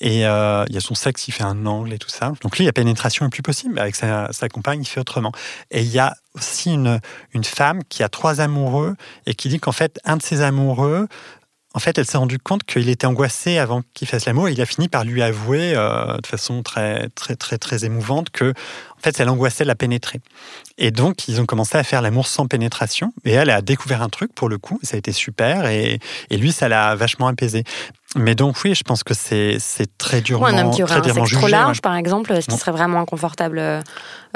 Et 0.00 0.26
euh, 0.26 0.64
il 0.68 0.74
y 0.74 0.78
a 0.78 0.80
son 0.80 0.94
sexe 0.94 1.22
qui 1.22 1.32
fait 1.32 1.44
un 1.44 1.66
angle 1.66 1.92
et 1.92 1.98
tout 1.98 2.08
ça. 2.08 2.32
Donc 2.42 2.58
lui, 2.58 2.64
la 2.64 2.72
pénétration 2.72 3.26
est 3.26 3.30
plus 3.30 3.42
possible. 3.42 3.78
Avec 3.78 3.96
sa, 3.96 4.28
compagne, 4.52 4.80
il 4.82 4.86
fait 4.86 5.00
autrement. 5.00 5.32
Et 5.70 5.82
il 5.82 5.90
y 5.90 5.98
a 5.98 6.14
aussi 6.34 6.72
une 6.72 7.44
femme 7.44 7.82
qui 7.88 8.02
a 8.02 8.08
trois 8.08 8.40
amoureux 8.40 8.94
et 9.26 9.34
qui 9.34 9.48
dit 9.48 9.58
qu'en 9.58 9.72
fait, 9.72 9.98
un 10.04 10.16
de 10.16 10.22
ses 10.22 10.42
amoureux 10.42 11.08
en 11.72 11.78
fait, 11.78 11.98
elle 11.98 12.06
s'est 12.06 12.18
rendue 12.18 12.38
compte 12.38 12.64
qu'il 12.64 12.88
était 12.88 13.06
angoissé 13.06 13.58
avant 13.58 13.82
qu'il 13.94 14.08
fasse 14.08 14.26
l'amour 14.26 14.48
il 14.48 14.60
a 14.60 14.66
fini 14.66 14.88
par 14.88 15.04
lui 15.04 15.22
avouer 15.22 15.72
euh, 15.74 16.16
de 16.16 16.26
façon 16.26 16.62
très, 16.62 17.08
très, 17.10 17.36
très, 17.36 17.58
très 17.58 17.84
émouvante 17.84 18.30
que, 18.30 18.50
en 18.50 19.00
fait, 19.00 19.20
elle 19.20 19.28
angoissait 19.28 19.64
de 19.64 19.68
la 19.68 19.76
pénétrer. 19.76 20.20
Et 20.78 20.90
donc, 20.90 21.28
ils 21.28 21.40
ont 21.40 21.46
commencé 21.46 21.78
à 21.78 21.84
faire 21.84 22.02
l'amour 22.02 22.26
sans 22.26 22.46
pénétration. 22.46 23.12
Et 23.24 23.32
elle 23.32 23.50
a 23.50 23.62
découvert 23.62 24.02
un 24.02 24.08
truc 24.08 24.34
pour 24.34 24.48
le 24.48 24.58
coup. 24.58 24.80
Ça 24.82 24.96
a 24.96 24.98
été 24.98 25.12
super. 25.12 25.66
Et, 25.66 26.00
et 26.30 26.36
lui, 26.36 26.52
ça 26.52 26.68
l'a 26.68 26.96
vachement 26.96 27.28
apaisé. 27.28 27.64
Mais 28.16 28.34
donc 28.34 28.56
oui, 28.64 28.74
je 28.74 28.82
pense 28.82 29.04
que 29.04 29.14
c'est 29.14 29.58
très 29.96 30.20
durement 30.20 30.46
Un 30.46 30.58
homme 30.58 30.70
qui 30.72 30.82
aurait 30.82 30.96
un 30.96 31.02
sexe 31.02 31.32
trop 31.32 31.46
large, 31.46 31.80
par 31.80 31.94
exemple, 31.94 32.32
est-ce 32.32 32.48
qu'il 32.48 32.58
serait 32.58 32.72
vraiment 32.72 33.00
inconfortable 33.00 33.60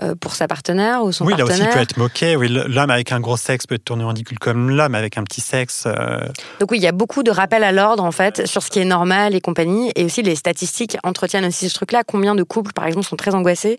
euh, 0.02 0.14
pour 0.20 0.34
sa 0.34 0.46
partenaire 0.46 1.02
ou 1.02 1.10
son 1.10 1.24
partenaire 1.24 1.46
Oui, 1.46 1.50
là 1.50 1.56
aussi, 1.56 1.68
il 1.68 1.74
peut 1.74 1.82
être 1.82 1.96
moqué. 1.96 2.36
Oui, 2.36 2.48
l'homme 2.48 2.90
avec 2.90 3.10
un 3.10 3.18
gros 3.18 3.36
sexe 3.36 3.66
peut 3.66 3.74
être 3.74 3.84
tourné 3.84 4.04
en 4.04 4.08
ridicule 4.08 4.38
comme 4.38 4.70
l'homme 4.70 4.94
avec 4.94 5.18
un 5.18 5.24
petit 5.24 5.40
sexe. 5.40 5.84
Euh. 5.86 6.20
Donc 6.60 6.70
oui, 6.70 6.78
il 6.78 6.84
y 6.84 6.86
a 6.86 6.92
beaucoup 6.92 7.24
de 7.24 7.32
rappels 7.32 7.64
à 7.64 7.72
l'ordre, 7.72 8.04
en 8.04 8.12
fait, 8.12 8.46
sur 8.46 8.62
ce 8.62 8.70
qui 8.70 8.78
est 8.78 8.84
normal 8.84 9.34
et 9.34 9.40
compagnie. 9.40 9.90
Et 9.96 10.04
aussi, 10.04 10.22
les 10.22 10.36
statistiques 10.36 10.96
entretiennent 11.02 11.44
aussi 11.44 11.68
ce 11.68 11.74
truc-là. 11.74 12.02
Combien 12.04 12.36
de 12.36 12.44
couples, 12.44 12.72
par 12.72 12.86
exemple, 12.86 13.06
sont 13.06 13.16
très 13.16 13.34
angoissés 13.34 13.78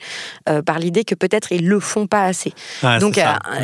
euh, 0.49 0.62
par 0.62 0.79
l'idée 0.79 1.05
que 1.05 1.15
peut-être 1.15 1.53
ils 1.53 1.67
le 1.67 1.79
font 1.79 2.08
pas 2.08 2.23
assez. 2.23 2.53
Donc 2.99 3.17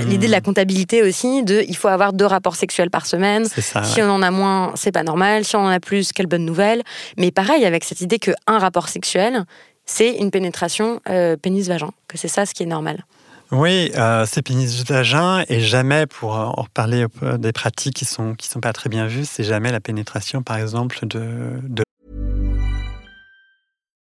l'idée 0.06 0.28
de 0.28 0.32
la 0.32 0.40
mmh. 0.40 0.44
comptabilité 0.44 1.04
aussi, 1.04 1.44
de 1.44 1.64
il 1.68 1.76
faut 1.76 1.90
avoir 1.90 2.14
deux 2.14 2.26
rapports 2.26 2.56
sexuels 2.56 2.90
par 2.90 3.06
semaine. 3.06 3.46
si 3.84 4.02
on 4.02 4.10
en 4.10 4.22
a 4.22 4.32
moins, 4.32 4.72
c'est 4.76 4.94
pas 4.94 5.04
normal. 5.04 5.44
Si 5.44 5.58
on 5.58 5.66
en 5.66 5.68
a 5.68 5.82
plus, 5.82 6.14
quelle 6.22 6.28
bonne 6.28 6.46
nouvelle. 6.46 6.84
Mais 7.18 7.32
pareil, 7.32 7.66
avec 7.66 7.84
cette 7.84 8.02
idée 8.02 8.20
qu'un 8.20 8.60
rapport 8.60 8.90
sexuel, 8.90 9.46
c'est 9.86 10.14
une 10.14 10.30
pénétration 10.30 11.02
euh, 11.10 11.36
pénis-vagin, 11.36 11.90
que 12.08 12.18
c'est 12.18 12.28
ça 12.28 12.46
ce 12.46 12.54
qui 12.54 12.62
est 12.64 12.68
normal. 12.68 13.04
Oui, 13.52 13.92
euh, 13.96 14.26
c'est 14.30 14.44
pénis-vagin 14.44 15.44
et 15.50 15.60
jamais, 15.60 16.06
pour 16.06 16.34
en 16.36 16.52
reparler 16.52 17.06
des 17.38 17.52
pratiques 17.52 17.96
qui 17.96 18.06
sont, 18.06 18.36
qui 18.36 18.48
sont 18.48 18.62
pas 18.62 18.72
très 18.72 18.90
bien 18.90 19.08
vues, 19.08 19.26
c'est 19.26 19.44
jamais 19.44 19.72
la 19.72 19.82
pénétration, 19.82 20.44
par 20.44 20.58
exemple, 20.58 21.00
de... 21.08 21.84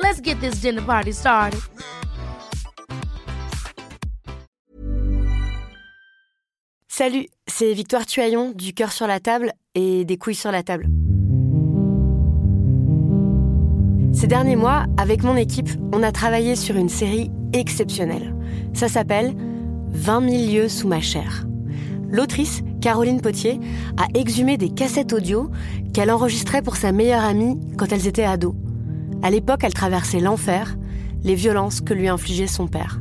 Let's 0.00 0.20
get 0.22 0.36
this 0.40 0.60
dinner 0.60 0.80
party 0.80 1.12
started. 1.12 1.58
Salut, 6.86 7.26
c'est 7.48 7.72
Victoire 7.72 8.06
Tuaillon 8.06 8.52
du 8.52 8.74
Cœur 8.74 8.92
sur 8.92 9.08
la 9.08 9.18
table 9.18 9.52
et 9.74 10.04
des 10.04 10.16
couilles 10.16 10.36
sur 10.36 10.52
la 10.52 10.62
table. 10.62 10.86
Ces 14.12 14.28
derniers 14.28 14.54
mois, 14.54 14.86
avec 14.98 15.24
mon 15.24 15.36
équipe, 15.36 15.70
on 15.92 16.04
a 16.04 16.12
travaillé 16.12 16.54
sur 16.54 16.76
une 16.76 16.88
série 16.88 17.32
exceptionnelle. 17.52 18.36
Ça 18.74 18.88
s'appelle 18.88 19.34
20 19.90 20.30
000 20.30 20.52
lieux 20.52 20.68
sous 20.68 20.86
ma 20.86 21.00
chair. 21.00 21.44
L'autrice, 22.08 22.62
Caroline 22.80 23.20
Potier, 23.20 23.58
a 23.96 24.06
exhumé 24.16 24.58
des 24.58 24.70
cassettes 24.70 25.12
audio 25.12 25.50
qu'elle 25.92 26.12
enregistrait 26.12 26.62
pour 26.62 26.76
sa 26.76 26.92
meilleure 26.92 27.24
amie 27.24 27.58
quand 27.76 27.92
elles 27.92 28.06
étaient 28.06 28.24
ados. 28.24 28.54
À 29.22 29.30
l'époque, 29.30 29.64
elle 29.64 29.74
traversait 29.74 30.20
l'enfer, 30.20 30.76
les 31.24 31.34
violences 31.34 31.80
que 31.80 31.94
lui 31.94 32.08
infligeait 32.08 32.46
son 32.46 32.68
père. 32.68 33.00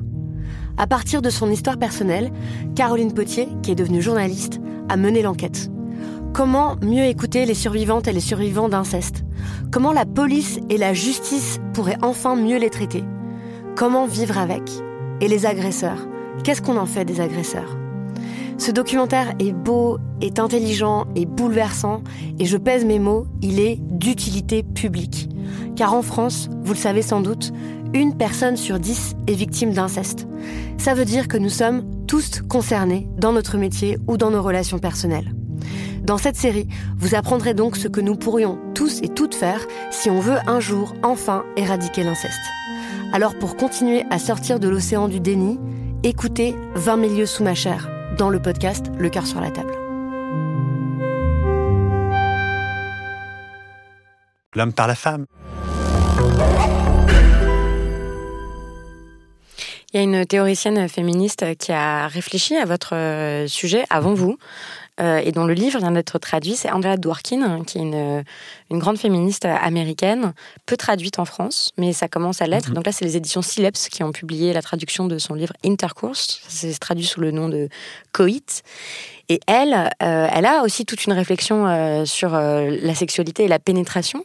À 0.78 0.88
partir 0.88 1.22
de 1.22 1.30
son 1.30 1.52
histoire 1.52 1.78
personnelle, 1.78 2.32
Caroline 2.76 3.14
Potier, 3.14 3.48
qui 3.62 3.72
est 3.72 3.76
devenue 3.76 4.02
journaliste, 4.02 4.60
a 4.90 4.98
mené 4.98 5.22
l'enquête. 5.22 5.72
Comment 6.34 6.76
mieux 6.82 7.06
écouter 7.06 7.46
les 7.46 7.54
survivantes 7.54 8.08
et 8.08 8.14
les 8.14 8.20
survivants 8.20 8.70
d'inceste? 8.70 9.24
Comment 9.72 9.92
la 9.92 10.06
police 10.06 10.60
et 10.70 10.78
la 10.78 10.94
justice 10.94 11.60
pourraient 11.74 11.98
enfin 12.02 12.36
mieux 12.36 12.58
les 12.58 12.70
traiter? 12.70 13.04
Comment 13.76 14.06
vivre 14.06 14.38
avec? 14.38 14.64
Et 15.22 15.28
les 15.28 15.46
agresseurs? 15.46 16.08
Qu'est-ce 16.44 16.62
qu'on 16.62 16.78
en 16.78 16.86
fait 16.86 17.06
des 17.06 17.22
agresseurs? 17.22 17.78
Ce 18.58 18.72
documentaire 18.72 19.34
est 19.39 19.54
beau, 19.54 20.00
est 20.20 20.39
intelligent, 20.39 21.06
et 21.15 21.26
bouleversant, 21.26 22.04
et 22.39 22.46
je 22.46 22.58
pèse 22.58 22.86
mes 22.86 22.98
mots, 22.98 23.28
il 23.41 23.60
est 23.60 23.78
d'utilité 23.80 24.63
publique. 24.63 25.30
Car 25.76 25.93
en 25.93 26.02
France, 26.02 26.50
vous 26.63 26.74
le 26.74 26.80
savez 26.80 27.04
sans 27.04 27.22
doute, 27.22 27.54
une 27.93 28.17
personne 28.17 28.58
sur 28.58 28.80
dix 28.80 29.15
est 29.28 29.34
victime 29.34 29.74
d'inceste. 29.74 30.28
Ça 30.78 30.96
veut 30.96 31.06
dire 31.06 31.28
que 31.28 31.38
nous 31.38 31.50
sommes 31.50 31.86
tous 32.08 32.41
concernés 32.50 33.08
dans 33.17 33.32
notre 33.32 33.58
métier 33.58 34.00
ou 34.08 34.17
dans 34.17 34.32
nos 34.32 34.41
relations 34.41 34.80
personnelles. 34.80 35.34
Dans 36.04 36.17
cette 36.17 36.36
série, 36.36 36.67
vous 36.98 37.15
apprendrez 37.15 37.54
donc 37.54 37.78
ce 37.78 37.88
que 37.88 38.02
nous 38.02 38.15
pourrions 38.15 38.58
tous 38.74 39.02
et 39.04 39.10
toutes 39.10 39.36
faire 39.36 39.65
si 39.91 40.10
on 40.10 40.20
veut 40.20 40.38
un 40.48 40.60
jour 40.60 40.96
enfin 41.04 41.43
éradiquer 41.58 42.04
l'inceste. 42.04 42.39
Alors 43.13 43.38
pour 43.38 43.56
continuer 43.56 44.04
à 44.10 44.17
sortir 44.17 44.60
de 44.60 44.67
l'océan 44.67 45.08
du 45.08 45.20
déni, 45.20 45.60
écoutez 46.04 46.56
20 46.76 46.98
milieux 46.98 47.26
sous 47.26 47.43
ma 47.43 47.56
chair 47.56 47.89
dans 48.18 48.30
le 48.32 48.42
podcast 48.42 48.88
Le 48.98 49.10
cœur 49.10 49.28
sur 49.28 49.40
la 49.40 49.52
table. 49.52 49.74
L'homme 54.56 54.74
par 54.74 54.88
la 54.88 54.96
femme. 54.96 55.26
Il 59.94 59.98
y 59.98 60.00
a 60.00 60.02
une 60.02 60.26
théoricienne 60.26 60.90
féministe 60.90 61.46
qui 61.58 61.72
a 61.72 62.08
réfléchi 62.08 62.56
à 62.56 62.66
votre 62.66 62.96
euh, 62.96 63.48
sujet 63.48 63.86
avant 63.90 64.14
vous 64.14 64.38
euh, 65.00 65.18
et 65.24 65.32
dont 65.32 65.46
le 65.46 65.54
livre 65.54 65.80
vient 65.80 65.92
d'être 65.92 66.20
traduit. 66.20 66.56
C'est 66.56 66.72
Andrea 66.72 66.98
Dworkin, 66.98 67.64
qui 67.66 67.78
est 67.78 67.82
une, 67.82 68.24
une, 68.72 68.80
grande 68.80 68.98
féministe 68.98 69.46
américaine, 69.46 70.34
peu 70.66 70.78
traduite 70.78 71.20
en 71.20 71.26
France, 71.26 71.72
mais 71.78 71.94
ça 71.94 72.08
commence 72.08 72.42
à 72.42 72.48
l'être. 72.48 72.72
Donc 72.72 72.86
là, 72.86 72.92
c'est 72.92 73.06
les 73.06 73.18
éditions 73.18 73.42
Sileps 73.42 73.90
qui 73.90 74.04
ont 74.04 74.12
publié 74.12 74.54
la 74.54 74.62
traduction 74.62 75.06
de 75.06 75.18
son 75.18 75.34
livre 75.34 75.54
Intercourse. 75.64 76.42
C'est 76.48 76.78
traduit 76.80 77.06
sous 77.06 77.22
le 77.22 77.32
nom 77.32 77.50
de 77.50 77.70
Coït. 78.12 78.64
Et 79.30 79.40
elle, 79.48 79.74
euh, 80.02 80.28
elle 80.32 80.46
a 80.46 80.64
aussi 80.64 80.86
toute 80.86 81.06
une 81.06 81.14
réflexion 81.14 81.68
euh, 81.68 82.06
sur 82.06 82.34
euh, 82.34 82.78
la 82.82 82.96
sexualité 82.96 83.44
et 83.44 83.48
la 83.48 83.60
pénétration. 83.60 84.24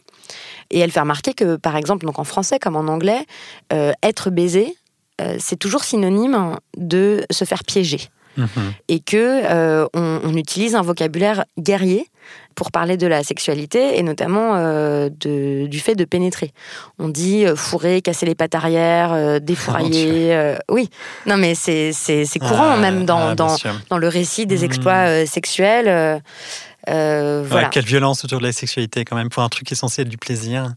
Et 0.69 0.79
elle 0.79 0.91
fait 0.91 1.01
remarquer 1.01 1.33
que, 1.33 1.55
par 1.55 1.75
exemple, 1.75 2.05
donc 2.05 2.19
en 2.19 2.23
français 2.23 2.59
comme 2.59 2.75
en 2.75 2.87
anglais, 2.87 3.25
euh, 3.73 3.91
être 4.01 4.29
baisé, 4.29 4.75
euh, 5.21 5.37
c'est 5.39 5.57
toujours 5.57 5.83
synonyme 5.83 6.57
de 6.77 7.25
se 7.31 7.45
faire 7.45 7.63
piéger. 7.63 8.09
Mhm. 8.37 8.73
Et 8.87 8.99
que 8.99 9.15
euh, 9.45 9.85
on, 9.93 10.21
on 10.23 10.33
utilise 10.35 10.75
un 10.75 10.81
vocabulaire 10.81 11.45
guerrier 11.59 12.07
pour 12.55 12.71
parler 12.71 12.97
de 12.97 13.07
la 13.07 13.23
sexualité 13.23 13.97
et 13.97 14.03
notamment 14.03 14.55
euh, 14.55 15.09
de, 15.19 15.65
du 15.67 15.79
fait 15.79 15.95
de 15.95 16.05
pénétrer. 16.05 16.51
On 16.99 17.09
dit 17.09 17.45
euh, 17.45 17.55
fourrer, 17.55 18.01
casser 18.01 18.25
les 18.25 18.35
pattes 18.35 18.55
arrière, 18.55 19.11
euh, 19.13 19.39
défourailler. 19.39 20.55
oui, 20.69 20.89
non 21.25 21.37
mais 21.37 21.55
c'est 21.55 21.91
c'est 21.93 22.25
c'est 22.25 22.39
courant 22.39 22.71
Ah, 22.73 22.77
même 22.77 23.05
dans, 23.05 23.29
ah, 23.29 23.35
dans, 23.35 23.97
le 23.97 24.07
récit 24.07 24.45
des 24.45 24.59
Mhm. 24.59 24.63
exploits 24.65 25.25
sexuels. 25.25 26.21
Ouais, 26.87 27.41
voilà, 27.45 27.69
quelle 27.69 27.85
violence 27.85 28.25
autour 28.25 28.39
de 28.39 28.45
la 28.45 28.51
sexualité, 28.51 29.05
quand 29.05 29.15
même, 29.15 29.29
pour 29.29 29.41
un 29.43 29.49
truc 29.49 29.65
qui 29.67 29.73
est 29.73 29.77
censé 29.77 30.01
être 30.01 30.09
du 30.09 30.17
plaisir. 30.17 30.73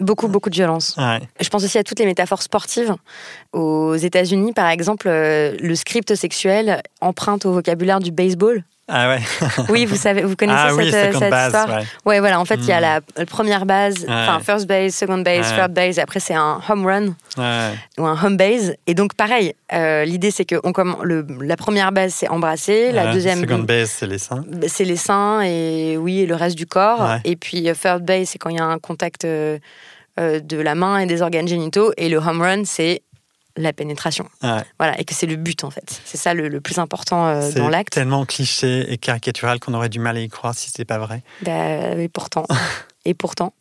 Beaucoup 0.00 0.28
beaucoup 0.28 0.50
de 0.50 0.54
violence. 0.54 0.94
Ouais. 0.96 1.20
Je 1.40 1.48
pense 1.48 1.64
aussi 1.64 1.78
à 1.78 1.84
toutes 1.84 1.98
les 1.98 2.06
métaphores 2.06 2.42
sportives. 2.42 2.94
Aux 3.52 3.94
États-Unis, 3.94 4.52
par 4.52 4.68
exemple, 4.68 5.08
euh, 5.08 5.56
le 5.60 5.74
script 5.74 6.14
sexuel 6.14 6.82
emprunte 7.00 7.46
au 7.46 7.52
vocabulaire 7.52 8.00
du 8.00 8.10
baseball. 8.10 8.64
Ah 8.86 9.08
ouais. 9.08 9.20
Oui, 9.70 9.86
vous 9.86 9.96
savez, 9.96 10.22
vous 10.22 10.36
connaissez 10.36 10.58
ah 10.62 10.68
cette, 10.70 10.76
oui, 10.78 10.90
euh, 10.94 11.06
second 11.06 11.18
cette 11.20 11.30
base, 11.30 11.46
histoire. 11.54 11.78
ouais. 11.78 11.84
Ouais, 12.04 12.20
voilà. 12.20 12.38
En 12.38 12.44
fait, 12.44 12.56
il 12.56 12.66
y 12.66 12.72
a 12.72 12.78
Hmm. 12.78 12.82
la, 12.82 13.00
la 13.16 13.26
première 13.26 13.64
base, 13.64 14.04
enfin 14.06 14.40
first 14.40 14.66
base, 14.66 14.94
second 14.94 15.18
base, 15.18 15.50
Ouais. 15.50 15.56
third 15.56 15.72
base. 15.72 15.98
Et 15.98 16.02
après, 16.02 16.20
c'est 16.20 16.34
un 16.34 16.60
home 16.68 16.84
run 16.86 17.06
ou 17.98 18.04
un 18.06 18.22
home 18.22 18.36
base. 18.36 18.74
Et 18.86 18.92
donc, 18.94 19.14
pareil. 19.14 19.54
euh, 19.72 20.04
L'idée, 20.04 20.30
c'est 20.30 20.44
que 20.44 20.56
on 20.64 20.72
comm- 20.72 21.02
le, 21.02 21.26
la 21.40 21.56
première 21.56 21.92
base, 21.92 22.12
c'est 22.14 22.28
embrasser. 22.28 22.92
La 22.92 23.12
deuxième, 23.12 23.40
Second 23.40 23.60
base, 23.60 23.90
c'est 23.90 24.06
les 24.06 24.18
seins. 24.18 24.44
c'est 24.66 24.84
les 24.84 24.96
seins 24.96 25.40
et 25.42 25.96
oui, 25.96 26.20
et 26.20 26.26
le 26.26 26.34
reste 26.34 26.56
du 26.56 26.66
corps. 26.66 27.16
Et 27.24 27.36
puis 27.36 27.68
euh, 27.70 27.74
third 27.74 28.04
base, 28.04 28.28
c'est 28.28 28.38
quand 28.38 28.50
il 28.50 28.56
y 28.58 28.60
a 28.60 28.64
un 28.64 28.78
contact 28.78 29.24
euh, 29.24 29.58
de 30.18 30.56
la 30.58 30.74
main 30.74 30.98
et 30.98 31.06
des 31.06 31.22
organes 31.22 31.48
génitaux. 31.48 31.92
Et 31.96 32.08
le 32.10 32.18
home 32.18 32.42
run, 32.42 32.64
c'est 32.66 33.00
la 33.56 33.72
pénétration. 33.72 34.28
Ouais. 34.42 34.62
Voilà, 34.78 34.98
et 35.00 35.04
que 35.04 35.14
c'est 35.14 35.26
le 35.26 35.36
but 35.36 35.62
en 35.64 35.70
fait. 35.70 36.00
C'est 36.04 36.16
ça 36.18 36.34
le, 36.34 36.48
le 36.48 36.60
plus 36.60 36.78
important 36.78 37.26
euh, 37.28 37.40
C'est 37.42 37.58
dans 37.58 37.68
l'acte. 37.68 37.92
tellement 37.92 38.24
cliché 38.24 38.92
et 38.92 38.98
caricatural 38.98 39.60
qu'on 39.60 39.74
aurait 39.74 39.88
du 39.88 40.00
mal 40.00 40.16
à 40.16 40.20
y 40.20 40.28
croire 40.28 40.54
si 40.54 40.68
c'était 40.70 40.84
pas 40.84 40.98
vrai. 40.98 41.22
Bah, 41.42 41.92
et 41.96 42.08
pourtant. 42.08 42.46
et 43.04 43.14
pourtant. 43.14 43.52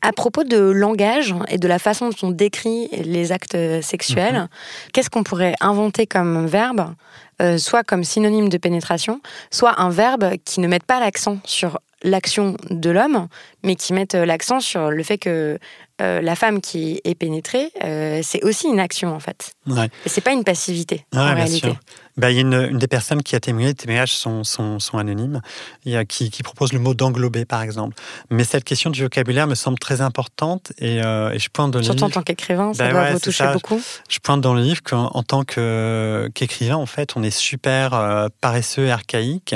À 0.00 0.12
propos 0.12 0.44
de 0.44 0.58
langage 0.58 1.34
et 1.48 1.58
de 1.58 1.66
la 1.66 1.80
façon 1.80 2.10
dont 2.10 2.28
on 2.28 2.30
décrit 2.30 2.86
les 2.92 3.32
actes 3.32 3.56
sexuels, 3.82 4.34
Mhm. 4.42 4.48
qu'est-ce 4.92 5.10
qu'on 5.10 5.24
pourrait 5.24 5.54
inventer 5.60 6.06
comme 6.06 6.46
verbe, 6.46 6.94
euh, 7.42 7.58
soit 7.58 7.82
comme 7.82 8.04
synonyme 8.04 8.48
de 8.48 8.58
pénétration, 8.58 9.20
soit 9.50 9.80
un 9.80 9.90
verbe 9.90 10.34
qui 10.44 10.60
ne 10.60 10.68
mette 10.68 10.84
pas 10.84 11.00
l'accent 11.00 11.38
sur 11.44 11.80
l'action 12.04 12.56
de 12.70 12.90
l'homme, 12.90 13.26
mais 13.62 13.74
qui 13.76 13.92
mette 13.92 14.14
euh, 14.14 14.24
l'accent 14.26 14.60
sur 14.60 14.90
le 14.90 15.02
fait 15.02 15.18
que 15.18 15.58
euh, 16.00 16.20
la 16.20 16.36
femme 16.36 16.60
qui 16.60 17.00
est 17.04 17.16
pénétrée, 17.16 17.72
euh, 17.84 18.20
c'est 18.22 18.44
aussi 18.44 18.68
une 18.68 18.78
action 18.78 19.12
en 19.14 19.18
fait. 19.20 19.52
Ouais. 19.66 19.88
Et 20.06 20.08
c'est 20.08 20.20
pas 20.20 20.32
une 20.32 20.44
passivité 20.44 21.04
Ouais, 21.12 21.18
en 21.20 21.34
réalité. 21.34 21.72
Bah, 22.16 22.30
il 22.30 22.34
y 22.34 22.38
a 22.38 22.42
une, 22.42 22.68
une 22.70 22.78
des 22.78 22.86
personnes 22.88 23.22
qui 23.22 23.36
a 23.36 23.40
témoigné, 23.40 23.68
les 23.68 23.74
témoignages 23.74 24.12
sont, 24.12 24.42
sont, 24.42 24.78
sont 24.80 24.98
anonymes, 24.98 25.40
y 25.84 25.94
a, 25.96 26.04
qui, 26.04 26.30
qui 26.30 26.42
propose 26.42 26.72
le 26.72 26.80
mot 26.80 26.92
d'englober, 26.94 27.44
par 27.44 27.62
exemple. 27.62 27.94
Mais 28.30 28.42
cette 28.44 28.64
question 28.64 28.90
du 28.90 29.02
vocabulaire 29.02 29.46
me 29.46 29.54
semble 29.54 29.78
très 29.78 30.00
importante 30.00 30.72
et, 30.78 31.00
euh, 31.02 31.30
et 31.30 31.38
je 31.38 31.48
pointe 31.48 31.70
dans 31.72 31.78
le 31.78 31.84
Surtout 31.84 32.02
en 32.04 32.06
livre, 32.06 32.14
tant 32.14 32.22
qu'écrivain, 32.22 32.74
ça 32.74 32.84
Bah 32.86 32.90
doit 32.92 33.00
ouais, 33.02 33.12
vous 33.12 33.18
toucher 33.20 33.44
ça. 33.44 33.52
beaucoup. 33.52 33.80
je 34.08 34.18
pointe 34.20 34.40
dans 34.40 34.54
le 34.54 34.62
livre 34.62 34.82
qu'en 34.82 35.06
en 35.14 35.22
tant 35.22 35.42
qu'écrivain, 35.44 36.76
en 36.76 36.86
fait, 36.86 37.16
on 37.16 37.22
est 37.22 37.30
super 37.36 38.28
paresseux 38.40 38.86
et 38.86 38.90
archaïque. 38.90 39.54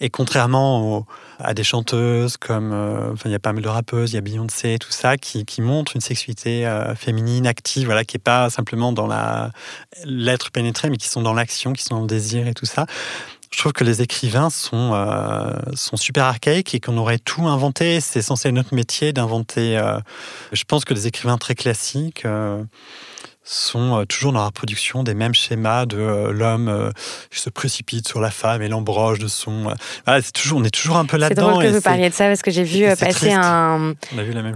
Et 0.00 0.10
contrairement 0.10 0.98
au- 0.98 1.06
à 1.38 1.54
des 1.54 1.64
chanteuses 1.64 2.36
comme, 2.36 2.72
enfin, 3.12 3.28
il 3.28 3.32
y 3.32 3.34
a 3.34 3.38
pas 3.42 3.52
mal 3.52 3.62
de 3.62 3.68
rappeuses, 3.68 4.12
il 4.12 4.14
y 4.14 4.18
a 4.18 4.22
Beyoncé, 4.22 4.78
tout 4.78 4.90
ça, 4.90 5.16
qui, 5.16 5.44
qui 5.44 5.60
montrent 5.60 5.94
une 5.94 6.00
sexualité 6.00 6.66
euh, 6.66 6.94
féminine, 6.94 7.46
active, 7.46 7.86
voilà, 7.86 8.04
qui 8.04 8.16
est 8.16 8.20
pas 8.20 8.48
simplement 8.50 8.92
dans 8.92 9.08
l'être 10.04 10.50
pénétré, 10.50 10.90
mais 10.90 10.96
qui 10.96 11.08
sont 11.08 11.22
dans 11.22 11.34
l'action, 11.34 11.72
qui 11.72 11.82
sont 11.82 11.96
dans 11.96 12.00
le 12.02 12.06
désir 12.06 12.46
et 12.46 12.54
tout 12.54 12.66
ça. 12.66 12.86
Je 13.50 13.58
trouve 13.58 13.72
que 13.72 13.84
les 13.84 14.00
écrivains 14.00 14.48
sont, 14.48 14.92
euh, 14.94 15.52
sont 15.74 15.98
super 15.98 16.24
archaïques 16.24 16.74
et 16.74 16.80
qu'on 16.80 16.96
aurait 16.96 17.18
tout 17.18 17.46
inventé. 17.46 18.00
C'est 18.00 18.22
censé 18.22 18.48
être 18.48 18.54
notre 18.54 18.74
métier 18.74 19.12
d'inventer. 19.12 19.76
euh, 19.76 19.98
je 20.52 20.64
pense 20.64 20.86
que 20.86 20.94
les 20.94 21.06
écrivains 21.06 21.36
très 21.36 21.54
classiques, 21.54 22.24
sont 23.44 23.98
euh, 23.98 24.04
toujours 24.04 24.32
dans 24.32 24.40
la 24.40 24.46
reproduction 24.46 25.02
des 25.02 25.14
mêmes 25.14 25.34
schémas 25.34 25.84
de 25.86 25.98
euh, 25.98 26.32
l'homme 26.32 26.68
euh, 26.68 26.90
qui 27.30 27.40
se 27.40 27.50
précipite 27.50 28.06
sur 28.06 28.20
la 28.20 28.30
femme 28.30 28.62
et 28.62 28.68
l'embroche 28.68 29.18
de 29.18 29.26
son. 29.26 29.74
c'est 30.06 30.32
toujours, 30.32 30.60
on 30.60 30.64
est 30.64 30.70
toujours 30.70 30.96
un 30.96 31.06
peu 31.06 31.16
là-dedans. 31.16 31.42
C'est 31.42 31.50
drôle 31.50 31.64
que 31.64 31.68
vous 31.70 31.80
parliez 31.80 32.08
de 32.08 32.14
ça 32.14 32.26
parce 32.26 32.42
que 32.42 32.50
j'ai 32.50 32.62
vu 32.62 32.84
passer 32.96 33.32
un, 33.32 33.94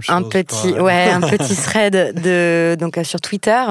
un 0.07 0.23
petit, 0.23 0.71
ouais, 0.73 1.09
un 1.09 1.21
petit 1.27 1.55
thread 1.55 2.21
de 2.21 2.77
donc 2.79 2.97
sur 3.03 3.19
Twitter. 3.19 3.61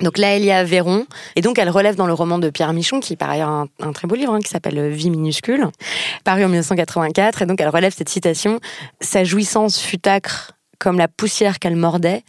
Donc 0.00 0.18
là, 0.18 0.36
il 0.36 0.44
y 0.44 0.52
a 0.52 0.62
Véron 0.62 1.06
et 1.34 1.40
donc 1.40 1.58
elle 1.58 1.70
relève 1.70 1.96
dans 1.96 2.06
le 2.06 2.14
roman 2.14 2.38
de 2.38 2.50
Pierre 2.50 2.72
Michon, 2.72 3.00
qui 3.00 3.14
est 3.14 3.16
par 3.16 3.30
ailleurs 3.30 3.66
un, 3.80 3.92
très 3.92 4.06
beau 4.06 4.14
livre 4.14 4.34
hein, 4.34 4.40
qui 4.40 4.48
s'appelle 4.48 4.90
Vie 4.90 5.10
minuscule, 5.10 5.66
paru 6.24 6.44
en 6.44 6.48
1984. 6.48 7.42
Et 7.42 7.46
donc 7.46 7.60
elle 7.60 7.68
relève 7.68 7.92
cette 7.96 8.08
citation 8.08 8.60
Sa 9.00 9.24
jouissance 9.24 9.80
fut 9.80 10.06
acre 10.06 10.52
comme 10.78 10.98
la 10.98 11.08
poussière 11.08 11.58
qu'elle 11.58 11.76
mordait. 11.76 12.24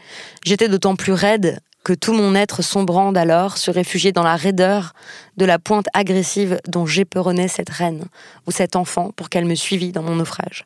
J'étais 0.45 0.67
d'autant 0.67 0.95
plus 0.95 1.13
raide 1.13 1.59
que 1.83 1.93
tout 1.93 2.13
mon 2.13 2.33
être 2.35 2.61
sombrant 2.61 3.13
alors 3.13 3.57
se 3.57 3.69
réfugiait 3.69 4.13
dans 4.13 4.23
la 4.23 4.35
raideur 4.35 4.93
de 5.37 5.45
la 5.45 5.59
pointe 5.59 5.87
agressive 5.93 6.59
dont 6.67 6.85
j'éperonnais 6.85 7.47
cette 7.47 7.69
reine 7.69 8.05
ou 8.47 8.51
cet 8.51 8.75
enfant 8.75 9.11
pour 9.15 9.29
qu'elle 9.29 9.45
me 9.45 9.55
suivît 9.55 9.91
dans 9.91 10.03
mon 10.03 10.15
naufrage. 10.15 10.65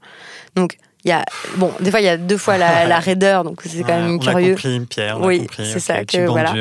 Donc, 0.55 0.77
il 1.05 1.09
y 1.09 1.13
a, 1.13 1.23
bon, 1.55 1.71
des 1.79 1.89
fois, 1.89 2.01
il 2.01 2.05
y 2.05 2.09
a 2.09 2.17
deux 2.17 2.37
fois 2.37 2.57
la, 2.57 2.99
raideur, 2.99 3.43
donc 3.43 3.61
c'est 3.65 3.83
quand 3.83 3.99
même 3.99 4.19
curieux. 4.19 4.53
A 4.53 4.55
compris, 4.55 4.79
Pierre, 4.81 5.21
oui, 5.21 5.47
c'est 5.55 5.79
ça 5.79 6.03
que, 6.05 6.27
voilà. 6.27 6.53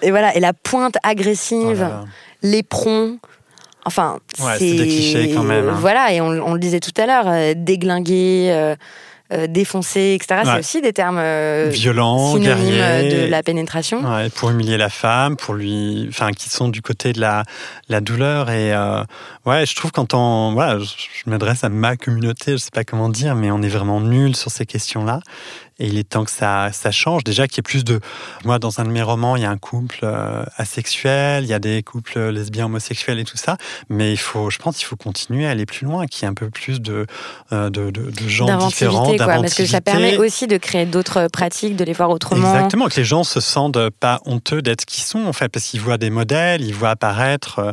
Et 0.00 0.10
voilà, 0.10 0.34
et 0.36 0.40
la 0.40 0.52
pointe 0.52 0.96
agressive, 1.02 1.88
oh 1.90 2.06
l'éperon, 2.42 3.18
enfin, 3.84 4.18
c'est 4.36 4.58
des 4.60 4.86
clichés 4.86 5.32
quand 5.34 5.42
même. 5.42 5.68
Hein. 5.68 5.76
Voilà, 5.78 6.12
et 6.12 6.20
on, 6.20 6.54
le 6.54 6.60
disait 6.60 6.80
tout 6.80 6.92
à 6.96 7.06
l'heure, 7.06 7.26
euh, 7.26 7.54
déglinguer, 7.56 8.48
euh, 8.52 8.76
euh, 9.30 9.46
défoncer, 9.46 10.16
etc. 10.18 10.40
C'est 10.44 10.58
aussi 10.58 10.80
des 10.80 10.94
termes 10.94 11.18
euh, 11.18 11.68
violents, 11.70 12.38
guerriers, 12.38 13.26
de 13.26 13.30
la 13.30 13.42
pénétration. 13.42 14.02
pour 14.34 14.50
humilier 14.50 14.78
la 14.78 14.88
femme, 14.88 15.36
pour 15.36 15.52
lui, 15.52 16.06
enfin, 16.08 16.30
qui 16.32 16.48
sont 16.48 16.68
du 16.68 16.80
côté 16.80 17.12
de 17.12 17.20
la, 17.20 17.44
la 17.90 18.00
douleur. 18.00 18.48
Et 18.48 18.72
euh, 18.72 19.04
ouais, 19.44 19.66
je 19.66 19.76
trouve 19.76 19.92
quand 19.92 20.14
on, 20.14 20.54
voilà, 20.54 20.78
je, 20.78 21.30
m'adresse 21.30 21.62
à 21.62 21.68
ma 21.68 21.96
communauté, 21.96 22.52
je 22.52 22.56
sais 22.56 22.70
pas 22.72 22.84
comment 22.84 23.10
dire, 23.10 23.34
mais 23.34 23.50
on 23.50 23.60
est 23.60 23.68
vraiment 23.68 24.00
nul 24.00 24.34
sur 24.34 24.50
ces 24.50 24.64
questions-là. 24.64 25.20
Et 25.78 25.86
il 25.86 25.98
est 25.98 26.08
temps 26.08 26.24
que 26.24 26.30
ça, 26.30 26.70
ça 26.72 26.90
change. 26.90 27.24
Déjà 27.24 27.46
qu'il 27.46 27.58
y 27.58 27.60
ait 27.60 27.62
plus 27.62 27.84
de. 27.84 28.00
Moi, 28.44 28.58
dans 28.58 28.80
un 28.80 28.84
de 28.84 28.90
mes 28.90 29.02
romans, 29.02 29.36
il 29.36 29.42
y 29.42 29.46
a 29.46 29.50
un 29.50 29.58
couple 29.58 30.00
euh, 30.02 30.44
asexuel, 30.56 31.44
il 31.44 31.48
y 31.48 31.54
a 31.54 31.58
des 31.58 31.82
couples 31.82 32.30
lesbiens, 32.30 32.66
homosexuels 32.66 33.18
et 33.18 33.24
tout 33.24 33.36
ça. 33.36 33.56
Mais 33.88 34.12
il 34.12 34.18
faut, 34.18 34.50
je 34.50 34.58
pense 34.58 34.76
qu'il 34.76 34.86
faut 34.86 34.96
continuer 34.96 35.46
à 35.46 35.50
aller 35.50 35.66
plus 35.66 35.86
loin, 35.86 36.06
qu'il 36.06 36.22
y 36.22 36.26
ait 36.26 36.30
un 36.30 36.34
peu 36.34 36.50
plus 36.50 36.80
de, 36.80 37.06
euh, 37.52 37.70
de, 37.70 37.90
de, 37.90 38.10
de, 38.10 38.28
gens 38.28 38.66
différents. 38.66 39.14
Quoi, 39.16 39.26
parce 39.26 39.54
que 39.54 39.66
ça 39.66 39.80
permet 39.80 40.16
aussi 40.16 40.46
de 40.46 40.56
créer 40.56 40.86
d'autres 40.86 41.28
pratiques, 41.32 41.76
de 41.76 41.84
les 41.84 41.92
voir 41.92 42.10
autrement. 42.10 42.54
Exactement, 42.54 42.88
que 42.88 42.96
les 42.96 43.04
gens 43.04 43.24
se 43.24 43.40
sentent 43.40 43.90
pas 44.00 44.20
honteux 44.26 44.62
d'être 44.62 44.82
ce 44.82 44.86
qu'ils 44.86 45.04
sont, 45.04 45.24
en 45.26 45.32
fait, 45.32 45.48
parce 45.48 45.66
qu'ils 45.66 45.80
voient 45.80 45.98
des 45.98 46.10
modèles, 46.10 46.62
ils 46.62 46.74
voient 46.74 46.90
apparaître 46.90 47.58
euh, 47.58 47.72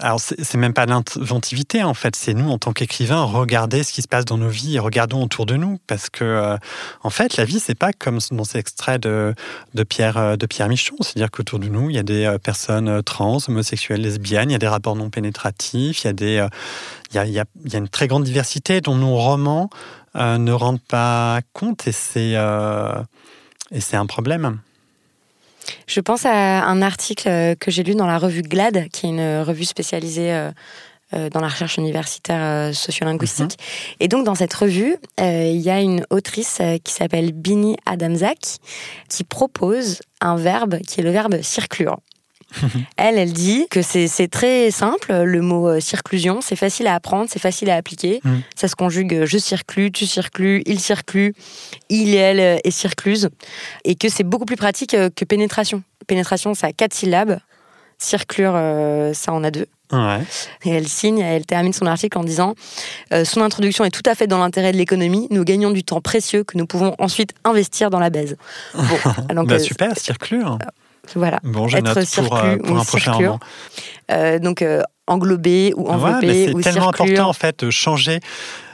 alors 0.00 0.20
c'est 0.20 0.56
même 0.56 0.72
pas 0.72 0.84
l'inventivité 0.84 1.84
en 1.84 1.94
fait, 1.94 2.16
c'est 2.16 2.34
nous 2.34 2.50
en 2.50 2.58
tant 2.58 2.72
qu'écrivains 2.72 3.22
regarder 3.22 3.84
ce 3.84 3.92
qui 3.92 4.02
se 4.02 4.08
passe 4.08 4.24
dans 4.24 4.36
nos 4.36 4.48
vies 4.48 4.76
et 4.76 4.78
regardons 4.80 5.22
autour 5.22 5.46
de 5.46 5.54
nous. 5.54 5.78
Parce 5.86 6.10
que 6.10 6.24
euh, 6.24 6.56
en 7.02 7.10
fait 7.10 7.36
la 7.36 7.44
vie 7.44 7.60
c'est 7.60 7.76
pas 7.76 7.92
comme 7.92 8.18
dans 8.32 8.44
ces 8.44 8.58
extraits 8.58 9.00
de, 9.00 9.34
de 9.74 9.82
Pierre 9.84 10.16
euh, 10.16 10.36
de 10.36 10.46
Pierre 10.46 10.68
Michon, 10.68 10.96
c'est-à-dire 11.00 11.30
qu'autour 11.30 11.60
de 11.60 11.68
nous 11.68 11.88
il 11.90 11.96
y 11.96 12.00
a 12.00 12.02
des 12.02 12.24
euh, 12.24 12.38
personnes 12.38 13.00
trans, 13.04 13.38
homosexuelles, 13.46 14.00
lesbiennes, 14.00 14.50
il 14.50 14.54
y 14.54 14.56
a 14.56 14.58
des 14.60 14.68
rapports 14.68 14.96
non 14.96 15.08
pénétratifs, 15.08 16.02
il 16.02 16.06
y 16.06 16.10
a 16.10 16.12
des 16.12 16.46
il 17.12 17.16
y 17.16 17.18
a, 17.18 17.24
il 17.24 17.32
y 17.32 17.38
a, 17.38 17.78
une 17.78 17.88
très 17.88 18.08
grande 18.08 18.24
diversité 18.24 18.80
dont 18.80 18.96
nos 18.96 19.14
romans 19.14 19.70
ne 20.16 20.52
rendent 20.52 20.82
pas 20.82 21.40
compte. 21.52 21.86
Et 21.86 21.92
c'est 21.92 22.36
un 22.36 24.06
problème. 24.06 24.58
Je 25.86 26.00
pense 26.00 26.26
à 26.26 26.64
un 26.64 26.82
article 26.82 27.28
euh, 27.28 27.54
que 27.54 27.70
j'ai 27.70 27.82
lu 27.82 27.94
dans 27.94 28.06
la 28.06 28.18
revue 28.18 28.42
GLAD, 28.42 28.88
qui 28.88 29.06
est 29.06 29.10
une 29.10 29.40
revue 29.42 29.64
spécialisée 29.64 30.32
euh, 30.32 30.50
euh, 31.14 31.30
dans 31.30 31.40
la 31.40 31.46
recherche 31.46 31.76
universitaire 31.76 32.74
sociolinguistique. 32.74 33.56
Mhm. 33.58 33.96
Et 34.00 34.08
donc, 34.08 34.24
dans 34.24 34.34
cette 34.34 34.52
revue, 34.52 34.96
il 35.18 35.60
y 35.60 35.70
a 35.70 35.80
une 35.80 36.04
autrice 36.10 36.60
qui 36.82 36.92
s'appelle 36.92 37.32
Bini 37.32 37.76
Adamzak, 37.86 38.58
qui 39.08 39.22
propose 39.22 40.00
un 40.20 40.36
verbe 40.36 40.80
qui 40.80 41.00
est 41.00 41.04
le 41.04 41.10
verbe 41.10 41.40
circlure. 41.42 41.98
elle, 42.96 43.18
elle 43.18 43.32
dit 43.32 43.66
que 43.70 43.82
c'est 43.82 44.28
très 44.28 44.70
simple, 44.70 45.12
le 45.12 45.40
mot 45.40 45.68
euh, 45.68 45.80
circlusion, 45.80 46.40
c'est 46.40 46.56
facile 46.56 46.86
à 46.86 46.94
apprendre, 46.94 47.28
c'est 47.30 47.38
facile 47.38 47.70
à 47.70 47.76
appliquer. 47.76 48.20
Mm. 48.24 48.36
Ça 48.54 48.68
se 48.68 48.76
conjugue 48.76 49.14
euh, 49.14 49.26
je 49.26 49.38
circule, 49.38 49.92
tu 49.92 50.06
circules, 50.06 50.62
il 50.66 50.80
circule, 50.80 51.32
il 51.88 52.14
et 52.14 52.18
elle 52.18 52.60
est 52.62 52.70
circluse. 52.70 53.28
Et 53.84 53.94
que 53.94 54.08
c'est 54.08 54.24
beaucoup 54.24 54.44
plus 54.44 54.56
pratique 54.56 54.94
euh, 54.94 55.10
que 55.14 55.24
pénétration. 55.24 55.82
Pénétration, 56.06 56.54
ça 56.54 56.68
a 56.68 56.72
quatre 56.72 56.94
syllabes. 56.94 57.38
Circlure, 57.98 58.52
ça 59.14 59.32
en 59.32 59.42
a 59.42 59.50
deux. 59.50 59.66
Et 60.64 60.70
elle 60.70 60.86
signe, 60.86 61.20
elle 61.20 61.46
termine 61.46 61.72
son 61.72 61.86
article 61.86 62.18
en 62.18 62.24
disant 62.24 62.54
Son 63.24 63.40
introduction 63.40 63.86
est 63.86 63.90
tout 63.90 64.02
à 64.04 64.14
fait 64.14 64.26
dans 64.26 64.36
l'intérêt 64.36 64.70
de 64.72 64.76
l'économie. 64.76 65.28
Nous 65.30 65.44
gagnons 65.44 65.70
du 65.70 65.82
temps 65.82 66.02
précieux 66.02 66.44
que 66.44 66.58
nous 66.58 66.66
pouvons 66.66 66.94
ensuite 66.98 67.32
investir 67.44 67.88
dans 67.88 67.98
la 67.98 68.10
baise. 68.10 68.36
Bon, 68.74 69.44
bah, 69.44 69.58
super, 69.58 69.98
circlure. 69.98 70.58
Voilà. 71.14 71.38
Bon, 71.42 71.68
je 71.68 71.78
être 71.78 72.14
pour, 72.14 72.36
euh, 72.36 72.56
pour 72.56 72.78
un 72.78 72.84
prochain 72.84 73.12
roman. 73.12 73.40
Euh, 74.10 74.38
donc, 74.38 74.62
euh, 74.62 74.82
englobé 75.06 75.72
ou 75.76 75.88
enveloppé 75.88 76.52
C'est 76.52 76.60
tellement 76.60 76.88
important, 76.88 77.28
en 77.28 77.32
fait, 77.32 77.64
de 77.64 77.70
changer 77.70 78.20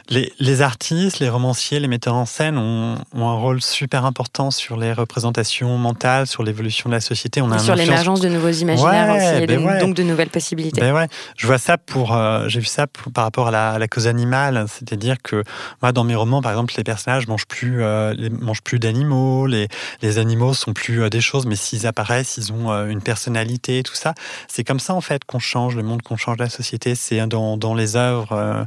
les, 0.08 0.62
artistes, 0.62 1.20
les 1.20 1.28
romanciers, 1.28 1.80
les 1.80 1.88
metteurs 1.88 2.14
en 2.14 2.26
scène 2.26 2.58
ont, 2.58 2.96
un 3.14 3.34
rôle 3.34 3.62
super 3.62 4.04
important 4.04 4.50
sur 4.50 4.76
les 4.76 4.92
représentations 4.92 5.78
mentales, 5.78 6.26
sur 6.26 6.42
l'évolution 6.42 6.88
de 6.88 6.94
la 6.94 7.00
société. 7.00 7.40
On 7.40 7.50
a 7.50 7.58
sur 7.58 7.74
l'émergence 7.74 8.20
de 8.20 8.28
nouveaux 8.28 8.50
imaginaires 8.50 9.14
aussi, 9.14 9.42
et 9.42 9.46
ben 9.46 9.78
donc 9.78 9.94
de 9.94 10.02
nouvelles 10.02 10.28
possibilités. 10.28 10.80
Ben 10.80 10.92
ouais. 10.92 11.08
Je 11.36 11.46
vois 11.46 11.58
ça 11.58 11.78
pour, 11.78 12.14
euh, 12.14 12.48
j'ai 12.48 12.60
vu 12.60 12.66
ça 12.66 12.86
par 13.14 13.24
rapport 13.24 13.48
à 13.48 13.78
la, 13.78 13.88
cause 13.88 14.06
animale, 14.06 14.66
c'est-à-dire 14.68 15.16
que 15.22 15.44
moi, 15.82 15.92
dans 15.92 16.04
mes 16.04 16.14
romans, 16.14 16.42
par 16.42 16.52
exemple, 16.52 16.74
les 16.76 16.84
personnages 16.84 17.26
mangent 17.26 17.46
plus, 17.46 17.82
euh, 17.82 18.14
mangent 18.40 18.62
plus 18.62 18.78
d'animaux, 18.78 19.46
les, 19.46 19.68
les 20.00 20.18
animaux 20.18 20.54
sont 20.54 20.72
plus 20.72 21.02
euh, 21.02 21.10
des 21.10 21.20
choses, 21.20 21.46
mais 21.46 21.56
s'ils 21.56 21.86
apparaissent, 21.86 22.36
ils 22.36 22.52
ont 22.52 22.70
une 22.86 23.02
personnalité, 23.02 23.82
tout 23.82 23.94
ça. 23.94 24.14
C'est 24.48 24.64
comme 24.64 24.80
ça 24.80 24.94
en 24.94 25.00
fait 25.00 25.24
qu'on 25.24 25.38
change 25.38 25.76
le 25.76 25.82
monde, 25.82 26.02
qu'on 26.02 26.16
change 26.16 26.38
la 26.38 26.48
société. 26.48 26.94
C'est 26.94 27.26
dans, 27.26 27.56
dans 27.56 27.74
les 27.74 27.96
œuvres 27.96 28.66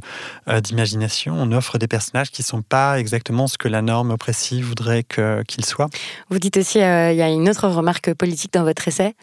d'imagination 0.60 1.25
on 1.30 1.52
offre 1.52 1.78
des 1.78 1.88
personnages 1.88 2.30
qui 2.30 2.42
ne 2.42 2.46
sont 2.46 2.62
pas 2.62 2.98
exactement 2.98 3.46
ce 3.46 3.58
que 3.58 3.68
la 3.68 3.82
norme 3.82 4.10
oppressive 4.10 4.66
voudrait 4.66 5.04
qu'ils 5.04 5.64
soient. 5.64 5.88
Vous 6.30 6.38
dites 6.38 6.56
aussi, 6.56 6.80
euh, 6.80 7.12
il 7.12 7.18
y 7.18 7.22
a 7.22 7.28
une 7.28 7.48
autre 7.48 7.68
remarque 7.68 8.12
politique 8.14 8.52
dans 8.52 8.64
votre 8.64 8.86
essai. 8.88 9.14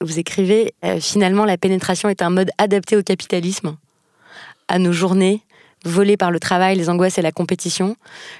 Vous 0.00 0.18
écrivez, 0.18 0.74
euh, 0.84 1.00
finalement, 1.00 1.44
la 1.44 1.58
pénétration 1.58 2.08
est 2.08 2.22
un 2.22 2.30
mode 2.30 2.50
adapté 2.58 2.96
au 2.96 3.02
capitalisme, 3.02 3.76
à 4.68 4.78
nos 4.78 4.92
journées, 4.92 5.42
volées 5.84 6.16
par 6.16 6.30
le 6.30 6.40
travail, 6.40 6.76
les 6.76 6.88
angoisses 6.88 7.18
et 7.18 7.22
la 7.22 7.32
compétition. 7.32 7.96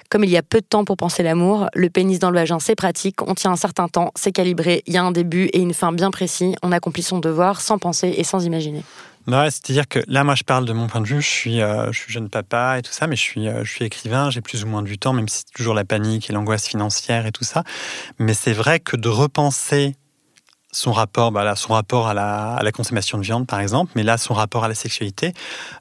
Comme 0.08 0.24
il 0.24 0.30
y 0.30 0.36
a 0.36 0.42
peu 0.42 0.60
de 0.60 0.66
temps 0.66 0.84
pour 0.84 0.96
penser 0.96 1.22
l'amour, 1.22 1.68
le 1.74 1.90
pénis 1.90 2.18
dans 2.18 2.30
le 2.30 2.38
vagin, 2.38 2.58
c'est 2.58 2.74
pratique, 2.74 3.22
on 3.22 3.34
tient 3.34 3.50
un 3.50 3.56
certain 3.56 3.88
temps, 3.88 4.12
c'est 4.14 4.32
calibré, 4.32 4.82
il 4.86 4.94
y 4.94 4.96
a 4.96 5.02
un 5.02 5.12
début 5.12 5.46
et 5.52 5.60
une 5.60 5.74
fin 5.74 5.92
bien 5.92 6.10
précis, 6.10 6.54
on 6.62 6.72
accomplit 6.72 7.02
son 7.02 7.18
devoir 7.18 7.60
sans 7.60 7.78
penser 7.78 8.14
et 8.16 8.24
sans 8.24 8.44
imaginer. 8.44 8.82
C'est-à-dire 9.26 9.86
que 9.88 10.00
là, 10.06 10.24
moi, 10.24 10.34
je 10.34 10.44
parle 10.44 10.64
de 10.64 10.72
mon 10.72 10.86
point 10.86 11.00
de 11.00 11.06
vue. 11.06 11.22
Je 11.22 11.28
suis, 11.28 11.60
euh, 11.60 11.92
jeune 11.92 12.28
papa 12.28 12.78
et 12.78 12.82
tout 12.82 12.92
ça, 12.92 13.06
mais 13.06 13.16
je 13.16 13.22
suis, 13.22 13.48
euh, 13.48 13.64
je 13.64 13.70
suis 13.70 13.84
écrivain. 13.84 14.30
J'ai 14.30 14.40
plus 14.40 14.64
ou 14.64 14.66
moins 14.66 14.82
du 14.82 14.98
temps, 14.98 15.12
même 15.12 15.28
si 15.28 15.38
c'est 15.38 15.52
toujours 15.54 15.74
la 15.74 15.84
panique 15.84 16.30
et 16.30 16.32
l'angoisse 16.32 16.66
financière 16.66 17.26
et 17.26 17.32
tout 17.32 17.44
ça. 17.44 17.64
Mais 18.18 18.34
c'est 18.34 18.52
vrai 18.52 18.80
que 18.80 18.96
de 18.96 19.08
repenser 19.08 19.94
son 20.72 20.92
rapport, 20.92 21.32
bah 21.32 21.56
son 21.56 21.72
rapport 21.72 22.06
à 22.06 22.14
la, 22.14 22.72
consommation 22.72 23.18
de 23.18 23.24
viande, 23.24 23.46
par 23.46 23.58
exemple, 23.60 23.90
mais 23.96 24.04
là, 24.04 24.16
son 24.18 24.34
rapport 24.34 24.64
à 24.64 24.68
la 24.68 24.76
sexualité, 24.76 25.34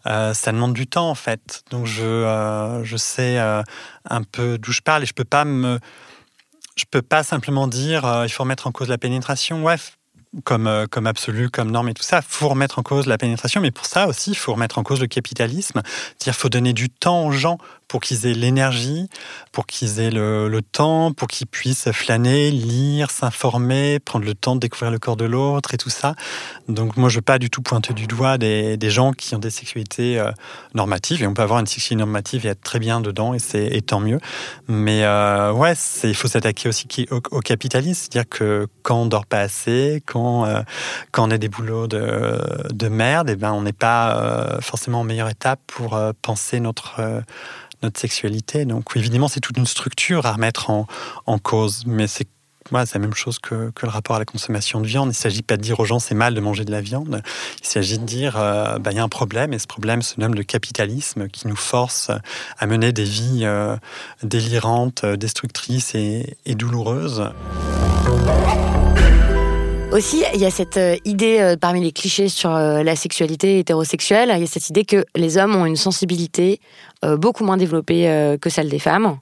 euh, 0.08 0.34
ça 0.34 0.52
demande 0.52 0.73
du 0.73 0.88
temps, 0.88 1.10
en 1.10 1.15
fait. 1.15 1.63
Donc, 1.69 1.86
je, 1.86 2.95
sais 2.97 3.38
un 3.38 4.23
peu 4.23 4.58
d'où 4.58 4.71
je 4.71 4.82
parle 4.82 5.04
et 5.04 5.06
je 5.06 5.13
peux 5.13 5.25
je 6.75 6.86
peux 6.89 7.02
pas 7.02 7.23
simplement 7.23 7.67
dire 7.67 8.23
il 8.23 8.30
faut 8.30 8.43
remettre 8.43 8.65
en 8.65 8.71
cause 8.71 8.89
la 8.89 8.97
pénétration. 8.97 9.63
Ouais, 9.63 9.75
comme, 10.43 10.67
euh, 10.67 10.85
comme 10.89 11.07
absolu, 11.07 11.49
comme 11.49 11.71
norme 11.71 11.89
et 11.89 11.93
tout 11.93 12.03
ça. 12.03 12.19
Il 12.19 12.33
faut 12.33 12.49
remettre 12.49 12.79
en 12.79 12.83
cause 12.83 13.07
la 13.07 13.17
pénétration, 13.17 13.61
mais 13.61 13.71
pour 13.71 13.85
ça 13.85 14.07
aussi, 14.07 14.31
il 14.31 14.37
faut 14.37 14.53
remettre 14.53 14.77
en 14.77 14.83
cause 14.83 14.99
le 14.99 15.07
capitalisme. 15.07 15.81
C'est-à-dire 16.17 16.39
faut 16.39 16.49
donner 16.49 16.73
du 16.73 16.89
temps 16.89 17.25
aux 17.25 17.31
gens 17.31 17.57
pour 17.89 18.01
qu'ils 18.01 18.27
aient 18.27 18.35
l'énergie, 18.35 19.09
pour 19.51 19.65
qu'ils 19.65 19.99
aient 19.99 20.11
le, 20.11 20.59
temps, 20.71 21.11
pour 21.11 21.27
qu'ils 21.27 21.47
puissent 21.47 21.91
flâner, 21.91 22.51
lire, 22.51 23.09
s'informer, 23.09 23.99
prendre 23.99 24.25
le 24.25 24.35
temps 24.35 24.55
de 24.55 24.59
découvrir 24.59 24.91
le 24.91 24.99
corps 24.99 25.17
de 25.17 25.25
l'autre 25.25 25.73
et 25.73 25.77
tout 25.77 25.89
ça. 25.89 26.13
Donc 26.67 26.97
moi, 26.97 27.09
je 27.09 27.15
ne 27.15 27.17
veux 27.17 27.23
pas 27.23 27.39
du 27.39 27.49
tout 27.49 27.63
pointer 27.63 27.95
du 27.95 28.05
doigt 28.05 28.37
des, 28.37 28.77
gens 28.89 29.11
qui 29.11 29.33
ont 29.33 29.39
des 29.39 29.49
sexualités 29.49 30.19
euh, 30.19 30.31
normatives, 30.75 31.23
et 31.23 31.27
on 31.27 31.33
peut 31.33 31.41
avoir 31.41 31.59
une 31.59 31.65
sexualité 31.65 31.95
normative 31.95 32.45
et 32.45 32.49
être 32.49 32.61
très 32.61 32.77
bien 32.77 33.01
dedans, 33.01 33.33
et 33.33 33.81
tant 33.81 33.99
mieux. 33.99 34.19
Mais 34.67 35.03
euh, 35.03 35.51
ouais, 35.51 35.73
il 36.03 36.15
faut 36.15 36.27
s'attaquer 36.27 36.69
aussi 36.69 36.87
au, 37.09 37.39
capitalisme, 37.39 38.01
c'est-à-dire 38.01 38.29
que 38.29 38.67
quand 38.83 39.01
on 39.01 39.05
dort 39.07 39.25
pas 39.25 39.39
assez, 39.39 40.03
quand, 40.05 40.18
euh, 40.45 40.62
quand 41.12 41.27
on 41.27 41.32
a 41.32 41.38
des 41.38 41.49
boulots 41.49 41.88
de, 41.88 42.39
de 42.69 42.88
merde, 42.88 43.29
et 43.29 43.36
ben 43.36 43.51
on 43.51 43.62
n'est 43.62 43.73
pas 43.73 44.60
forcément 44.62 45.01
en 45.01 45.03
meilleure 45.03 45.29
étape 45.29 45.60
pour 45.67 45.99
penser 46.21 46.60
notre 46.60 47.01
notre 47.84 47.99
sexualité. 47.99 48.65
Donc 48.65 48.91
évidemment, 48.95 49.27
c'est 49.27 49.39
toute 49.39 49.58
une 49.58 49.65
structure 49.65 50.25
à 50.25 50.34
remettre 50.34 50.69
en, 50.69 50.86
cause, 51.39 51.84
mais 51.86 52.08
c'est 52.08 52.27
moi, 52.71 52.86
c'est 52.86 52.95
la 52.95 52.99
même 52.99 53.15
chose 53.15 53.39
que, 53.39 53.71
le 53.82 53.88
rapport 53.88 54.17
à 54.17 54.19
la 54.19 54.25
consommation 54.25 54.79
de 54.79 54.86
viande. 54.86 55.08
Il 55.08 55.10
ne 55.10 55.13
s'agit 55.13 55.41
pas 55.41 55.58
de 55.58 55.62
dire 55.62 55.79
aux 55.79 55.86
gens 55.86 55.97
c'est 55.97 56.13
mal 56.13 56.36
de 56.36 56.39
manger 56.39 56.65
de 56.65 56.71
la 56.71 56.82
viande. 56.82 57.23
Il 57.62 57.67
s'agit 57.67 57.97
de 57.97 58.05
dire 58.05 58.38
euh, 58.38 58.77
bah, 58.77 58.91
il 58.91 58.97
y 58.97 58.99
a 58.99 59.03
un 59.03 59.10
problème 59.10 59.53
et 59.53 59.60
ce 59.60 59.65
problème 59.65 60.03
se 60.03 60.19
nomme 60.19 60.36
le 60.36 60.43
capitalisme 60.43 61.29
qui 61.29 61.47
nous 61.47 61.55
force 61.55 62.12
à 62.60 62.67
mener 62.67 62.91
des 62.91 63.05
vies 63.05 63.41
euh, 63.43 63.75
délirantes, 64.21 65.03
destructrices 65.03 65.95
et 65.95 66.36
douloureuses. 66.45 67.32
Aussi, 69.91 70.23
il 70.36 70.39
y 70.39 70.45
a 70.45 70.52
cette 70.52 70.78
euh, 70.78 70.97
idée 71.04 71.39
euh, 71.39 71.58
parmi 71.60 71.82
les 71.82 71.91
clichés 71.91 72.30
sur 72.30 72.54
euh, 72.56 72.84
la 72.84 72.95
sexualité 72.95 73.58
hétérosexuelle, 73.58 74.32
il 74.36 74.39
y 74.39 74.43
a 74.43 74.47
cette 74.47 74.69
idée 74.69 74.86
que 74.86 75.04
les 75.15 75.39
hommes 75.39 75.56
ont 75.56 75.65
une 75.65 75.75
sensibilité 75.75 76.62
beaucoup 77.02 77.45
moins 77.45 77.56
développée 77.56 78.38
que 78.41 78.49
celle 78.49 78.67
des 78.67 78.78
femmes, 78.78 79.19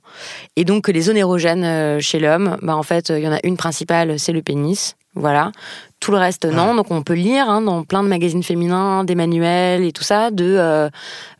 et 0.56 0.66
donc 0.66 0.86
que 0.86 0.92
les 0.92 1.02
zones 1.02 1.18
érogènes 1.18 2.02
chez 2.02 2.18
l'homme, 2.18 2.58
bah 2.64 2.76
en 2.76 2.82
fait, 2.82 3.10
il 3.10 3.20
y 3.20 3.28
en 3.28 3.34
a 3.34 3.40
une 3.44 3.56
principale, 3.56 4.18
c'est 4.18 4.32
le 4.32 4.42
pénis. 4.42 4.96
Voilà. 5.14 5.52
Tout 6.00 6.12
le 6.12 6.18
reste, 6.18 6.46
non. 6.46 6.74
Donc, 6.74 6.90
on 6.90 7.04
peut 7.04 7.14
lire 7.14 7.48
hein, 7.50 7.62
dans 7.62 7.84
plein 7.84 8.02
de 8.02 8.08
magazines 8.08 8.42
féminins, 8.42 9.04
des 9.04 9.14
manuels 9.14 9.84
et 9.84 9.92
tout 9.92 10.04
ça, 10.04 10.32
de 10.32 10.90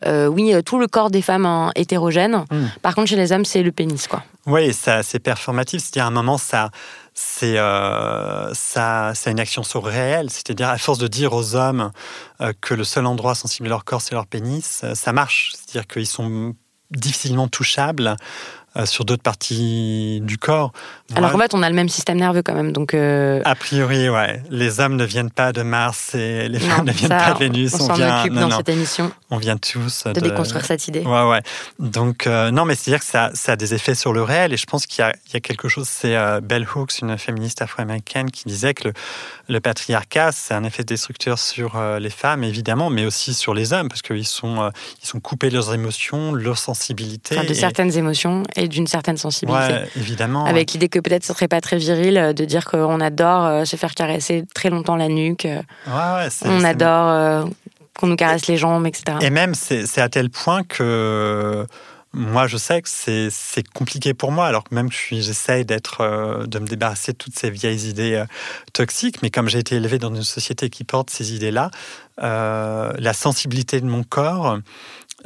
oui, 0.06 0.54
tout 0.64 0.78
le 0.78 0.86
corps 0.86 1.10
des 1.10 1.22
femmes 1.22 1.44
hein, 1.44 1.72
hétérogènes. 1.74 2.44
Hmm. 2.52 2.66
Par 2.82 2.94
contre, 2.94 3.08
chez 3.08 3.16
les 3.16 3.32
hommes, 3.32 3.44
c'est 3.44 3.64
le 3.64 3.72
pénis, 3.72 4.06
quoi. 4.06 4.22
Oui, 4.46 4.72
c'est 4.72 5.18
performatif. 5.18 5.80
C'est-à-dire, 5.80 6.04
à 6.04 6.08
un 6.08 6.12
moment, 6.12 6.38
ça, 6.38 6.70
c'est 7.20 7.58
euh, 7.58 8.54
ça, 8.54 9.12
une 9.26 9.40
action 9.40 9.64
sur 9.64 9.84
réel, 9.84 10.30
c'est-à-dire 10.30 10.68
à 10.68 10.78
force 10.78 10.98
de 10.98 11.08
dire 11.08 11.32
aux 11.32 11.56
hommes 11.56 11.90
euh, 12.40 12.52
que 12.60 12.74
le 12.74 12.84
seul 12.84 13.06
endroit 13.06 13.34
sensible 13.34 13.66
de 13.66 13.70
leur 13.70 13.84
corps 13.84 14.00
c'est 14.00 14.14
leur 14.14 14.28
pénis, 14.28 14.82
euh, 14.84 14.94
ça 14.94 15.12
marche, 15.12 15.52
c'est-à-dire 15.56 15.88
qu'ils 15.88 16.06
sont 16.06 16.54
difficilement 16.92 17.48
touchables 17.48 18.16
sur 18.86 19.04
d'autres 19.04 19.22
parties 19.22 20.20
du 20.22 20.38
corps. 20.38 20.72
Alors 21.14 21.34
en 21.34 21.38
fait, 21.38 21.54
on 21.54 21.62
a 21.62 21.68
le 21.68 21.74
même 21.74 21.88
système 21.88 22.18
nerveux 22.18 22.42
quand 22.42 22.54
même. 22.54 22.72
Donc 22.72 22.94
euh, 22.94 23.40
A 23.44 23.54
priori, 23.54 24.08
ouais. 24.08 24.42
Les 24.50 24.80
hommes 24.80 24.96
ne 24.96 25.04
viennent 25.04 25.30
pas 25.30 25.52
de 25.52 25.62
Mars 25.62 26.14
et 26.14 26.48
les 26.48 26.58
femmes 26.58 26.86
ne 26.86 26.92
viennent 26.92 27.08
pas 27.08 27.32
de 27.32 27.38
Vénus. 27.38 27.74
On, 27.74 27.78
s'en 27.78 27.94
occupe 27.94 28.34
dans 28.34 28.50
cette 28.50 28.68
émission. 28.68 29.10
On 29.30 29.38
vient 29.38 29.56
tous 29.56 30.04
de, 30.04 30.20
déconstruire 30.20 30.64
cette 30.64 30.86
idée. 30.86 31.00
Ouais, 31.00 31.28
ouais. 31.28 31.40
Donc, 31.78 32.26
euh, 32.26 32.50
non, 32.50 32.64
mais 32.64 32.74
c'est-à-dire 32.74 33.00
que 33.00 33.06
ça, 33.06 33.30
ça, 33.34 33.52
a 33.52 33.56
des 33.56 33.74
effets 33.74 33.94
sur 33.94 34.12
le 34.12 34.22
réel. 34.22 34.52
Et 34.52 34.56
je 34.56 34.66
pense 34.66 34.86
qu'il 34.86 35.04
y, 35.04 35.32
y, 35.32 35.36
a 35.36 35.40
quelque 35.40 35.68
chose. 35.68 35.88
C'est 35.88 36.16
Bell 36.42 36.66
Hooks, 36.74 37.00
une 37.00 37.16
féministe 37.18 37.62
afro-américaine, 37.62 38.30
qui 38.30 38.44
disait 38.46 38.74
que 38.74 38.88
le, 38.88 38.94
le 39.48 39.60
patriarcat, 39.60 40.32
c'est 40.32 40.54
un 40.54 40.64
effet 40.64 40.84
destructeur 40.84 41.38
sur 41.38 41.80
les 41.98 42.10
femmes, 42.10 42.44
évidemment, 42.44 42.90
mais 42.90 43.06
aussi 43.06 43.34
sur 43.34 43.54
les 43.54 43.72
hommes, 43.72 43.88
parce 43.88 44.02
qu'ils 44.02 44.26
sont, 44.26 44.70
ils 45.02 45.06
sont 45.06 45.20
coupés 45.20 45.48
de 45.48 45.54
leurs 45.54 45.72
émotions, 45.74 46.32
leur 46.32 46.58
sensibilité. 46.58 47.36
de 47.44 47.54
certaines 47.54 47.96
émotions 47.96 48.42
et 48.56 48.67
d'une 48.68 48.86
certaine 48.86 49.16
sensibilité. 49.16 49.72
Ouais, 49.72 49.88
évidemment. 49.96 50.44
Avec 50.44 50.72
l'idée 50.72 50.88
que 50.88 50.98
peut-être 50.98 51.24
ce 51.24 51.32
serait 51.32 51.48
pas 51.48 51.60
très 51.60 51.78
viril 51.78 52.16
euh, 52.16 52.32
de 52.32 52.44
dire 52.44 52.64
qu'on 52.64 53.00
adore 53.00 53.44
euh, 53.44 53.64
se 53.64 53.76
faire 53.76 53.94
caresser 53.94 54.44
très 54.54 54.70
longtemps 54.70 54.96
la 54.96 55.08
nuque. 55.08 55.46
Euh, 55.46 55.60
ouais, 55.86 56.28
on 56.44 56.64
adore 56.64 57.48
qu'on 57.98 58.06
nous 58.06 58.16
caresse 58.16 58.46
les 58.46 58.56
jambes, 58.56 58.86
etc. 58.86 59.18
Et 59.20 59.30
même, 59.30 59.54
c'est 59.54 60.00
à 60.00 60.08
tel 60.08 60.30
point 60.30 60.62
que 60.62 61.66
moi, 62.12 62.46
je 62.46 62.56
sais 62.56 62.80
que 62.80 62.88
c'est 62.88 63.68
compliqué 63.74 64.14
pour 64.14 64.32
moi, 64.32 64.46
alors 64.46 64.64
que 64.64 64.74
même 64.74 64.88
j'essaye 64.90 65.64
d'être, 65.64 66.46
de 66.46 66.58
me 66.58 66.66
débarrasser 66.66 67.12
de 67.12 67.16
toutes 67.18 67.38
ces 67.38 67.50
vieilles 67.50 67.88
idées 67.88 68.24
toxiques, 68.72 69.20
mais 69.22 69.30
comme 69.30 69.48
j'ai 69.48 69.58
été 69.58 69.76
élevé 69.76 69.98
dans 69.98 70.14
une 70.14 70.22
société 70.22 70.70
qui 70.70 70.84
porte 70.84 71.10
ces 71.10 71.34
idées-là, 71.34 71.70
la 72.18 73.12
sensibilité 73.12 73.80
de 73.80 73.86
mon 73.86 74.04
corps, 74.04 74.58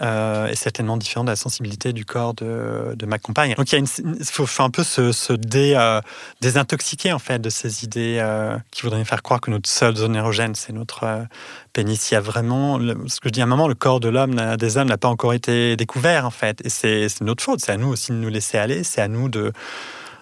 euh, 0.00 0.46
est 0.46 0.54
certainement 0.54 0.96
différente 0.96 1.26
de 1.26 1.32
la 1.32 1.36
sensibilité 1.36 1.92
du 1.92 2.06
corps 2.06 2.32
de, 2.32 2.96
ma 3.04 3.18
compagne. 3.18 3.54
Donc 3.56 3.70
il 3.72 3.86
faut, 4.24 4.62
un 4.62 4.70
peu 4.70 4.84
se, 4.84 5.12
euh, 5.32 6.00
désintoxiquer 6.40 7.12
en 7.12 7.18
fait 7.18 7.38
de 7.38 7.50
ces 7.50 7.84
idées 7.84 8.16
euh, 8.18 8.56
qui 8.70 8.82
voudraient 8.82 9.04
faire 9.04 9.22
croire 9.22 9.42
que 9.42 9.50
notre 9.50 9.68
seule 9.68 9.94
zone 9.96 10.16
érogène 10.16 10.54
c'est 10.54 10.72
notre 10.72 11.26
pénis. 11.74 12.10
Il 12.10 12.14
y 12.14 12.16
a 12.16 12.20
vraiment, 12.20 12.78
ce 13.06 13.20
que 13.20 13.28
je 13.28 13.32
dis 13.32 13.42
à 13.42 13.44
un 13.44 13.46
moment, 13.46 13.68
le 13.68 13.74
corps 13.74 14.00
de 14.00 14.08
l'homme, 14.08 14.56
des 14.56 14.78
hommes 14.78 14.88
n'a 14.88 14.96
pas 14.96 15.08
encore 15.08 15.34
été 15.34 15.76
découvert 15.76 16.24
en 16.24 16.30
fait, 16.30 16.64
et 16.64 16.70
c'est 16.70 17.08
notre 17.20 17.44
faute. 17.44 17.60
C'est 17.60 17.72
à 17.72 17.76
nous 17.76 17.88
aussi 17.88 18.12
de 18.12 18.16
nous 18.16 18.30
laisser 18.30 18.56
aller, 18.56 18.84
c'est 18.84 19.02
à 19.02 19.08
nous 19.08 19.28
de 19.28 19.52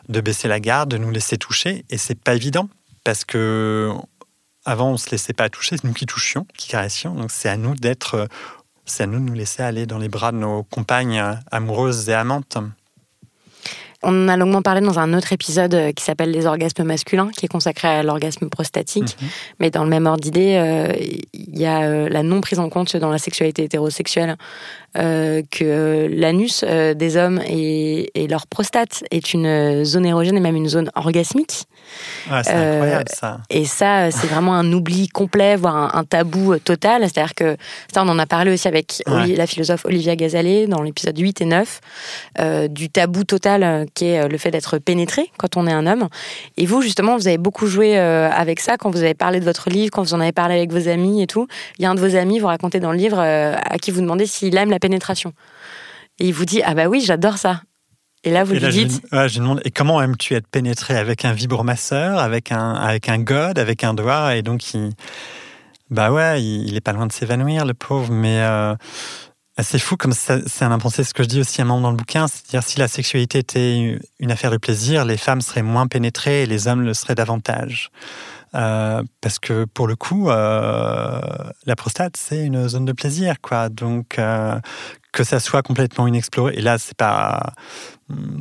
de 0.09 0.21
baisser 0.21 0.49
la 0.49 0.59
garde, 0.59 0.91
de 0.91 0.99
nous 0.99 1.11
laisser 1.11 1.39
toucher, 1.39 1.85
et 1.91 1.97
c'est 1.97 2.21
pas 2.21 2.35
évident 2.35 2.69
parce 3.05 3.25
que 3.25 3.93
avant 4.65 4.91
on 4.91 4.97
se 4.97 5.09
laissait 5.11 5.33
pas 5.33 5.49
toucher, 5.49 5.77
c'est 5.77 5.85
nous 5.85 5.93
qui 5.93 6.07
touchions, 6.07 6.45
qui 6.57 6.69
caressions, 6.69 7.15
donc 7.15 7.31
c'est 7.31 7.49
à 7.49 7.57
nous 7.57 7.77
d'être 7.77 8.29
c'est 8.91 9.05
à 9.05 9.07
nous 9.07 9.21
de 9.21 9.25
nous 9.25 9.35
laisser 9.35 9.63
aller 9.63 9.87
dans 9.87 9.99
les 9.99 10.09
bras 10.09 10.33
de 10.33 10.39
nos 10.39 10.65
compagnes 10.65 11.23
amoureuses 11.51 12.09
et 12.09 12.15
amantes. 12.15 12.59
On 14.03 14.25
en 14.25 14.29
a 14.29 14.37
longuement 14.37 14.63
parlé 14.63 14.81
dans 14.81 14.99
un 14.99 15.13
autre 15.13 15.33
épisode 15.33 15.75
euh, 15.75 15.93
qui 15.93 16.03
s'appelle 16.03 16.31
Les 16.31 16.47
orgasmes 16.47 16.85
masculins, 16.85 17.31
qui 17.37 17.45
est 17.45 17.49
consacré 17.49 17.87
à 17.87 18.03
l'orgasme 18.03 18.49
prostatique. 18.49 19.17
Mhm. 19.21 19.29
Mais 19.61 19.71
dans 19.71 19.85
le 19.85 19.91
même 19.91 20.07
ordre 20.07 20.23
d'idée, 20.23 20.57
euh, 20.57 20.95
il 21.35 21.59
y 21.59 21.67
a 21.67 21.83
euh, 21.83 22.09
la 22.09 22.23
non 22.23 22.41
prise 22.41 22.59
en 22.59 22.71
compte 22.71 22.97
dans 22.97 23.11
la 23.11 23.19
sexualité 23.19 23.65
hétérosexuelle 23.65 24.37
que 24.95 26.09
l'anus 26.11 26.65
des 26.65 27.17
hommes 27.17 27.41
et, 27.47 28.11
et, 28.15 28.27
leur 28.27 28.47
prostate 28.47 29.05
est 29.11 29.35
une 29.35 29.85
zone 29.85 30.07
érogène 30.07 30.37
et 30.37 30.41
même 30.41 30.57
une 30.57 30.69
zone 30.69 30.91
orgasmique 30.95 31.67
c'est 32.43 32.53
incroyable 32.53 33.09
ça. 33.13 33.39
Et 33.51 33.65
ça, 33.65 34.11
c'est 34.11 34.27
vraiment 34.27 34.55
un 34.55 34.73
oubli 34.73 35.09
complet, 35.09 35.57
voire 35.57 35.97
un, 35.97 36.05
tabou 36.05 36.57
total. 36.59 37.03
C'est-à-dire 37.03 37.35
que 37.35 37.57
ça, 37.93 38.03
on 38.05 38.09
en 38.09 38.19
a 38.19 38.27
parlé 38.27 38.53
aussi 38.53 38.69
avec 38.69 39.03
la 39.07 39.47
philosophe 39.47 39.85
Olivia 39.85 40.17
Gazalet 40.17 40.67
dans 40.67 40.83
l'épisode 40.83 41.19
8 41.19 41.41
et 41.41 41.45
9, 41.45 41.81
euh, 42.39 42.69
du 42.69 42.89
tabou 42.89 43.25
total 43.25 43.63
euh, 43.63 43.85
qui 43.95 44.07
est 44.07 44.21
euh, 44.21 44.29
le 44.29 44.39
fait 44.39 44.51
d'être 44.51 44.79
pénétré 44.79 45.31
quand 45.39 45.57
on 45.57 45.67
est 45.67 45.73
un 45.73 45.87
homme. 45.87 46.09
Et 46.57 46.67
vous, 46.67 46.83
justement, 46.83 47.17
vous 47.17 47.29
avez 47.29 47.39
beaucoup 47.39 47.67
joué 47.67 47.99
avec 47.99 48.61
ça 48.61 48.77
quand 48.77 48.91
vous 48.91 49.03
avez 49.03 49.15
parlé 49.15 49.41
de 49.41 49.45
votre 49.45 49.71
livre, 49.71 49.91
quand 49.93 50.03
vous 50.03 50.15
en 50.15 50.21
avez 50.21 50.33
parlé 50.33 50.55
avec 50.55 50.73
vos 50.73 50.89
amis 50.89 51.23
et 51.23 51.27
tout. 51.27 51.47
Il 51.79 51.83
y 51.83 51.87
a 51.87 51.91
un 51.91 51.95
de 51.95 52.01
vos 52.01 52.17
amis, 52.17 52.39
vous 52.39 52.47
racontez 52.47 52.81
dans 52.81 52.93
le 52.93 52.99
livre, 52.99 53.19
à 53.19 53.79
qui 53.79 53.91
vous 53.91 54.01
demandez 54.01 54.27
s'il 54.27 54.57
aime 54.57 54.71
la 54.71 54.79
pénétration. 54.81 55.33
Et 56.19 56.27
il 56.27 56.35
vous 56.35 56.45
dit 56.45 56.63
Ah 56.65 56.75
bah 56.75 56.87
oui, 56.87 57.01
j'adore 57.01 57.39
ça. 57.39 57.63
Et 58.23 58.31
là, 58.31 58.45
vous 58.45 58.53
lui 58.53 58.61
dites. 58.61 59.03
Je, 59.13 59.39
demande, 59.39 59.63
et 59.65 59.71
comment 59.71 60.03
aimes-tu 60.03 60.35
être 60.35 60.47
pénétré 60.47 60.97
avec 60.97 61.25
un 61.25 61.33
vibromasseur, 61.33 62.19
avec 62.19 62.53
un, 62.53 62.75
avec 62.75 63.09
un 63.09 63.19
god, 63.19 63.59
avec 63.59 63.83
un 63.83 63.95
doigt? 63.95 64.37
Et 64.37 64.43
donc, 64.43 64.75
il, 64.75 64.91
bah 65.89 66.13
ouais, 66.13 66.43
il, 66.43 66.77
est 66.77 66.83
pas 66.83 66.93
loin 66.93 67.07
de 67.07 67.13
s'évanouir, 67.13 67.65
le 67.65 67.73
pauvre. 67.73 68.13
Mais 68.13 68.41
euh, 68.43 68.75
c'est 69.63 69.79
fou, 69.79 69.97
comme 69.97 70.13
c'est 70.13 70.63
un 70.63 70.71
impensé, 70.71 71.03
ce 71.03 71.15
que 71.15 71.23
je 71.23 71.29
dis 71.29 71.41
aussi 71.41 71.63
à 71.63 71.65
un 71.65 71.67
moment 71.67 71.81
dans 71.81 71.91
le 71.91 71.97
bouquin. 71.97 72.29
C'est-à-dire, 72.29 72.63
si 72.63 72.79
la 72.79 72.89
sexualité 72.89 73.39
était 73.39 73.99
une 74.19 74.31
affaire 74.31 74.51
de 74.51 74.59
plaisir, 74.59 75.07
les 75.07 75.17
femmes 75.17 75.41
seraient 75.41 75.63
moins 75.63 75.87
pénétrées 75.87 76.43
et 76.43 76.47
les 76.47 76.69
hommes 76.69 76.83
le 76.83 76.93
seraient 76.93 77.15
davantage. 77.15 77.91
Euh, 78.55 79.03
parce 79.21 79.39
que 79.39 79.65
pour 79.65 79.87
le 79.87 79.97
coup, 79.97 80.29
euh, 80.29 81.21
la 81.67 81.77
prostate, 81.77 82.17
c'est 82.17 82.45
une 82.45 82.69
zone 82.69 82.85
de 82.85 82.93
plaisir, 82.93 83.41
quoi. 83.41 83.69
Donc, 83.69 84.19
euh, 84.19 84.59
que 85.13 85.25
ça 85.25 85.41
soit 85.41 85.63
complètement 85.63 86.07
inexploré, 86.07 86.55
et 86.57 86.61
là, 86.61 86.79
c'est 86.79 86.97
pas, 86.97 87.53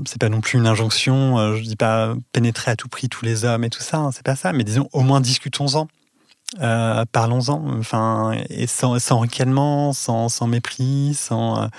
c'est 0.05 0.19
pas 0.19 0.29
non 0.29 0.41
plus 0.41 0.59
une 0.59 0.67
injonction, 0.67 1.55
je 1.55 1.63
dis 1.63 1.75
pas 1.75 2.15
pénétrer 2.31 2.71
à 2.71 2.75
tout 2.75 2.87
prix 2.87 3.09
tous 3.09 3.25
les 3.25 3.43
hommes 3.45 3.63
et 3.63 3.69
tout 3.69 3.81
ça, 3.81 3.97
hein, 3.97 4.11
c'est 4.11 4.23
pas 4.23 4.35
ça, 4.35 4.53
mais 4.53 4.63
disons, 4.63 4.87
au 4.93 5.01
moins 5.01 5.19
discutons-en. 5.21 5.87
parlons-en, 7.11 7.79
enfin, 7.79 8.33
et 8.49 8.67
sans, 8.67 8.99
sans 8.99 9.19
ricanement, 9.19 9.93
sans, 9.93 10.29
sans, 10.29 10.47
mépris, 10.47 11.15
sans. 11.15 11.69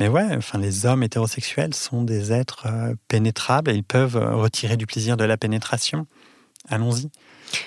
mais 0.00 0.08
ouais, 0.08 0.36
enfin, 0.36 0.58
les 0.58 0.86
hommes 0.86 1.02
hétérosexuels 1.02 1.74
sont 1.74 2.02
des 2.02 2.32
êtres 2.32 2.66
pénétrables 3.08 3.70
et 3.70 3.74
ils 3.74 3.84
peuvent 3.84 4.16
retirer 4.16 4.76
du 4.78 4.86
plaisir 4.86 5.16
de 5.18 5.24
la 5.24 5.36
pénétration. 5.36 6.06
Allons-y. 6.70 7.10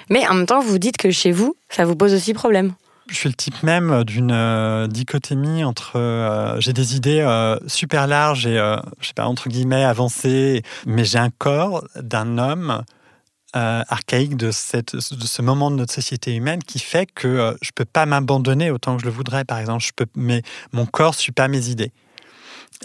Mais 0.10 0.28
en 0.28 0.34
même 0.34 0.46
temps, 0.46 0.62
vous 0.62 0.80
dites 0.80 0.98
que 0.98 1.12
chez 1.12 1.32
vous, 1.32 1.56
ça 1.70 1.86
vous 1.86 1.96
pose 1.96 2.14
aussi 2.14 2.34
problème. 2.34 2.74
Je 3.10 3.16
suis 3.16 3.30
le 3.30 3.36
type 3.36 3.64
même 3.64 4.04
d'une 4.04 4.32
euh, 4.34 4.88
dichotomie 4.88 5.64
entre 5.64 5.94
euh, 5.96 6.60
j'ai 6.60 6.74
des 6.74 6.98
idées 6.98 7.22
euh, 7.22 7.58
super 7.66 8.06
larges 8.06 8.46
et 8.46 8.58
je 9.00 9.08
sais 9.08 9.14
pas 9.14 9.26
entre 9.26 9.48
guillemets 9.48 9.86
avancées, 9.86 10.62
mais 10.86 11.06
j'ai 11.06 11.18
un 11.18 11.30
corps 11.30 11.88
d'un 11.96 12.38
homme 12.38 12.84
archaïque 13.54 14.38
de, 14.38 14.52
cette, 14.52 14.96
de 14.96 15.26
ce 15.26 15.42
moment 15.42 15.72
de 15.72 15.78
notre 15.78 15.92
société 15.92 16.36
humaine 16.36 16.62
qui 16.62 16.78
fait 16.78 17.08
que 17.08 17.58
je 17.64 17.72
peux 17.74 17.86
pas 17.86 18.06
m'abandonner 18.06 18.70
autant 18.70 18.96
que 18.96 19.02
je 19.02 19.08
le 19.08 19.12
voudrais. 19.12 19.46
Par 19.46 19.58
exemple, 19.58 19.84
je 19.84 19.94
peux, 19.96 20.06
mais 20.16 20.44
mon 20.74 20.86
corps 20.86 21.16
suit 21.16 21.32
pas 21.32 21.48
mes 21.48 21.70
idées. 21.70 21.92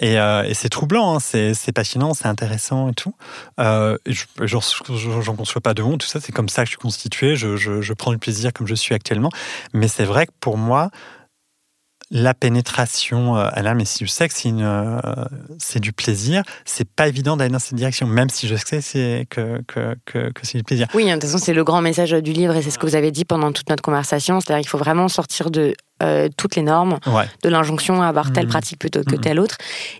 Euh, 0.02 0.42
et, 0.44 0.54
c'est 0.54 0.68
troublant, 0.68 1.16
hein, 1.16 1.20
c'est 1.20 1.72
passionnant, 1.72 2.14
c'est 2.14 2.26
intéressant 2.26 2.88
et 2.88 2.94
tout. 2.94 3.14
Euh, 3.60 3.98
J'en 4.40 5.36
conçois 5.36 5.60
pas 5.60 5.74
de 5.74 5.82
honte, 5.82 6.00
tout 6.00 6.06
ça, 6.06 6.20
c'est 6.20 6.32
comme 6.32 6.48
ça 6.48 6.62
que 6.62 6.66
je 6.66 6.70
suis 6.70 6.78
constitué, 6.78 7.36
je, 7.36 7.92
prends 7.92 8.12
du 8.12 8.18
plaisir 8.18 8.52
comme 8.52 8.66
je 8.66 8.74
suis 8.74 8.94
actuellement. 8.94 9.30
Mais 9.74 9.88
c'est 9.88 10.04
vrai 10.04 10.26
que 10.26 10.32
pour 10.40 10.56
moi, 10.56 10.90
la 12.10 12.34
pénétration 12.34 13.36
euh, 13.36 13.48
à 13.50 13.62
l'âme 13.62 13.80
et 13.80 13.84
si 13.86 14.06
sais 14.06 14.28
que 14.28 14.34
euh, 14.46 15.00
c'est 15.58 15.80
du 15.80 15.92
plaisir, 15.92 16.42
c'est 16.66 16.88
pas 16.88 17.08
évident 17.08 17.36
d'aller 17.36 17.50
dans 17.50 17.58
cette 17.58 17.74
direction, 17.74 18.06
même 18.06 18.28
si 18.28 18.48
je 18.48 18.56
sais 18.56 19.26
que, 19.30 19.62
que, 19.66 19.96
que, 20.04 20.30
c'est 20.42 20.58
du 20.58 20.64
plaisir. 20.64 20.88
Oui, 20.94 21.06
de 21.06 21.12
toute 21.12 21.22
façon, 21.22 21.38
c'est 21.38 21.54
le 21.54 21.64
grand 21.64 21.80
message 21.80 22.10
du 22.10 22.32
livre 22.32 22.54
et 22.54 22.62
c'est 22.62 22.70
ce 22.70 22.78
que 22.78 22.86
vous 22.86 22.96
avez 22.96 23.10
dit 23.10 23.24
pendant 23.24 23.50
toute 23.50 23.68
notre 23.70 23.82
conversation, 23.82 24.40
c'est-à-dire 24.40 24.60
qu'il 24.60 24.68
faut 24.68 24.78
vraiment 24.78 25.08
sortir 25.08 25.50
de 25.50 25.74
euh, 26.02 26.28
toutes 26.36 26.56
les 26.56 26.62
normes 26.62 26.98
Ouais. 27.06 27.24
de 27.42 27.48
l'injonction 27.48 28.02
à 28.02 28.08
avoir 28.08 28.32
telle 28.32 28.44
Mhm. 28.44 28.50
pratique 28.50 28.78
plutôt 28.78 29.02
que 29.04 29.14
Mhm. 29.16 29.20
telle 29.20 29.40
autre. 29.40 29.56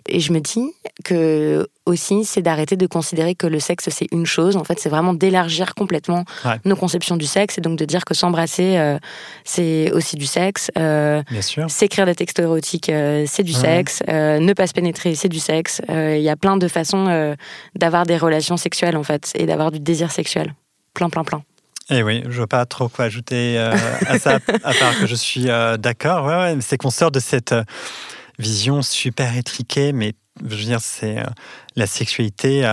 Et 0.07 0.19
je 0.19 0.31
me 0.33 0.39
dis 0.39 0.71
que 1.03 1.67
aussi, 1.85 2.23
c'est 2.25 2.41
d'arrêter 2.41 2.77
de 2.77 2.87
considérer 2.87 3.35
que 3.35 3.47
le 3.47 3.59
sexe 3.59 3.89
c'est 3.91 4.07
une 4.11 4.25
chose. 4.25 4.55
En 4.55 4.63
fait, 4.63 4.79
c'est 4.79 4.89
vraiment 4.89 5.13
d'élargir 5.13 5.75
complètement 5.75 6.23
Ouais. 6.45 6.55
nos 6.65 6.75
conceptions 6.75 7.17
du 7.17 7.25
sexe 7.25 7.57
et 7.57 7.61
donc 7.61 7.77
de 7.77 7.85
dire 7.85 8.05
que 8.05 8.13
s'embrasser, 8.13 8.77
euh, 8.77 8.97
c'est 9.43 9.91
aussi 9.91 10.15
du 10.15 10.25
sexe. 10.25 10.71
Euh, 10.77 11.21
Bien 11.29 11.41
sûr. 11.41 11.69
S'écrire 11.69 12.05
des 12.05 12.15
textes 12.15 12.39
érotiques, 12.39 12.89
euh, 12.89 13.25
c'est 13.27 13.43
du 13.43 13.53
Ouais. 13.53 13.59
sexe. 13.59 14.01
Ne 14.07 14.53
pas 14.53 14.67
se 14.67 14.73
pénétrer, 14.73 15.15
c'est 15.15 15.29
du 15.29 15.39
sexe. 15.39 15.81
Il 15.89 16.21
y 16.21 16.29
a 16.29 16.35
plein 16.35 16.57
de 16.57 16.67
façons 16.67 17.35
d'avoir 17.75 18.05
des 18.05 18.17
relations 18.17 18.57
sexuelles, 18.57 18.97
en 18.97 19.03
fait, 19.03 19.31
et 19.35 19.45
d'avoir 19.45 19.71
du 19.71 19.79
désir 19.79 20.11
sexuel. 20.11 20.53
Plein, 20.93 21.09
plein, 21.09 21.23
plein. 21.23 21.43
Et 21.89 21.97
Eh 21.97 22.03
oui, 22.03 22.21
je 22.23 22.29
ne 22.29 22.33
vois 22.35 22.47
pas 22.47 22.65
trop 22.65 22.87
quoi 22.87 23.05
ajouter 23.05 23.57
euh, 23.57 23.75
à 24.07 24.17
ça, 24.17 24.39
à 24.63 24.73
part 24.73 24.97
que 24.99 25.05
je 25.05 25.15
suis 25.15 25.49
euh, 25.49 25.75
d'accord. 25.75 26.25
Ouais, 26.25 26.35
ouais, 26.35 26.57
c'est 26.61 26.77
qu'on 26.77 26.89
sort 26.89 27.11
de 27.11 27.19
cette 27.19 27.51
euh, 27.51 27.63
vision 28.39 28.81
super 28.81 29.35
étriquée, 29.35 29.91
mais 29.91 30.13
je 30.41 30.55
veux 30.55 30.63
dire, 30.63 30.79
c'est 30.81 31.19
euh, 31.19 31.25
la 31.75 31.85
sexualité. 31.85 32.65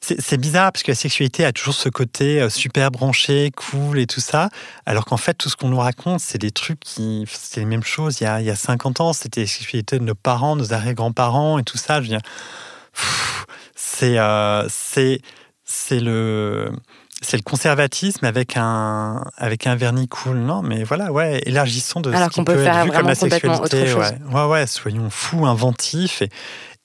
c'est 0.00 0.36
bizarre 0.36 0.70
parce 0.70 0.84
que 0.84 0.92
la 0.92 0.96
sexualité 0.96 1.44
a 1.44 1.52
toujours 1.52 1.74
ce 1.74 1.88
côté 1.88 2.48
super 2.50 2.92
branché, 2.92 3.50
cool 3.56 3.98
et 3.98 4.06
tout 4.06 4.20
ça, 4.20 4.48
alors 4.86 5.06
qu'en 5.06 5.16
fait, 5.16 5.34
tout 5.34 5.48
ce 5.48 5.56
qu'on 5.56 5.68
nous 5.68 5.78
raconte, 5.78 6.20
c'est 6.20 6.38
des 6.38 6.52
trucs 6.52 6.80
qui. 6.80 7.24
C'est 7.26 7.60
les 7.60 7.66
mêmes 7.66 7.82
choses. 7.82 8.20
Il 8.20 8.24
y 8.24 8.26
a, 8.26 8.40
il 8.40 8.46
y 8.46 8.50
a 8.50 8.56
50 8.56 9.00
ans, 9.00 9.12
c'était 9.12 9.40
la 9.40 9.46
sexualité 9.48 9.98
de 9.98 10.04
nos 10.04 10.14
parents, 10.14 10.54
nos 10.54 10.72
arrière-grands-parents 10.72 11.58
et 11.58 11.64
tout 11.64 11.78
ça. 11.78 11.96
Je 11.96 12.02
veux 12.02 12.16
dire, 12.16 12.22
c'est 13.74 15.20
c'est 15.64 16.00
le 16.00 16.70
c'est 17.24 17.36
le 17.36 17.42
conservatisme 17.42 18.24
avec 18.24 18.56
un 18.56 19.24
avec 19.36 19.66
un 19.66 19.74
vernis 19.76 20.08
cool 20.08 20.38
non 20.38 20.62
mais 20.62 20.84
voilà 20.84 21.10
ouais 21.12 21.40
élargissons 21.46 22.00
de 22.00 22.12
Alors 22.12 22.26
ce 22.26 22.30
qui 22.30 22.36
qu'on 22.36 22.44
peut 22.44 22.54
peut 22.54 22.62
faire 22.64 22.78
être 22.78 22.84
vu 22.84 22.90
comme 22.92 23.06
la 23.08 23.14
sexualité 23.14 23.62
autre 23.62 23.86
chose. 23.86 23.96
ouais. 23.96 24.34
ouais 24.34 24.46
ouais 24.46 24.66
soyons 24.66 25.10
fous 25.10 25.46
inventifs 25.46 26.22
et, 26.22 26.30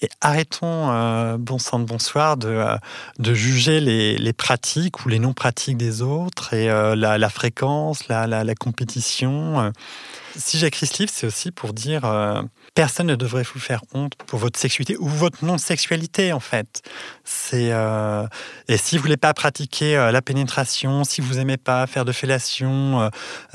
et 0.02 0.10
arrêtons 0.22 0.90
euh, 0.92 1.38
bon 1.38 1.60
sang 1.60 1.80
de 1.80 1.86
bonsoir 1.86 2.38
de 2.38 2.48
euh, 2.48 2.76
de 3.20 3.34
juger 3.34 3.80
les, 3.82 4.18
les 4.18 4.34
pratiques 4.34 5.06
ou 5.06 5.10
les 5.10 5.20
non 5.20 5.34
pratiques 5.34 5.78
des 5.78 6.02
autres 6.02 6.54
et 6.54 6.70
euh, 6.70 6.96
la, 6.96 7.18
la 7.18 7.30
fréquence 7.30 8.08
la, 8.08 8.26
la, 8.28 8.44
la 8.44 8.56
compétition. 8.56 9.72
Si 10.40 10.58
j'écris 10.58 10.88
ce 10.88 10.98
livre 11.00 11.12
c'est 11.14 11.28
aussi 11.28 11.52
pour 11.52 11.74
dire 11.74 12.06
euh, 12.06 12.42
personne 12.74 13.08
ne 13.08 13.16
devrait 13.16 13.44
vous 13.44 13.60
faire 13.60 13.82
honte 13.94 14.14
pour 14.16 14.40
votre 14.40 14.58
sexualité 14.58 14.98
ou 14.98 15.08
votre 15.08 15.44
non-sexualité 15.44 16.34
en 16.34 16.40
fait. 16.40 16.82
C'est 17.24 17.72
euh, 17.72 18.26
et 18.68 18.78
si 18.78 18.98
vous 18.98 19.04
voulez 19.04 19.18
pas 19.18 19.34
pratiquer 19.34 19.98
euh, 19.98 20.12
la 20.12 20.22
pénétration, 20.22 21.04
si 21.04 21.22
vous 21.22 21.40
aimez 21.40 21.58
pas 21.58 21.86
faire 21.88 22.06
de 22.06 22.12
fellation, 22.12 23.10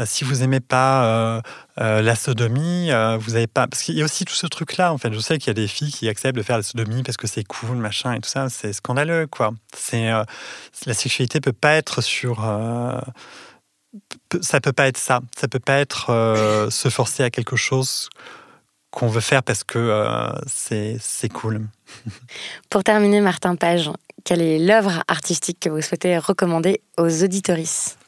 si 0.05 0.25
vous 0.25 0.43
aimez 0.43 0.61
pas 0.61 1.43
la 1.77 2.15
sodomie, 2.15 2.91
vous 3.19 3.35
avez 3.35 3.47
pas 3.47 3.67
parce 3.67 3.83
qu'il 3.83 3.97
y 3.97 4.03
a 4.03 4.05
aussi 4.05 4.25
tout 4.25 4.35
ce 4.35 4.47
truc 4.47 4.77
là 4.77 4.93
en 4.93 4.99
fait. 4.99 5.13
Je 5.13 5.19
sais 5.19 5.39
qu'il 5.39 5.49
y 5.49 5.51
a 5.51 5.55
des 5.55 5.69
filles 5.69 5.93
qui 5.93 6.09
acceptent 6.09 6.37
de 6.37 6.43
faire 6.43 6.57
la 6.57 6.63
sodomie 6.63 7.03
parce 7.03 7.17
que 7.17 7.27
c'est 7.27 7.45
cool 7.45 7.77
machin 7.77 8.13
et 8.13 8.21
tout 8.21 8.29
ça, 8.29 8.49
c'est 8.49 8.73
scandaleux 8.73 9.27
quoi. 9.27 9.53
C'est 9.75 10.11
la 10.87 10.95
sexualité 10.95 11.41
peut 11.41 11.53
pas 11.53 11.75
être 11.75 12.03
sur 12.03 12.45
ça 14.41 14.61
peut 14.61 14.73
pas 14.73 14.87
être 14.89 14.99
ça. 14.99 15.21
Ça 15.37 15.49
peut 15.49 15.59
pas 15.59 15.79
être 15.79 16.11
euh, 16.11 16.71
se 16.71 16.89
forcer 16.89 17.23
à 17.23 17.31
quelque 17.31 17.57
chose 17.57 18.09
qu'on 18.91 19.09
veut 19.09 19.21
faire 19.21 19.43
parce 19.43 19.65
que 19.65 19.79
euh, 19.79 20.31
c'est 20.47 21.33
cool. 21.33 21.67
Pour 22.71 22.85
terminer, 22.85 23.21
Martin 23.21 23.57
Page, 23.57 23.91
quelle 24.25 24.41
est 24.41 24.59
l'œuvre 24.59 25.03
artistique 25.09 25.59
que 25.61 25.69
vous 25.69 25.83
souhaitez 25.83 26.17
recommander 26.19 26.81
aux 26.97 27.25
auditoristes 27.25 27.99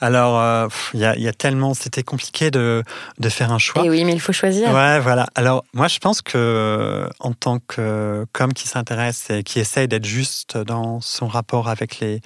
Alors, 0.00 0.38
euh, 0.38 0.68
il 0.92 1.00
y, 1.00 1.04
a, 1.04 1.16
il 1.16 1.22
y 1.22 1.28
a 1.28 1.32
tellement, 1.32 1.72
c'était 1.72 2.02
compliqué 2.02 2.50
de, 2.50 2.82
de 3.18 3.28
faire 3.30 3.52
un 3.52 3.58
choix. 3.58 3.82
Eh 3.86 3.90
oui, 3.90 4.04
mais 4.04 4.12
il 4.12 4.20
faut 4.20 4.32
choisir. 4.34 4.70
Ouais, 4.70 5.00
voilà. 5.00 5.26
Alors, 5.34 5.64
moi, 5.72 5.88
je 5.88 5.98
pense 5.98 6.20
que 6.20 7.08
en 7.18 7.32
tant 7.32 7.58
que 7.60 8.26
comme 8.32 8.52
qui 8.52 8.68
s'intéresse 8.68 9.30
et 9.30 9.42
qui 9.42 9.60
essaye 9.60 9.88
d'être 9.88 10.06
juste 10.06 10.58
dans 10.58 11.00
son 11.00 11.26
rapport 11.26 11.68
avec 11.68 12.00
les 12.00 12.20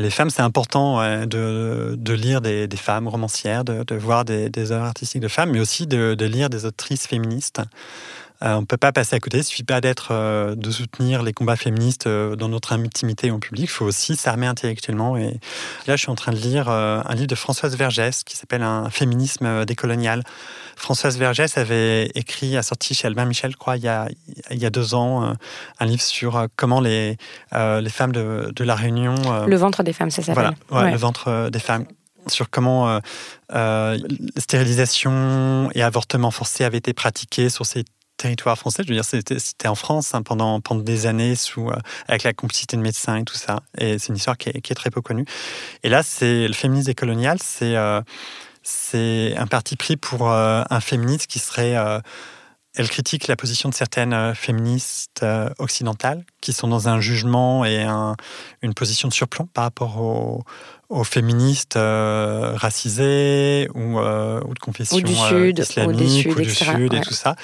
les 0.00 0.10
femmes, 0.10 0.30
c'est 0.30 0.42
important 0.42 1.00
de, 1.26 2.12
lire 2.12 2.40
des, 2.40 2.68
femmes 2.76 3.08
romancières, 3.08 3.64
de, 3.64 3.94
voir 3.94 4.24
des, 4.24 4.72
œuvres 4.72 4.84
artistiques 4.84 5.22
de 5.22 5.28
femmes, 5.28 5.50
mais 5.50 5.60
aussi 5.60 5.86
de 5.86 6.24
lire 6.24 6.50
des 6.50 6.64
autrices 6.64 7.06
féministes. 7.06 7.60
Euh, 8.42 8.54
on 8.54 8.60
ne 8.60 8.66
peut 8.66 8.76
pas 8.76 8.92
passer 8.92 9.16
à 9.16 9.20
côté. 9.20 9.38
Il 9.38 9.40
ne 9.40 9.44
suffit 9.46 9.64
pas 9.64 9.80
d'être, 9.80 10.08
euh, 10.12 10.54
de 10.54 10.70
soutenir 10.70 11.22
les 11.24 11.32
combats 11.32 11.56
féministes 11.56 12.06
euh, 12.06 12.36
dans 12.36 12.48
notre 12.48 12.72
intimité 12.72 13.30
en 13.32 13.40
public. 13.40 13.64
Il 13.64 13.68
faut 13.72 13.84
aussi 13.84 14.14
s'armer 14.14 14.46
intellectuellement. 14.46 15.16
Et 15.16 15.40
là, 15.86 15.96
je 15.96 16.02
suis 16.02 16.10
en 16.10 16.14
train 16.14 16.32
de 16.32 16.36
lire 16.38 16.68
un 16.68 17.14
livre 17.14 17.26
de 17.26 17.34
Françoise 17.34 17.76
Vergès 17.76 18.22
qui 18.24 18.36
s'appelle 18.36 18.62
Un 18.62 18.90
féminisme 18.90 19.64
décolonial. 19.64 20.22
Françoise 20.76 21.18
Vergès 21.18 21.58
avait 21.58 22.06
écrit, 22.14 22.56
a 22.56 22.62
sorti 22.62 22.94
chez 22.94 23.08
Albin 23.08 23.24
Michel, 23.24 23.50
je 23.50 23.56
crois, 23.56 23.76
il 23.76 23.82
y 23.82 23.88
a, 23.88 24.06
il 24.52 24.58
y 24.58 24.66
a 24.66 24.70
deux 24.70 24.94
ans, 24.94 25.34
un 25.80 25.84
livre 25.84 26.02
sur 26.02 26.46
comment 26.54 26.80
les, 26.80 27.16
les 27.52 27.90
femmes 27.90 28.12
de, 28.12 28.52
de 28.54 28.64
la 28.64 28.76
Réunion. 28.76 29.16
Le 29.46 29.56
ventre 29.56 29.82
des 29.82 29.92
femmes, 29.92 30.10
ça 30.12 30.22
s'appelle. 30.22 30.52
voilà, 30.70 30.82
ouais, 30.84 30.86
Ouais. 30.88 30.92
le 30.92 30.98
ventre 30.98 31.48
des 31.50 31.58
femmes. 31.58 31.86
Sur 32.28 32.50
comment 32.50 32.88
euh, 32.90 33.00
euh, 33.54 33.98
stérilisation 34.36 35.70
et 35.74 35.82
avortement 35.82 36.30
forcé 36.30 36.64
avaient 36.64 36.78
été 36.78 36.92
pratiqués 36.92 37.48
sur 37.48 37.64
ces 37.64 37.84
territoires 38.18 38.58
français. 38.58 38.82
Je 38.82 38.88
veux 38.88 38.94
dire, 38.94 39.04
c'était 39.04 39.68
en 39.68 39.74
France 39.74 40.14
hein, 40.14 40.22
pendant, 40.22 40.60
pendant 40.60 40.82
des 40.82 41.06
années 41.06 41.34
euh, 41.56 41.70
avec 42.06 42.24
la 42.24 42.34
complicité 42.34 42.76
de 42.76 42.82
médecins 42.82 43.16
et 43.16 43.24
tout 43.24 43.36
ça. 43.36 43.62
Et 43.78 43.98
c'est 43.98 44.08
une 44.08 44.16
histoire 44.16 44.36
qui 44.36 44.50
est, 44.50 44.74
très 44.74 44.90
peu 44.90 45.00
connue. 45.00 45.24
Et 45.82 45.88
là, 45.88 46.02
c'est 46.02 46.46
le 46.46 46.52
féminisme 46.52 46.88
décolonial, 46.88 47.38
c'est 47.40 47.76
euh, 47.76 48.02
un 48.94 49.46
parti 49.46 49.76
pris 49.76 49.96
pour 49.96 50.30
euh, 50.30 50.62
un 50.68 50.80
féministe 50.80 51.26
qui 51.26 51.38
serait. 51.38 51.74
Elle 52.78 52.88
critique 52.88 53.26
la 53.26 53.36
position 53.36 53.68
de 53.68 53.74
certaines 53.74 54.12
euh, 54.14 54.34
féministes 54.34 55.20
euh, 55.22 55.50
occidentales 55.58 56.24
qui 56.40 56.52
sont 56.52 56.68
dans 56.68 56.88
un 56.88 57.00
jugement 57.00 57.64
et 57.64 57.82
un- 57.82 58.14
une 58.62 58.72
position 58.74 59.08
de 59.08 59.12
surplomb 59.12 59.46
par 59.52 59.64
rapport 59.64 60.00
aux, 60.00 60.44
aux 60.88 61.04
féministes 61.04 61.76
euh, 61.76 62.52
racisées 62.54 63.68
ou, 63.74 63.98
euh, 63.98 64.40
ou 64.46 64.54
de 64.54 64.58
confession 64.58 64.96
Ou 64.96 65.00
du 65.02 65.12
euh, 65.12 65.28
Sud, 65.28 65.58
ou 65.58 65.62
islamique 65.62 65.96
des 65.98 66.08
Sud, 66.08 66.30
ou 66.32 66.34
du 66.36 66.42
etc., 66.50 66.72
Sud 66.76 66.92
et 66.94 66.96
ouais. 66.96 67.02
tout 67.02 67.14
ça. 67.14 67.34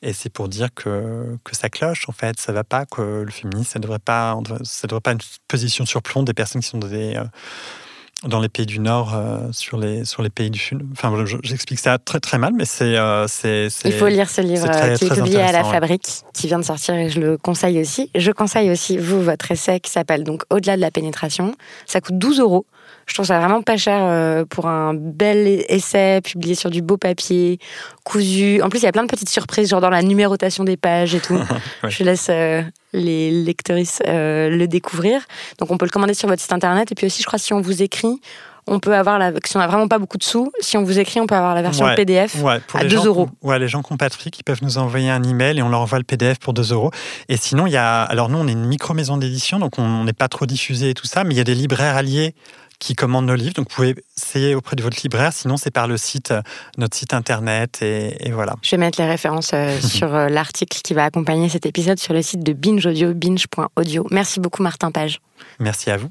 Et 0.00 0.12
c'est 0.12 0.30
pour 0.30 0.48
dire 0.48 0.68
que, 0.74 1.36
que 1.44 1.56
ça 1.56 1.68
cloche, 1.68 2.08
en 2.08 2.12
fait. 2.12 2.38
Ça 2.40 2.52
va 2.52 2.62
pas, 2.64 2.86
que 2.86 3.22
le 3.22 3.30
féminisme, 3.30 3.72
ça 3.72 3.78
devrait 3.80 3.98
pas, 3.98 4.38
ça 4.62 4.86
devrait 4.86 5.00
pas 5.00 5.12
une 5.12 5.18
position 5.48 5.84
de 5.84 5.88
surplomb 5.88 6.22
des 6.22 6.34
personnes 6.34 6.62
qui 6.62 6.68
sont 6.68 6.78
dans 6.78 6.88
des, 6.88 7.20
dans 8.26 8.40
les 8.40 8.48
pays 8.48 8.66
du 8.66 8.78
Nord 8.80 9.14
euh, 9.14 9.38
sur, 9.52 9.78
les, 9.78 10.04
sur 10.04 10.22
les 10.22 10.30
pays 10.30 10.50
du 10.50 10.58
Sud. 10.58 10.80
Enfin, 10.92 11.12
j'explique 11.42 11.78
ça 11.78 11.98
très 11.98 12.20
très 12.20 12.38
mal, 12.38 12.52
mais 12.56 12.64
c'est. 12.64 12.96
euh, 12.96 13.26
Il 13.84 13.92
faut 13.92 14.06
lire 14.08 14.28
ce 14.30 14.40
livre 14.40 14.66
très- 14.68 14.92
euh, 14.92 14.96
qui 14.96 15.04
est 15.06 15.14
publié 15.14 15.40
à 15.40 15.52
la 15.52 15.62
ouais. 15.64 15.70
Fabrique, 15.70 16.08
qui 16.32 16.46
vient 16.46 16.58
de 16.58 16.64
sortir 16.64 16.94
et 16.94 17.08
je 17.10 17.20
le 17.20 17.36
conseille 17.38 17.80
aussi. 17.80 18.10
Je 18.14 18.30
conseille 18.32 18.70
aussi, 18.70 18.96
vous, 18.98 19.20
votre 19.22 19.50
essai 19.50 19.80
qui 19.80 19.90
s'appelle 19.90 20.24
donc 20.24 20.42
Au-delà 20.50 20.76
de 20.76 20.80
la 20.80 20.90
pénétration. 20.90 21.54
Ça 21.86 22.00
coûte 22.00 22.18
12 22.18 22.40
euros. 22.40 22.66
Je 23.06 23.12
trouve 23.14 23.26
ça 23.26 23.38
vraiment 23.38 23.60
pas 23.60 23.76
cher 23.76 23.98
euh, 24.02 24.44
pour 24.48 24.66
un 24.66 24.94
bel 24.94 25.64
essai 25.68 26.20
publié 26.22 26.54
sur 26.54 26.70
du 26.70 26.80
beau 26.80 26.96
papier, 26.96 27.58
cousu. 28.02 28.62
En 28.62 28.68
plus, 28.70 28.78
il 28.80 28.84
y 28.84 28.88
a 28.88 28.92
plein 28.92 29.02
de 29.02 29.08
petites 29.08 29.28
surprises, 29.28 29.68
genre 29.68 29.80
dans 29.82 29.90
la 29.90 30.02
numérotation 30.02 30.64
des 30.64 30.76
pages 30.78 31.14
et 31.14 31.20
tout. 31.20 31.38
Ouais. 31.82 31.90
Je 31.90 32.02
laisse 32.04 32.28
les 32.94 33.30
lectrices 33.30 34.00
euh, 34.08 34.48
le 34.48 34.66
découvrir. 34.66 35.20
Donc, 35.58 35.70
on 35.70 35.76
peut 35.76 35.84
le 35.84 35.90
commander 35.90 36.14
sur 36.14 36.28
votre 36.28 36.40
site 36.40 36.52
internet. 36.52 36.90
Et 36.92 36.94
puis 36.94 37.06
aussi, 37.06 37.20
je 37.20 37.26
crois, 37.26 37.38
si 37.38 37.52
on 37.52 37.60
vous 37.60 37.82
écrit, 37.82 38.20
on 38.66 38.80
peut 38.80 38.94
avoir 38.94 39.18
la. 39.18 39.32
Si 39.44 39.56
on 39.56 39.60
n'a 39.60 39.66
vraiment 39.66 39.88
pas 39.88 39.98
beaucoup 39.98 40.16
de 40.16 40.22
sous, 40.22 40.50
si 40.60 40.76
on 40.76 40.84
vous 40.84 40.98
écrit, 40.98 41.20
on 41.20 41.26
peut 41.26 41.34
avoir 41.34 41.54
la 41.54 41.62
version 41.62 41.84
Ouais. 41.84 41.94
PDF. 41.94 42.36
Ouais, 42.42 42.60
pour 42.60 42.80
à 42.80 42.82
les 42.82 42.88
2 42.88 42.96
gens, 42.96 43.04
euros. 43.04 43.28
Ouais, 43.42 43.58
les 43.58 43.68
gens 43.68 43.82
qui 43.82 43.92
ont 43.92 43.98
fric, 44.10 44.38
ils 44.38 44.42
peuvent 44.42 44.62
nous 44.62 44.78
envoyer 44.78 45.10
un 45.10 45.22
email 45.22 45.58
et 45.58 45.62
on 45.62 45.68
leur 45.68 45.80
envoie 45.80 45.98
le 45.98 46.04
PDF 46.04 46.38
pour 46.38 46.54
2 46.54 46.72
euros. 46.72 46.90
Et 47.28 47.36
sinon, 47.36 47.66
il 47.66 47.72
y 47.72 47.76
a. 47.76 48.02
Alors, 48.02 48.30
nous, 48.30 48.38
on 48.38 48.48
est 48.48 48.52
une 48.52 48.64
micro-maison 48.64 49.18
d'édition, 49.18 49.58
donc 49.58 49.78
on 49.78 50.04
n'est 50.04 50.14
pas 50.14 50.28
trop 50.28 50.46
diffusé 50.46 50.90
et 50.90 50.94
tout 50.94 51.06
ça, 51.06 51.24
mais 51.24 51.34
il 51.34 51.36
y 51.36 51.40
a 51.40 51.44
des 51.44 51.54
libraires 51.54 51.96
alliés 51.96 52.34
qui 52.78 52.94
commandent 52.94 53.26
nos 53.26 53.34
livres. 53.34 53.54
Donc, 53.54 53.68
vous 53.70 53.74
pouvez 53.74 53.94
essayer 54.16 54.54
auprès 54.54 54.76
de 54.76 54.82
votre 54.82 55.00
libraire. 55.02 55.32
Sinon, 55.32 55.56
c'est 55.56 55.70
par 55.70 55.86
le 55.86 55.96
site, 55.96 56.30
euh, 56.30 56.42
notre 56.78 56.96
site 56.96 57.14
internet. 57.14 57.80
Et, 57.82 58.28
et 58.28 58.32
voilà. 58.32 58.56
Je 58.62 58.70
vais 58.72 58.76
mettre 58.78 59.00
les 59.00 59.08
références 59.08 59.52
euh, 59.54 59.78
sur 59.80 60.14
euh, 60.14 60.28
l'article 60.28 60.80
qui 60.82 60.94
va 60.94 61.04
accompagner 61.04 61.48
cet 61.48 61.66
épisode 61.66 61.98
sur 61.98 62.14
le 62.14 62.22
site 62.22 62.42
de 62.42 62.52
Binge 62.52 62.86
Audio, 62.86 63.14
binge.audio. 63.14 64.06
Merci 64.10 64.40
beaucoup, 64.40 64.62
Martin 64.62 64.90
Page. 64.90 65.20
Merci 65.58 65.90
à 65.90 65.96
vous. 65.96 66.10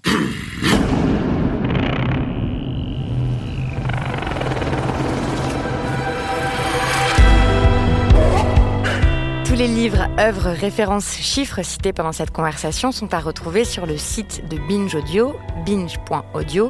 Les 9.63 9.69
livres, 9.69 10.09
œuvres, 10.19 10.49
références, 10.49 11.15
chiffres 11.15 11.61
cités 11.63 11.93
pendant 11.93 12.11
cette 12.11 12.31
conversation 12.31 12.91
sont 12.91 13.13
à 13.13 13.19
retrouver 13.21 13.63
sur 13.63 13.85
le 13.85 13.97
site 13.97 14.43
de 14.49 14.57
Binge 14.57 14.93
Audio, 14.93 15.37
binge.audio, 15.65 16.69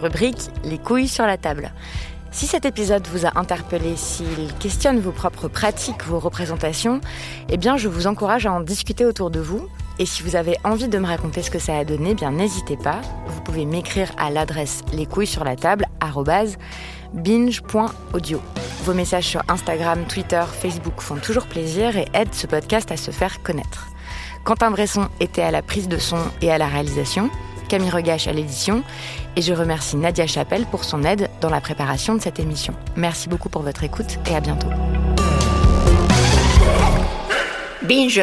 rubrique 0.00 0.48
Les 0.64 0.78
couilles 0.78 1.06
sur 1.06 1.26
la 1.26 1.36
table. 1.36 1.70
Si 2.30 2.46
cet 2.46 2.64
épisode 2.64 3.06
vous 3.08 3.26
a 3.26 3.38
interpellé, 3.38 3.94
s'il 3.94 4.54
questionne 4.58 5.00
vos 5.00 5.12
propres 5.12 5.48
pratiques, 5.48 6.02
vos 6.06 6.18
représentations, 6.18 7.02
eh 7.50 7.58
bien 7.58 7.76
je 7.76 7.88
vous 7.88 8.06
encourage 8.06 8.46
à 8.46 8.52
en 8.52 8.60
discuter 8.60 9.04
autour 9.04 9.30
de 9.30 9.40
vous. 9.40 9.68
Et 9.98 10.06
si 10.06 10.22
vous 10.22 10.34
avez 10.34 10.56
envie 10.64 10.88
de 10.88 10.96
me 10.96 11.06
raconter 11.06 11.42
ce 11.42 11.50
que 11.50 11.58
ça 11.58 11.76
a 11.76 11.84
donné, 11.84 12.12
eh 12.12 12.14
bien 12.14 12.30
n'hésitez 12.30 12.78
pas. 12.78 13.02
Vous 13.26 13.42
pouvez 13.42 13.66
m'écrire 13.66 14.12
à 14.16 14.30
l'adresse 14.30 14.80
les 14.94 15.04
couilles 15.04 15.26
sur 15.26 15.44
la 15.44 15.56
table 15.56 15.84
binge.audio. 17.12 18.40
Vos 18.84 18.94
messages 18.94 19.26
sur 19.26 19.42
Instagram, 19.48 20.04
Twitter, 20.08 20.42
Facebook 20.50 21.00
font 21.00 21.16
toujours 21.16 21.46
plaisir 21.46 21.96
et 21.96 22.06
aident 22.14 22.34
ce 22.34 22.46
podcast 22.46 22.90
à 22.92 22.96
se 22.96 23.10
faire 23.10 23.42
connaître. 23.42 23.88
Quentin 24.44 24.70
Bresson 24.70 25.08
était 25.20 25.42
à 25.42 25.50
la 25.50 25.62
prise 25.62 25.88
de 25.88 25.98
son 25.98 26.18
et 26.40 26.50
à 26.50 26.58
la 26.58 26.66
réalisation, 26.66 27.30
Camille 27.68 27.90
Regache 27.90 28.26
à 28.26 28.32
l'édition, 28.32 28.82
et 29.36 29.42
je 29.42 29.52
remercie 29.52 29.96
Nadia 29.96 30.26
Chapelle 30.26 30.66
pour 30.66 30.84
son 30.84 31.04
aide 31.04 31.28
dans 31.40 31.50
la 31.50 31.60
préparation 31.60 32.14
de 32.14 32.20
cette 32.20 32.40
émission. 32.40 32.74
Merci 32.96 33.28
beaucoup 33.28 33.48
pour 33.48 33.62
votre 33.62 33.84
écoute 33.84 34.18
et 34.30 34.34
à 34.34 34.40
bientôt. 34.40 34.68
Binge. 37.82 38.22